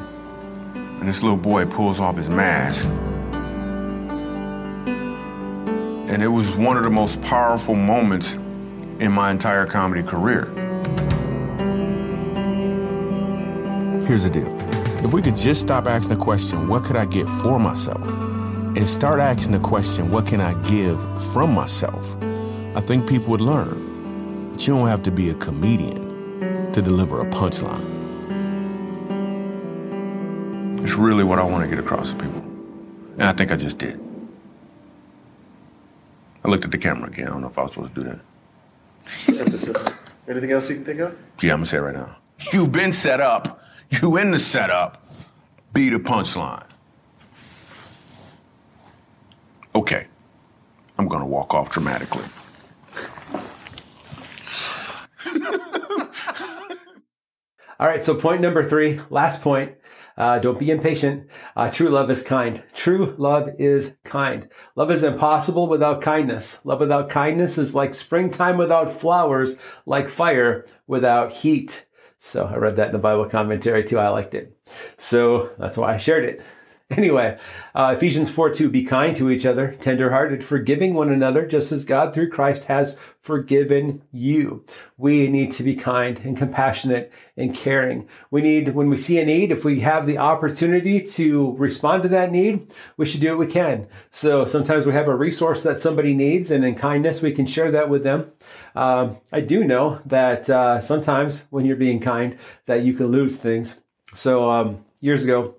And 0.76 1.06
this 1.06 1.22
little 1.22 1.38
boy 1.38 1.66
pulls 1.66 2.00
off 2.00 2.16
his 2.16 2.30
mask. 2.30 2.86
And 6.08 6.24
it 6.24 6.30
was 6.30 6.56
one 6.56 6.78
of 6.78 6.84
the 6.84 6.90
most 6.90 7.22
powerful 7.22 7.76
moments 7.76 8.36
in 9.02 9.12
my 9.12 9.30
entire 9.30 9.66
comedy 9.66 10.04
career. 10.04 10.46
Here's 14.08 14.24
the 14.24 14.30
deal. 14.30 14.48
If 15.04 15.12
we 15.12 15.22
could 15.22 15.36
just 15.36 15.60
stop 15.60 15.88
asking 15.88 16.18
the 16.18 16.24
question, 16.24 16.70
what 16.70 16.86
could 16.86 16.96
I 16.96 17.04
get 17.04 17.28
for 17.28 17.60
myself? 17.60 18.33
And 18.76 18.88
start 18.88 19.20
asking 19.20 19.52
the 19.52 19.60
question, 19.60 20.10
what 20.10 20.26
can 20.26 20.42
I 20.42 20.56
give 20.64 21.00
from 21.32 21.54
myself? 21.54 22.18
I 22.76 22.82
think 22.82 23.08
people 23.08 23.30
would 23.30 23.42
learn 23.42 24.52
that 24.52 24.68
you 24.68 24.74
don't 24.74 24.88
have 24.88 25.04
to 25.04 25.12
be 25.12 25.30
a 25.30 25.36
comedian 25.36 26.72
to 26.74 26.82
deliver 26.82 27.22
a 27.22 27.26
punchline. 27.30 27.80
It's 30.84 30.96
really 30.96 31.24
what 31.24 31.38
I 31.38 31.44
want 31.44 31.64
to 31.64 31.70
get 31.70 31.78
across 31.78 32.12
to 32.12 32.18
people. 32.18 32.40
And 33.20 33.24
I 33.24 33.34
think 33.34 33.52
I 33.52 33.56
just 33.56 33.78
did. 33.78 34.00
I 36.44 36.50
looked 36.50 36.66
at 36.66 36.72
the 36.72 36.78
camera 36.78 37.10
again. 37.10 37.28
I 37.28 37.30
don't 37.30 37.42
know 37.42 37.48
if 37.48 37.60
I 37.60 37.62
was 37.62 37.74
supposed 37.74 37.94
to 37.94 38.04
do 38.04 38.10
that. 38.10 39.40
Emphasis. 39.40 39.88
Anything 40.28 40.52
else 40.52 40.70
you 40.70 40.76
can 40.78 40.86
think 40.86 41.00
of? 41.00 41.18
Yeah, 41.42 41.54
I'm 41.54 41.60
gonna 41.60 41.68
say 41.68 41.78
it 41.78 41.82
right 41.82 41.96
now. 41.96 42.16
You've 42.52 42.72
been 42.72 42.92
set 42.92 43.22
up. 43.22 43.62
You 44.02 44.18
in 44.18 44.32
the 44.32 44.40
setup. 44.40 45.08
Be 45.74 45.90
the 45.90 46.00
punchline. 46.00 46.66
Okay. 49.76 50.08
I'm 50.98 51.08
gonna 51.08 51.26
walk 51.26 51.54
off 51.54 51.70
dramatically. 51.70 52.24
All 57.80 57.88
right, 57.88 58.04
so 58.04 58.16
point 58.16 58.42
number 58.42 58.68
three, 58.68 59.00
last 59.10 59.42
point. 59.42 59.74
Uh, 60.16 60.38
don't 60.38 60.60
be 60.60 60.70
impatient. 60.70 61.28
Uh, 61.56 61.70
true 61.72 61.90
love 61.90 62.12
is 62.12 62.22
kind. 62.22 62.62
True 62.76 63.16
love 63.18 63.50
is 63.58 63.96
kind. 64.04 64.48
Love 64.76 64.92
is 64.92 65.04
impossible 65.04 65.68
without 65.68 66.02
kindness. 66.02 66.60
Love 66.64 66.82
without 66.82 67.10
kindness 67.10 67.58
is 67.58 67.74
like 67.74 67.96
springtime 67.96 68.58
without 68.58 69.00
flowers, 69.02 69.56
like 69.88 70.08
fire 70.10 70.68
without 70.86 71.32
heat. 71.32 71.86
So 72.20 72.46
I 72.46 72.58
read 72.58 72.76
that 72.76 72.88
in 72.88 72.94
the 72.94 73.00
Bible 73.00 73.28
commentary 73.28 73.84
too. 73.84 73.98
I 73.98 74.10
liked 74.10 74.36
it. 74.36 74.56
So 75.00 75.50
that's 75.58 75.78
why 75.78 75.96
I 75.96 75.98
shared 75.98 76.26
it. 76.26 76.44
Anyway, 76.98 77.38
uh, 77.76 77.94
Ephesians 77.96 78.30
4 78.30 78.54
2, 78.54 78.70
be 78.70 78.84
kind 78.84 79.16
to 79.16 79.30
each 79.30 79.46
other, 79.46 79.76
tenderhearted, 79.82 80.44
forgiving 80.44 80.94
one 80.94 81.12
another, 81.12 81.46
just 81.46 81.72
as 81.72 81.86
God 81.86 82.14
through 82.14 82.30
Christ 82.30 82.66
has 82.66 82.98
forgiven 83.22 84.04
you. 84.12 84.66
We 84.98 85.28
need 85.28 85.52
to 85.54 85.64
be 85.64 85.76
kind 85.76 86.20
and 86.20 86.38
compassionate 86.38 87.12
and 87.38 87.56
caring. 87.56 88.08
We 88.32 88.42
need, 88.42 88.76
when 88.76 88.90
we 88.90 88.98
see 88.98 89.20
a 89.20 89.26
need, 89.26 89.52
if 89.52 89.66
we 89.66 89.80
have 89.80 90.06
the 90.06 90.18
opportunity 90.18 91.02
to 91.02 91.56
respond 91.58 92.04
to 92.04 92.10
that 92.10 92.32
need, 92.32 92.72
we 92.98 93.06
should 93.06 93.22
do 93.22 93.30
what 93.30 93.48
we 93.48 93.52
can. 93.52 93.88
So 94.12 94.46
sometimes 94.46 94.86
we 94.86 94.94
have 94.94 95.08
a 95.08 95.16
resource 95.16 95.64
that 95.64 95.80
somebody 95.80 96.14
needs, 96.14 96.52
and 96.52 96.64
in 96.66 96.76
kindness, 96.76 97.22
we 97.22 97.32
can 97.32 97.46
share 97.46 97.72
that 97.72 97.90
with 97.90 98.04
them. 98.04 98.32
Um, 98.76 99.18
I 99.32 99.40
do 99.40 99.64
know 99.64 100.00
that 100.06 100.50
uh, 100.50 100.82
sometimes 100.82 101.44
when 101.50 101.66
you're 101.66 101.76
being 101.78 102.02
kind, 102.02 102.38
that 102.66 102.84
you 102.84 102.94
can 102.94 103.08
lose 103.08 103.38
things. 103.38 103.78
So 104.14 104.50
um, 104.50 104.86
years 105.00 105.24
ago, 105.24 105.56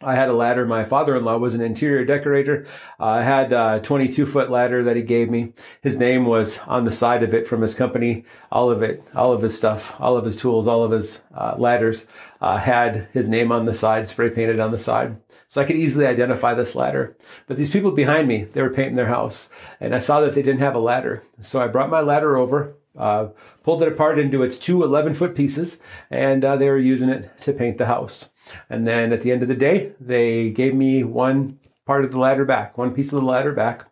I 0.00 0.14
had 0.14 0.28
a 0.28 0.32
ladder. 0.34 0.64
My 0.64 0.84
father-in-law 0.84 1.38
was 1.38 1.54
an 1.54 1.60
interior 1.60 2.04
decorator. 2.04 2.66
Uh, 3.00 3.04
I 3.04 3.22
had 3.22 3.52
a 3.52 3.80
22 3.82 4.26
foot 4.26 4.50
ladder 4.50 4.84
that 4.84 4.96
he 4.96 5.02
gave 5.02 5.28
me. 5.28 5.52
His 5.82 5.96
name 5.96 6.24
was 6.24 6.58
on 6.66 6.84
the 6.84 6.92
side 6.92 7.22
of 7.22 7.34
it 7.34 7.48
from 7.48 7.62
his 7.62 7.74
company. 7.74 8.24
All 8.52 8.70
of 8.70 8.82
it, 8.82 9.02
all 9.14 9.32
of 9.32 9.42
his 9.42 9.56
stuff, 9.56 9.94
all 9.98 10.16
of 10.16 10.24
his 10.24 10.36
tools, 10.36 10.68
all 10.68 10.84
of 10.84 10.92
his 10.92 11.20
uh, 11.34 11.56
ladders 11.58 12.06
uh, 12.40 12.58
had 12.58 13.08
his 13.12 13.28
name 13.28 13.50
on 13.50 13.66
the 13.66 13.74
side, 13.74 14.08
spray 14.08 14.30
painted 14.30 14.60
on 14.60 14.70
the 14.70 14.78
side. 14.78 15.16
So 15.48 15.60
I 15.60 15.64
could 15.64 15.76
easily 15.76 16.06
identify 16.06 16.54
this 16.54 16.74
ladder. 16.74 17.16
But 17.46 17.56
these 17.56 17.70
people 17.70 17.90
behind 17.90 18.28
me, 18.28 18.44
they 18.44 18.62
were 18.62 18.70
painting 18.70 18.96
their 18.96 19.06
house. 19.06 19.48
And 19.80 19.94
I 19.94 19.98
saw 19.98 20.20
that 20.20 20.34
they 20.34 20.42
didn't 20.42 20.60
have 20.60 20.74
a 20.74 20.80
ladder. 20.80 21.22
So 21.40 21.60
I 21.60 21.68
brought 21.68 21.90
my 21.90 22.00
ladder 22.00 22.36
over, 22.36 22.74
uh, 22.98 23.28
pulled 23.62 23.82
it 23.82 23.88
apart 23.88 24.18
into 24.18 24.42
its 24.42 24.58
two 24.58 24.82
11 24.82 25.14
foot 25.14 25.34
pieces, 25.34 25.78
and 26.10 26.44
uh, 26.44 26.56
they 26.56 26.68
were 26.68 26.78
using 26.78 27.08
it 27.08 27.30
to 27.40 27.52
paint 27.52 27.78
the 27.78 27.86
house. 27.86 28.28
And 28.68 28.86
then 28.86 29.12
at 29.12 29.22
the 29.22 29.32
end 29.32 29.42
of 29.42 29.48
the 29.48 29.54
day, 29.54 29.92
they 30.00 30.50
gave 30.50 30.74
me 30.74 31.04
one 31.04 31.58
part 31.86 32.04
of 32.04 32.10
the 32.10 32.18
ladder 32.18 32.44
back, 32.44 32.76
one 32.76 32.94
piece 32.94 33.06
of 33.06 33.20
the 33.20 33.26
ladder 33.26 33.52
back, 33.52 33.86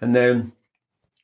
and 0.00 0.14
then 0.14 0.52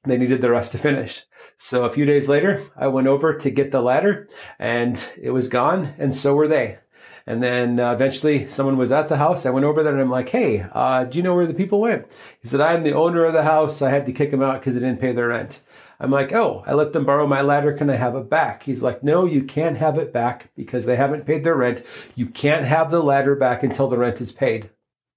they 0.04 0.18
needed 0.18 0.42
the 0.42 0.50
rest 0.50 0.72
to 0.72 0.78
finish. 0.78 1.24
So 1.56 1.84
a 1.84 1.92
few 1.92 2.04
days 2.04 2.28
later, 2.28 2.62
I 2.76 2.86
went 2.88 3.08
over 3.08 3.34
to 3.34 3.50
get 3.50 3.72
the 3.72 3.80
ladder 3.80 4.28
and 4.58 5.02
it 5.20 5.30
was 5.30 5.48
gone, 5.48 5.94
and 5.98 6.14
so 6.14 6.34
were 6.34 6.48
they. 6.48 6.78
And 7.26 7.42
then 7.42 7.78
uh, 7.78 7.92
eventually 7.92 8.48
someone 8.48 8.78
was 8.78 8.90
at 8.90 9.08
the 9.08 9.18
house. 9.18 9.44
I 9.44 9.50
went 9.50 9.66
over 9.66 9.82
there 9.82 9.92
and 9.92 10.00
I'm 10.00 10.10
like, 10.10 10.30
hey, 10.30 10.64
uh, 10.72 11.04
do 11.04 11.18
you 11.18 11.22
know 11.22 11.34
where 11.34 11.46
the 11.46 11.52
people 11.52 11.80
went? 11.80 12.06
He 12.40 12.48
said, 12.48 12.62
I'm 12.62 12.84
the 12.84 12.94
owner 12.94 13.24
of 13.24 13.34
the 13.34 13.42
house. 13.42 13.82
I 13.82 13.90
had 13.90 14.06
to 14.06 14.12
kick 14.12 14.30
them 14.30 14.42
out 14.42 14.60
because 14.60 14.74
they 14.74 14.80
didn't 14.80 15.00
pay 15.00 15.12
their 15.12 15.28
rent. 15.28 15.60
I'm 16.00 16.10
like, 16.10 16.32
oh, 16.32 16.62
I 16.66 16.74
let 16.74 16.92
them 16.92 17.04
borrow 17.04 17.26
my 17.26 17.42
ladder. 17.42 17.72
Can 17.72 17.90
I 17.90 17.96
have 17.96 18.14
it 18.14 18.30
back? 18.30 18.62
He's 18.62 18.82
like, 18.82 19.02
no, 19.02 19.26
you 19.26 19.42
can't 19.42 19.76
have 19.76 19.98
it 19.98 20.12
back 20.12 20.50
because 20.54 20.86
they 20.86 20.94
haven't 20.94 21.26
paid 21.26 21.42
their 21.42 21.56
rent. 21.56 21.84
You 22.14 22.26
can't 22.26 22.64
have 22.64 22.90
the 22.90 23.02
ladder 23.02 23.34
back 23.34 23.64
until 23.64 23.88
the 23.88 23.98
rent 23.98 24.20
is 24.20 24.30
paid. 24.30 24.70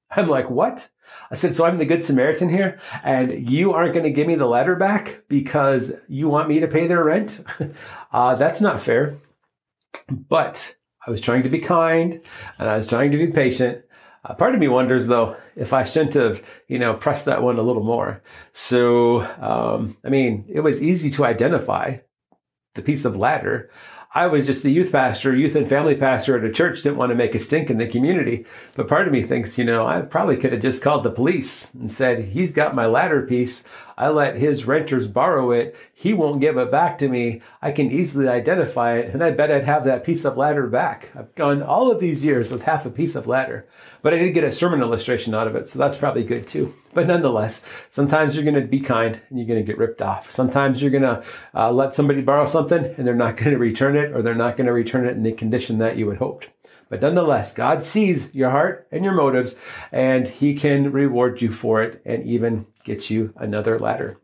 I'm 0.09 0.27
like, 0.27 0.49
what? 0.49 0.89
I 1.29 1.35
said, 1.35 1.55
so 1.55 1.65
I'm 1.65 1.77
the 1.77 1.85
good 1.85 2.03
Samaritan 2.03 2.49
here, 2.49 2.79
and 3.03 3.49
you 3.49 3.73
aren't 3.73 3.93
going 3.93 4.05
to 4.05 4.11
give 4.11 4.27
me 4.27 4.35
the 4.35 4.45
ladder 4.45 4.75
back 4.75 5.21
because 5.27 5.91
you 6.07 6.29
want 6.29 6.49
me 6.49 6.59
to 6.61 6.67
pay 6.67 6.87
their 6.87 7.03
rent? 7.03 7.43
uh, 8.13 8.35
that's 8.35 8.61
not 8.61 8.81
fair. 8.81 9.17
But 10.09 10.75
I 11.05 11.11
was 11.11 11.21
trying 11.21 11.43
to 11.43 11.49
be 11.49 11.59
kind 11.59 12.21
and 12.59 12.69
I 12.69 12.77
was 12.77 12.87
trying 12.87 13.11
to 13.11 13.17
be 13.17 13.27
patient. 13.27 13.83
Part 14.33 14.53
of 14.53 14.59
me 14.59 14.67
wonders 14.67 15.07
though 15.07 15.35
if 15.55 15.73
I 15.73 15.83
shouldn't 15.83 16.13
have, 16.15 16.43
you 16.67 16.79
know, 16.79 16.93
pressed 16.93 17.25
that 17.25 17.43
one 17.43 17.57
a 17.57 17.63
little 17.63 17.83
more. 17.83 18.21
So, 18.53 19.21
um, 19.41 19.97
I 20.05 20.09
mean, 20.09 20.45
it 20.47 20.61
was 20.61 20.81
easy 20.81 21.09
to 21.11 21.25
identify 21.25 21.97
the 22.75 22.81
piece 22.81 23.05
of 23.05 23.17
ladder. 23.17 23.69
I 24.13 24.27
was 24.27 24.45
just 24.45 24.63
the 24.63 24.71
youth 24.71 24.91
pastor, 24.91 25.33
youth 25.33 25.55
and 25.55 25.69
family 25.69 25.95
pastor 25.95 26.37
at 26.37 26.43
a 26.43 26.51
church, 26.51 26.81
didn't 26.81 26.97
want 26.97 27.11
to 27.11 27.15
make 27.15 27.33
a 27.33 27.39
stink 27.39 27.69
in 27.69 27.77
the 27.77 27.87
community. 27.87 28.45
But 28.75 28.89
part 28.89 29.07
of 29.07 29.13
me 29.13 29.23
thinks, 29.23 29.57
you 29.57 29.63
know, 29.63 29.87
I 29.87 30.01
probably 30.01 30.35
could 30.35 30.51
have 30.51 30.61
just 30.61 30.81
called 30.81 31.05
the 31.05 31.11
police 31.11 31.73
and 31.73 31.89
said, 31.89 32.25
he's 32.25 32.51
got 32.51 32.75
my 32.75 32.87
ladder 32.87 33.25
piece. 33.25 33.63
I 34.01 34.09
let 34.09 34.35
his 34.35 34.65
renters 34.65 35.05
borrow 35.05 35.51
it. 35.51 35.75
He 35.93 36.11
won't 36.15 36.41
give 36.41 36.57
it 36.57 36.71
back 36.71 36.97
to 36.97 37.07
me. 37.07 37.43
I 37.61 37.71
can 37.71 37.91
easily 37.91 38.27
identify 38.27 38.97
it. 38.97 39.13
And 39.13 39.23
I 39.23 39.29
bet 39.29 39.51
I'd 39.51 39.65
have 39.65 39.85
that 39.85 40.03
piece 40.03 40.25
of 40.25 40.37
ladder 40.37 40.65
back. 40.65 41.09
I've 41.15 41.35
gone 41.35 41.61
all 41.61 41.91
of 41.91 41.99
these 41.99 42.23
years 42.23 42.49
with 42.49 42.63
half 42.63 42.87
a 42.87 42.89
piece 42.89 43.13
of 43.13 43.27
ladder. 43.27 43.67
But 44.01 44.15
I 44.15 44.17
did 44.17 44.31
get 44.31 44.43
a 44.43 44.51
sermon 44.51 44.81
illustration 44.81 45.35
out 45.35 45.45
of 45.45 45.55
it, 45.55 45.67
so 45.67 45.77
that's 45.77 45.97
probably 45.97 46.23
good 46.23 46.47
too. 46.47 46.73
But 46.95 47.05
nonetheless, 47.05 47.61
sometimes 47.91 48.33
you're 48.33 48.43
going 48.43 48.59
to 48.59 48.67
be 48.67 48.79
kind 48.79 49.21
and 49.29 49.37
you're 49.37 49.47
going 49.47 49.63
to 49.63 49.71
get 49.71 49.77
ripped 49.77 50.01
off. 50.01 50.31
Sometimes 50.31 50.81
you're 50.81 50.89
going 50.89 51.03
to 51.03 51.23
uh, 51.53 51.71
let 51.71 51.93
somebody 51.93 52.21
borrow 52.21 52.47
something 52.47 52.83
and 52.97 53.05
they're 53.05 53.13
not 53.13 53.37
going 53.37 53.51
to 53.51 53.59
return 53.59 53.95
it, 53.95 54.13
or 54.13 54.23
they're 54.23 54.33
not 54.33 54.57
going 54.57 54.65
to 54.65 54.73
return 54.73 55.05
it 55.05 55.15
in 55.15 55.21
the 55.21 55.31
condition 55.31 55.77
that 55.77 55.95
you 55.95 56.09
had 56.09 56.17
hoped. 56.17 56.47
But 56.89 57.03
nonetheless, 57.03 57.53
God 57.53 57.83
sees 57.83 58.33
your 58.33 58.49
heart 58.49 58.87
and 58.91 59.05
your 59.05 59.13
motives, 59.13 59.53
and 59.91 60.27
He 60.27 60.55
can 60.55 60.91
reward 60.91 61.39
you 61.39 61.51
for 61.51 61.83
it 61.83 62.01
and 62.03 62.25
even 62.25 62.65
get 62.83 63.09
you 63.09 63.33
another 63.37 63.79
ladder. 63.79 64.17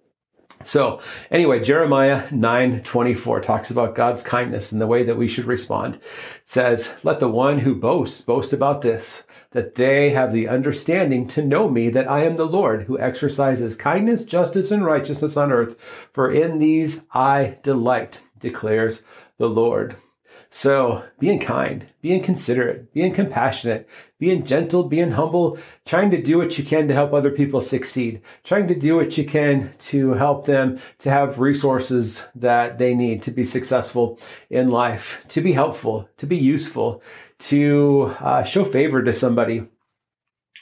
So 0.63 1.01
anyway, 1.29 1.59
Jeremiah 1.63 2.27
9:24 2.31 3.41
talks 3.41 3.69
about 3.69 3.95
God's 3.95 4.23
kindness 4.23 4.71
and 4.71 4.81
the 4.81 4.87
way 4.87 5.03
that 5.03 5.17
we 5.17 5.27
should 5.27 5.45
respond. 5.45 5.95
It 5.95 6.01
says, 6.45 6.93
"Let 7.03 7.19
the 7.19 7.29
one 7.29 7.59
who 7.59 7.75
boasts 7.75 8.21
boast 8.21 8.53
about 8.53 8.81
this, 8.81 9.23
that 9.51 9.75
they 9.75 10.09
have 10.09 10.33
the 10.33 10.47
understanding 10.47 11.27
to 11.27 11.45
know 11.45 11.69
me 11.69 11.89
that 11.89 12.09
I 12.09 12.23
am 12.23 12.37
the 12.37 12.45
Lord 12.45 12.83
who 12.83 12.99
exercises 12.99 13.75
kindness, 13.75 14.23
justice 14.23 14.71
and 14.71 14.83
righteousness 14.83 15.37
on 15.37 15.51
earth, 15.51 15.77
for 16.11 16.31
in 16.31 16.57
these 16.57 17.03
I 17.13 17.57
delight," 17.61 18.21
declares 18.39 19.03
the 19.37 19.49
Lord. 19.49 19.95
So 20.59 21.03
being 21.19 21.39
kind, 21.39 21.85
being 22.01 22.23
considerate, 22.23 22.91
being 22.91 23.13
compassionate, 23.13 23.87
being 24.17 24.43
gentle, 24.43 24.85
being 24.85 25.11
humble, 25.11 25.59
trying 25.85 26.09
to 26.09 26.19
do 26.19 26.39
what 26.39 26.57
you 26.57 26.63
can 26.63 26.87
to 26.87 26.95
help 26.95 27.13
other 27.13 27.29
people 27.29 27.61
succeed, 27.61 28.23
trying 28.43 28.67
to 28.69 28.73
do 28.73 28.95
what 28.95 29.19
you 29.19 29.23
can 29.23 29.75
to 29.91 30.13
help 30.13 30.47
them 30.47 30.79
to 30.97 31.11
have 31.11 31.37
resources 31.37 32.23
that 32.33 32.79
they 32.79 32.95
need 32.95 33.21
to 33.21 33.29
be 33.29 33.45
successful 33.45 34.19
in 34.49 34.71
life, 34.71 35.23
to 35.27 35.41
be 35.41 35.53
helpful, 35.53 36.09
to 36.17 36.25
be 36.25 36.37
useful, 36.37 37.03
to 37.37 38.15
uh, 38.19 38.41
show 38.41 38.65
favor 38.65 39.03
to 39.03 39.13
somebody. 39.13 39.63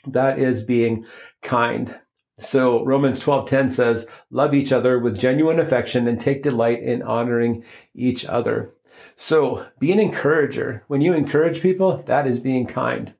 That 0.07 0.39
is 0.39 0.61
being 0.61 1.05
kind. 1.41 1.95
So 2.37 2.83
Romans 2.83 3.21
12:10 3.21 3.69
says, 3.71 4.07
"Love 4.29 4.53
each 4.53 4.73
other 4.73 4.99
with 4.99 5.17
genuine 5.17 5.61
affection 5.61 6.05
and 6.09 6.19
take 6.19 6.43
delight 6.43 6.83
in 6.83 7.01
honoring 7.01 7.63
each 7.93 8.25
other." 8.25 8.74
So 9.15 9.65
be 9.79 9.91
an 9.91 9.99
encourager. 9.99 10.83
When 10.87 11.01
you 11.01 11.13
encourage 11.13 11.61
people, 11.61 12.03
that 12.05 12.27
is 12.27 12.39
being 12.39 12.65
kind. 12.65 13.13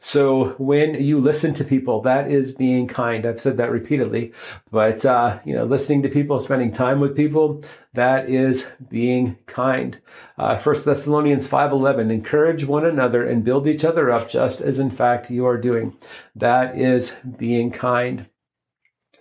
So 0.00 0.54
when 0.58 0.94
you 1.02 1.18
listen 1.18 1.54
to 1.54 1.64
people, 1.64 2.00
that 2.02 2.30
is 2.30 2.52
being 2.52 2.86
kind. 2.86 3.26
I've 3.26 3.40
said 3.40 3.56
that 3.56 3.72
repeatedly, 3.72 4.32
but 4.70 5.04
uh, 5.04 5.40
you 5.44 5.54
know, 5.54 5.64
listening 5.64 6.02
to 6.02 6.08
people, 6.08 6.38
spending 6.38 6.70
time 6.70 7.00
with 7.00 7.16
people, 7.16 7.64
that 7.94 8.30
is 8.30 8.66
being 8.88 9.36
kind. 9.46 9.98
Uh, 10.38 10.58
1 10.58 10.84
Thessalonians 10.84 11.48
5:11, 11.48 12.12
encourage 12.12 12.64
one 12.64 12.86
another 12.86 13.26
and 13.26 13.44
build 13.44 13.66
each 13.66 13.84
other 13.84 14.10
up, 14.10 14.28
just 14.28 14.60
as 14.60 14.78
in 14.78 14.90
fact 14.90 15.30
you 15.30 15.46
are 15.46 15.58
doing. 15.58 15.96
That 16.36 16.78
is 16.78 17.12
being 17.38 17.70
kind. 17.70 18.26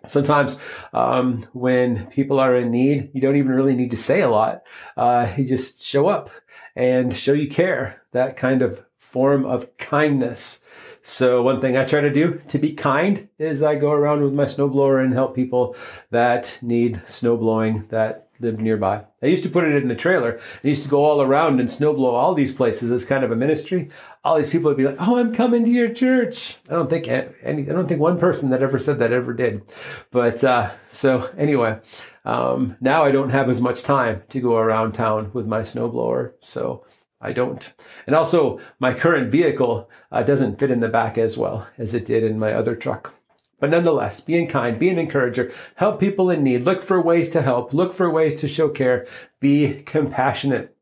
Sometimes 0.07 0.57
um, 0.93 1.47
when 1.53 2.07
people 2.07 2.39
are 2.39 2.55
in 2.55 2.71
need, 2.71 3.11
you 3.13 3.21
don't 3.21 3.35
even 3.35 3.51
really 3.51 3.75
need 3.75 3.91
to 3.91 3.97
say 3.97 4.21
a 4.21 4.29
lot. 4.29 4.63
Uh, 4.97 5.31
you 5.37 5.45
just 5.45 5.83
show 5.83 6.07
up 6.07 6.29
and 6.75 7.15
show 7.15 7.33
you 7.33 7.49
care. 7.49 8.01
That 8.11 8.37
kind 8.37 8.61
of 8.61 8.83
form 8.97 9.45
of 9.45 9.77
kindness. 9.77 10.59
So 11.07 11.43
one 11.43 11.61
thing 11.61 11.77
I 11.77 11.85
try 11.85 12.01
to 12.01 12.11
do 12.11 12.41
to 12.49 12.57
be 12.57 12.73
kind 12.73 13.29
is 13.37 13.61
I 13.61 13.75
go 13.75 13.91
around 13.91 14.23
with 14.23 14.33
my 14.33 14.45
snowblower 14.45 15.03
and 15.03 15.13
help 15.13 15.35
people 15.35 15.75
that 16.09 16.57
need 16.61 17.01
snow 17.07 17.37
blowing 17.37 17.85
that 17.89 18.24
live 18.39 18.59
nearby. 18.59 19.03
I 19.23 19.27
used 19.27 19.43
to 19.43 19.49
put 19.49 19.63
it 19.63 19.81
in 19.81 19.87
the 19.87 19.95
trailer. 19.95 20.39
I 20.63 20.67
used 20.67 20.83
to 20.83 20.89
go 20.89 21.03
all 21.03 21.21
around 21.21 21.59
and 21.59 21.69
snowblow 21.69 22.13
all 22.13 22.33
these 22.33 22.53
places 22.53 22.91
as 22.91 23.05
kind 23.05 23.23
of 23.23 23.31
a 23.31 23.35
ministry. 23.35 23.89
All 24.23 24.37
these 24.37 24.49
people 24.49 24.69
would 24.69 24.77
be 24.77 24.85
like, 24.85 24.97
"Oh, 24.99 25.17
I'm 25.17 25.33
coming 25.33 25.65
to 25.65 25.71
your 25.71 25.93
church." 25.93 26.57
I 26.69 26.73
don't 26.73 26.89
think 26.89 27.07
any. 27.07 27.63
I 27.63 27.73
don't 27.73 27.87
think 27.87 28.01
one 28.01 28.19
person 28.19 28.49
that 28.51 28.61
ever 28.61 28.79
said 28.79 28.99
that 28.99 29.13
ever 29.13 29.33
did. 29.33 29.63
But 30.11 30.43
uh, 30.43 30.71
so 30.91 31.29
anyway, 31.37 31.79
um, 32.25 32.75
now 32.81 33.03
I 33.03 33.11
don't 33.11 33.29
have 33.29 33.49
as 33.49 33.61
much 33.61 33.83
time 33.83 34.23
to 34.29 34.39
go 34.39 34.57
around 34.57 34.93
town 34.93 35.31
with 35.33 35.47
my 35.47 35.61
snowblower. 35.61 36.33
So 36.41 36.85
I 37.21 37.33
don't. 37.33 37.73
And 38.05 38.15
also, 38.15 38.59
my 38.79 38.93
current 38.93 39.31
vehicle 39.31 39.89
uh, 40.11 40.21
doesn't 40.21 40.59
fit 40.59 40.69
in 40.69 40.79
the 40.79 40.87
back 40.87 41.17
as 41.17 41.37
well 41.37 41.67
as 41.79 41.95
it 41.95 42.05
did 42.05 42.23
in 42.23 42.37
my 42.37 42.53
other 42.53 42.75
truck. 42.75 43.14
But 43.59 43.69
nonetheless, 43.69 44.19
being 44.19 44.47
kind, 44.47 44.77
be 44.77 44.89
an 44.89 44.99
encourager, 44.99 45.51
help 45.75 45.99
people 45.99 46.29
in 46.29 46.43
need, 46.43 46.65
look 46.65 46.83
for 46.83 47.01
ways 47.01 47.29
to 47.31 47.41
help, 47.41 47.73
look 47.73 47.95
for 47.95 48.09
ways 48.09 48.39
to 48.41 48.47
show 48.47 48.69
care, 48.69 49.07
be 49.39 49.81
compassionate. 49.85 50.75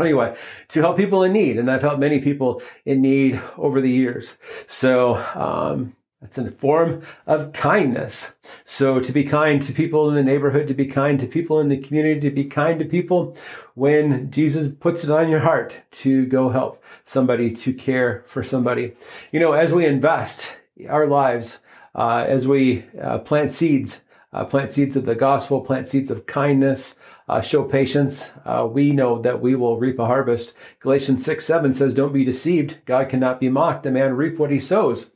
Anyway, 0.00 0.36
to 0.68 0.80
help 0.80 0.96
people 0.96 1.22
in 1.24 1.32
need, 1.32 1.58
and 1.58 1.70
I've 1.70 1.82
helped 1.82 1.98
many 1.98 2.20
people 2.20 2.62
in 2.84 3.02
need 3.02 3.40
over 3.56 3.80
the 3.80 3.90
years. 3.90 4.36
So, 4.66 5.16
um, 5.34 5.96
that's 6.20 6.38
a 6.38 6.50
form 6.50 7.02
of 7.28 7.52
kindness. 7.52 8.32
So 8.64 8.98
to 8.98 9.12
be 9.12 9.22
kind 9.22 9.62
to 9.62 9.72
people 9.72 10.08
in 10.08 10.16
the 10.16 10.22
neighborhood, 10.22 10.66
to 10.66 10.74
be 10.74 10.86
kind 10.86 11.18
to 11.20 11.28
people 11.28 11.60
in 11.60 11.68
the 11.68 11.76
community, 11.76 12.20
to 12.20 12.30
be 12.30 12.44
kind 12.44 12.80
to 12.80 12.84
people 12.84 13.36
when 13.74 14.28
Jesus 14.30 14.68
puts 14.80 15.04
it 15.04 15.10
on 15.10 15.28
your 15.28 15.38
heart 15.38 15.76
to 15.92 16.26
go 16.26 16.48
help 16.48 16.82
somebody, 17.04 17.52
to 17.54 17.72
care 17.72 18.24
for 18.26 18.42
somebody. 18.42 18.94
You 19.30 19.38
know, 19.38 19.52
as 19.52 19.72
we 19.72 19.86
invest 19.86 20.56
our 20.88 21.06
lives 21.06 21.60
uh, 21.98 22.24
as 22.28 22.46
we 22.46 22.84
uh, 23.02 23.18
plant 23.18 23.52
seeds, 23.52 24.02
uh, 24.32 24.44
plant 24.44 24.72
seeds 24.72 24.94
of 24.94 25.04
the 25.04 25.16
gospel, 25.16 25.60
plant 25.60 25.88
seeds 25.88 26.12
of 26.12 26.26
kindness, 26.26 26.94
uh, 27.28 27.40
show 27.40 27.64
patience, 27.64 28.32
uh, 28.46 28.66
we 28.70 28.92
know 28.92 29.20
that 29.20 29.40
we 29.40 29.56
will 29.56 29.78
reap 29.78 29.98
a 29.98 30.06
harvest. 30.06 30.54
Galatians 30.80 31.24
6 31.24 31.44
7 31.44 31.74
says, 31.74 31.94
Don't 31.94 32.12
be 32.12 32.24
deceived. 32.24 32.76
God 32.86 33.08
cannot 33.08 33.40
be 33.40 33.48
mocked. 33.48 33.84
A 33.84 33.90
man 33.90 34.14
reap 34.14 34.38
what 34.38 34.52
he 34.52 34.60
sows. 34.60 35.10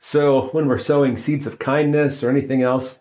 So 0.00 0.48
when 0.48 0.68
we're 0.68 0.78
sowing 0.78 1.16
seeds 1.16 1.46
of 1.46 1.58
kindness 1.58 2.22
or 2.22 2.28
anything 2.28 2.62
else, 2.62 2.97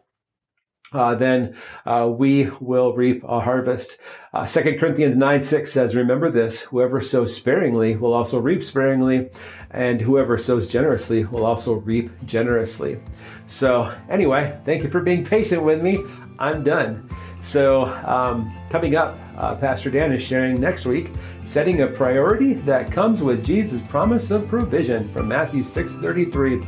uh, 0.94 1.16
then 1.16 1.56
uh, 1.86 2.10
we 2.10 2.50
will 2.60 2.94
reap 2.94 3.24
a 3.24 3.40
harvest. 3.40 3.98
Uh, 4.34 4.48
Corinthians 4.48 5.18
9 5.18 5.44
6 5.44 5.72
says, 5.72 5.96
Remember 5.96 6.32
this 6.32 6.62
whoever 6.62 7.02
sows 7.02 7.36
sparingly 7.36 7.96
will 7.96 8.14
also 8.14 8.40
reap 8.40 8.64
sparingly, 8.64 9.30
and 9.72 10.00
whoever 10.00 10.38
sows 10.38 10.68
generously 10.68 11.26
will 11.26 11.46
also 11.46 11.74
reap 11.74 12.10
generously. 12.26 13.00
So, 13.48 13.94
anyway, 14.10 14.58
thank 14.64 14.84
you 14.84 14.90
for 14.90 15.02
being 15.02 15.26
patient 15.26 15.64
with 15.64 15.82
me. 15.82 16.00
I'm 16.40 16.64
done. 16.64 17.10
So, 17.42 17.86
um, 18.06 18.54
coming 18.70 18.96
up, 18.96 19.18
uh, 19.38 19.56
Pastor 19.56 19.90
Dan 19.90 20.12
is 20.12 20.24
sharing 20.24 20.60
next 20.60 20.86
week 20.86 21.10
setting 21.44 21.82
a 21.82 21.88
priority 21.88 22.54
that 22.54 22.92
comes 22.92 23.22
with 23.22 23.46
Jesus' 23.46 23.82
promise 23.88 24.32
of 24.32 24.48
provision 24.50 25.08
from 25.14 25.30
Matthew 25.30 25.64
6 25.64 25.94
33. 25.96 26.62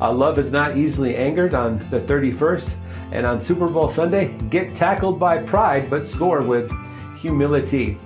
Uh, 0.00 0.12
love 0.12 0.40
is 0.40 0.50
not 0.50 0.76
easily 0.76 1.14
angered 1.14 1.54
on 1.54 1.78
the 1.90 2.00
31st 2.00 2.74
and 3.14 3.24
on 3.24 3.40
Super 3.40 3.68
Bowl 3.68 3.88
Sunday, 3.88 4.36
get 4.50 4.76
tackled 4.76 5.18
by 5.18 5.38
pride, 5.38 5.88
but 5.88 6.06
score 6.06 6.42
with 6.42 6.70
humility. 7.16 7.96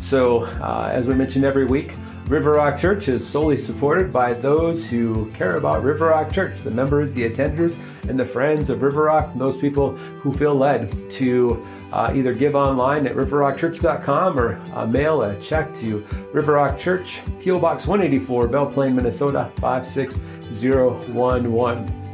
So, 0.00 0.44
uh, 0.44 0.90
as 0.92 1.06
we 1.06 1.14
mentioned 1.14 1.44
every 1.44 1.64
week, 1.64 1.92
River 2.26 2.52
Rock 2.52 2.78
Church 2.78 3.08
is 3.08 3.26
solely 3.26 3.56
supported 3.56 4.12
by 4.12 4.34
those 4.34 4.84
who 4.84 5.30
care 5.30 5.56
about 5.56 5.84
River 5.84 6.08
Rock 6.08 6.32
Church, 6.32 6.60
the 6.64 6.72
members, 6.72 7.14
the 7.14 7.30
attenders, 7.30 7.76
and 8.08 8.18
the 8.18 8.26
friends 8.26 8.68
of 8.68 8.82
River 8.82 9.04
Rock, 9.04 9.30
those 9.36 9.56
people 9.56 9.96
who 9.96 10.34
feel 10.34 10.54
led 10.54 10.92
to 11.12 11.64
uh, 11.92 12.12
either 12.14 12.34
give 12.34 12.56
online 12.56 13.06
at 13.06 13.14
riverrockchurch.com 13.14 14.38
or 14.38 14.56
uh, 14.74 14.86
mail 14.86 15.22
a 15.22 15.40
check 15.40 15.74
to 15.76 16.04
River 16.32 16.54
Rock 16.54 16.78
Church, 16.78 17.20
P.O. 17.40 17.60
Box 17.60 17.86
184, 17.86 18.48
Belle 18.48 18.66
Plaine, 18.66 18.96
Minnesota 18.96 19.50
56011 19.60 22.05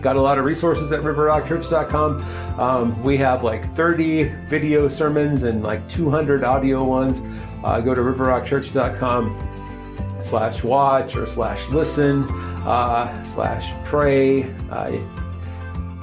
got 0.00 0.16
a 0.16 0.20
lot 0.20 0.38
of 0.38 0.44
resources 0.44 0.92
at 0.92 1.00
riverrockchurch.com. 1.00 2.60
Um, 2.60 3.02
we 3.02 3.16
have 3.18 3.44
like 3.44 3.74
30 3.74 4.24
video 4.48 4.88
sermons 4.88 5.44
and 5.44 5.62
like 5.62 5.86
200 5.90 6.44
audio 6.44 6.84
ones. 6.84 7.20
Uh, 7.64 7.80
go 7.80 7.94
to 7.94 8.00
riverrockchurch.com 8.00 10.22
slash 10.24 10.62
watch 10.62 11.16
or 11.16 11.26
slash 11.26 11.68
listen 11.70 12.24
uh, 12.64 13.24
slash 13.34 13.72
pray. 13.84 14.44
Uh, 14.70 14.90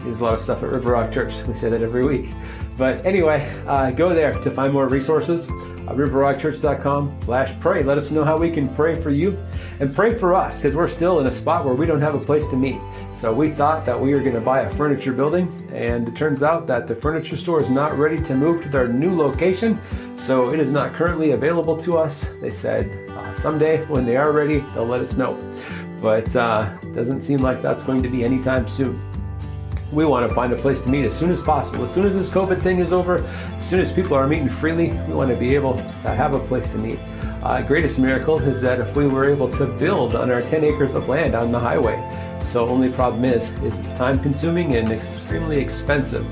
there's 0.03 0.19
a 0.19 0.23
lot 0.23 0.33
of 0.33 0.41
stuff 0.41 0.63
at 0.63 0.69
River 0.69 0.91
Rock 0.91 1.11
Church. 1.11 1.33
We 1.47 1.55
say 1.55 1.69
that 1.69 1.81
every 1.81 2.05
week. 2.05 2.31
But 2.77 3.05
anyway, 3.05 3.51
uh, 3.67 3.91
go 3.91 4.13
there 4.13 4.33
to 4.33 4.51
find 4.51 4.71
more 4.71 4.87
resources. 4.87 5.45
uh, 5.45 5.93
riverrockchurch.com 5.93 7.19
slash 7.25 7.59
pray. 7.59 7.83
Let 7.83 7.97
us 7.97 8.11
know 8.11 8.23
how 8.23 8.37
we 8.37 8.51
can 8.51 8.73
pray 8.75 9.01
for 9.01 9.09
you 9.09 9.37
and 9.79 9.93
pray 9.93 10.17
for 10.17 10.35
us 10.35 10.57
because 10.57 10.75
we're 10.75 10.89
still 10.89 11.19
in 11.19 11.27
a 11.27 11.33
spot 11.33 11.65
where 11.65 11.73
we 11.73 11.85
don't 11.85 12.01
have 12.01 12.15
a 12.15 12.19
place 12.19 12.47
to 12.49 12.55
meet. 12.55 12.79
So 13.17 13.33
we 13.33 13.49
thought 13.49 13.83
that 13.85 13.99
we 13.99 14.13
were 14.13 14.19
going 14.19 14.35
to 14.35 14.41
buy 14.41 14.61
a 14.61 14.71
furniture 14.75 15.11
building, 15.11 15.47
and 15.73 16.07
it 16.07 16.15
turns 16.15 16.43
out 16.43 16.67
that 16.67 16.87
the 16.87 16.93
furniture 16.93 17.35
store 17.35 17.59
is 17.63 17.67
not 17.67 17.97
ready 17.97 18.21
to 18.21 18.35
move 18.35 18.61
to 18.61 18.69
their 18.69 18.87
new 18.87 19.15
location. 19.15 19.81
So 20.17 20.53
it 20.53 20.59
is 20.59 20.71
not 20.71 20.93
currently 20.93 21.31
available 21.31 21.81
to 21.81 21.97
us. 21.97 22.29
They 22.41 22.51
said 22.51 23.09
uh, 23.09 23.35
someday 23.39 23.83
when 23.85 24.05
they 24.05 24.17
are 24.17 24.31
ready, 24.31 24.59
they'll 24.75 24.85
let 24.85 25.01
us 25.01 25.17
know. 25.17 25.35
But 25.99 26.35
uh, 26.35 26.77
doesn't 26.93 27.21
seem 27.21 27.39
like 27.39 27.63
that's 27.63 27.83
going 27.83 28.03
to 28.03 28.09
be 28.09 28.23
anytime 28.23 28.67
soon. 28.67 29.01
We 29.91 30.05
want 30.05 30.29
to 30.29 30.35
find 30.35 30.53
a 30.53 30.57
place 30.57 30.79
to 30.81 30.89
meet 30.89 31.05
as 31.05 31.17
soon 31.17 31.31
as 31.31 31.41
possible. 31.41 31.85
As 31.85 31.93
soon 31.93 32.05
as 32.05 32.13
this 32.13 32.29
COVID 32.29 32.61
thing 32.61 32.81
is 32.81 32.93
over, 32.93 33.17
as 33.17 33.67
soon 33.67 33.79
as 33.79 33.91
people 33.91 34.13
are 34.13 34.27
meeting 34.27 34.47
freely, 34.47 34.89
we 35.07 35.15
want 35.15 35.31
to 35.31 35.35
be 35.35 35.55
able 35.55 35.73
to 35.73 36.13
have 36.13 36.35
a 36.35 36.39
place 36.39 36.69
to 36.69 36.77
meet. 36.77 36.99
Uh, 37.41 37.63
greatest 37.63 37.97
miracle 37.97 38.37
is 38.39 38.61
that 38.61 38.79
if 38.79 38.95
we 38.95 39.07
were 39.07 39.27
able 39.27 39.49
to 39.49 39.65
build 39.65 40.15
on 40.15 40.29
our 40.29 40.43
10 40.43 40.63
acres 40.63 40.93
of 40.93 41.09
land 41.09 41.33
on 41.33 41.51
the 41.51 41.59
highway, 41.59 41.95
so 42.47 42.67
only 42.67 42.89
problem 42.89 43.25
is, 43.25 43.51
is 43.61 43.77
it's 43.77 43.91
time 43.93 44.19
consuming 44.19 44.75
and 44.75 44.91
extremely 44.91 45.59
expensive 45.59 46.25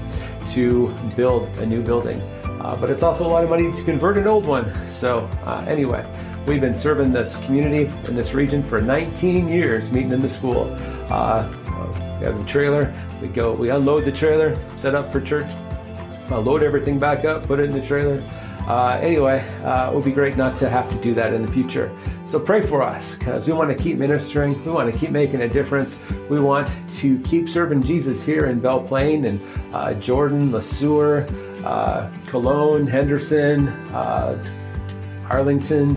to 0.52 0.94
build 1.16 1.48
a 1.58 1.66
new 1.66 1.82
building. 1.82 2.22
Uh, 2.62 2.76
but 2.80 2.90
it's 2.90 3.04
also 3.04 3.26
a 3.26 3.28
lot 3.28 3.44
of 3.44 3.50
money 3.50 3.72
to 3.72 3.84
convert 3.84 4.18
an 4.18 4.26
old 4.26 4.48
one. 4.48 4.66
So 4.88 5.30
uh, 5.44 5.66
anyway, 5.68 6.06
we've 6.48 6.62
been 6.62 6.74
serving 6.74 7.12
this 7.12 7.36
community 7.46 7.92
in 8.08 8.16
this 8.16 8.34
region 8.34 8.64
for 8.64 8.82
19 8.82 9.48
years, 9.50 9.92
meeting 9.92 10.14
in 10.14 10.22
the 10.22 10.30
school. 10.30 10.74
Uh, 11.10 11.52
we 12.20 12.26
have 12.26 12.38
the 12.38 12.46
trailer. 12.46 12.94
We 13.22 13.28
go, 13.28 13.54
we 13.54 13.70
unload 13.70 14.06
the 14.06 14.12
trailer, 14.12 14.56
set 14.80 14.96
up 14.96 15.12
for 15.12 15.20
church, 15.20 15.46
uh, 16.32 16.40
load 16.40 16.64
everything 16.64 16.98
back 16.98 17.26
up, 17.26 17.46
put 17.46 17.60
it 17.60 17.66
in 17.66 17.74
the 17.74 17.86
trailer. 17.86 18.24
Uh, 18.68 18.98
anyway, 19.02 19.46
uh, 19.64 19.92
it 19.92 19.96
would 19.96 20.06
be 20.06 20.12
great 20.12 20.38
not 20.38 20.58
to 20.58 20.70
have 20.70 20.90
to 20.90 20.96
do 20.96 21.14
that 21.14 21.34
in 21.34 21.46
the 21.46 21.52
future. 21.52 21.92
So 22.36 22.42
pray 22.42 22.68
for 22.68 22.84
us 22.84 23.16
because 23.16 23.48
we 23.48 23.54
want 23.54 23.70
to 23.70 23.82
keep 23.82 23.98
ministering. 23.98 24.62
We 24.66 24.72
want 24.74 24.92
to 24.92 25.00
keep 25.00 25.12
making 25.12 25.44
a 25.44 25.48
difference. 25.48 25.98
We 26.30 26.42
want 26.42 26.68
to 26.96 27.18
keep 27.20 27.48
serving 27.48 27.82
Jesus 27.82 28.22
here 28.22 28.48
in 28.48 28.60
Belle 28.60 28.82
Plaine 28.82 29.24
and 29.24 29.40
uh, 29.74 29.94
Jordan, 29.94 30.52
Le 30.52 30.62
Sueur, 30.62 31.26
uh, 31.64 32.12
Cologne, 32.28 32.88
Henderson, 32.88 33.70
uh, 33.94 34.38
Arlington, 35.30 35.96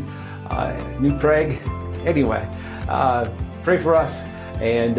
uh, 0.51 0.81
New 1.01 1.19
Prague. 1.19 1.59
Anyway, 2.07 2.47
uh, 2.89 3.29
pray 3.65 3.83
for 3.83 3.97
us 3.97 4.21
and 4.61 4.95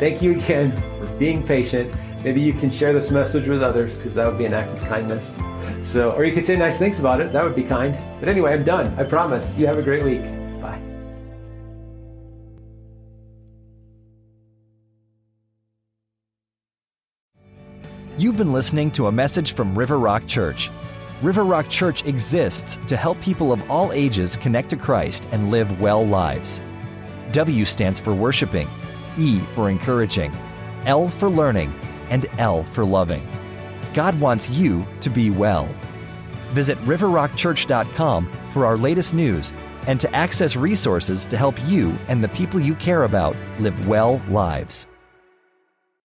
thank 0.00 0.22
you 0.22 0.38
again 0.38 0.72
for 0.98 1.06
being 1.18 1.46
patient. 1.46 1.94
Maybe 2.24 2.40
you 2.40 2.54
can 2.54 2.70
share 2.70 2.94
this 2.94 3.10
message 3.10 3.46
with 3.46 3.62
others 3.62 3.98
because 3.98 4.14
that 4.14 4.26
would 4.26 4.38
be 4.38 4.46
an 4.46 4.54
act 4.54 4.70
of 4.70 4.82
kindness. 4.88 5.36
So, 5.82 6.12
or 6.12 6.24
you 6.24 6.32
could 6.32 6.46
say 6.46 6.56
nice 6.56 6.78
things 6.78 6.98
about 6.98 7.20
it. 7.20 7.30
That 7.34 7.44
would 7.44 7.54
be 7.54 7.62
kind. 7.62 7.94
But 8.20 8.30
anyway, 8.30 8.54
I'm 8.54 8.64
done. 8.64 8.98
I 8.98 9.04
promise. 9.04 9.54
You 9.58 9.66
have 9.66 9.76
a 9.76 9.82
great 9.82 10.02
week. 10.02 10.37
You've 18.18 18.36
been 18.36 18.52
listening 18.52 18.90
to 18.92 19.06
a 19.06 19.12
message 19.12 19.52
from 19.52 19.78
River 19.78 19.96
Rock 19.96 20.26
Church. 20.26 20.72
River 21.22 21.44
Rock 21.44 21.68
Church 21.68 22.04
exists 22.04 22.76
to 22.88 22.96
help 22.96 23.20
people 23.20 23.52
of 23.52 23.70
all 23.70 23.92
ages 23.92 24.36
connect 24.36 24.70
to 24.70 24.76
Christ 24.76 25.28
and 25.30 25.52
live 25.52 25.80
well 25.80 26.04
lives. 26.04 26.60
W 27.30 27.64
stands 27.64 28.00
for 28.00 28.12
worshiping, 28.12 28.68
E 29.16 29.38
for 29.52 29.70
encouraging, 29.70 30.36
L 30.84 31.06
for 31.06 31.30
learning, 31.30 31.72
and 32.10 32.26
L 32.38 32.64
for 32.64 32.84
loving. 32.84 33.24
God 33.94 34.18
wants 34.18 34.50
you 34.50 34.84
to 35.00 35.10
be 35.10 35.30
well. 35.30 35.72
Visit 36.50 36.76
riverrockchurch.com 36.78 38.32
for 38.50 38.66
our 38.66 38.76
latest 38.76 39.14
news 39.14 39.54
and 39.86 40.00
to 40.00 40.12
access 40.12 40.56
resources 40.56 41.24
to 41.26 41.36
help 41.36 41.54
you 41.68 41.96
and 42.08 42.24
the 42.24 42.30
people 42.30 42.58
you 42.58 42.74
care 42.74 43.04
about 43.04 43.36
live 43.60 43.86
well 43.86 44.20
lives. 44.28 44.88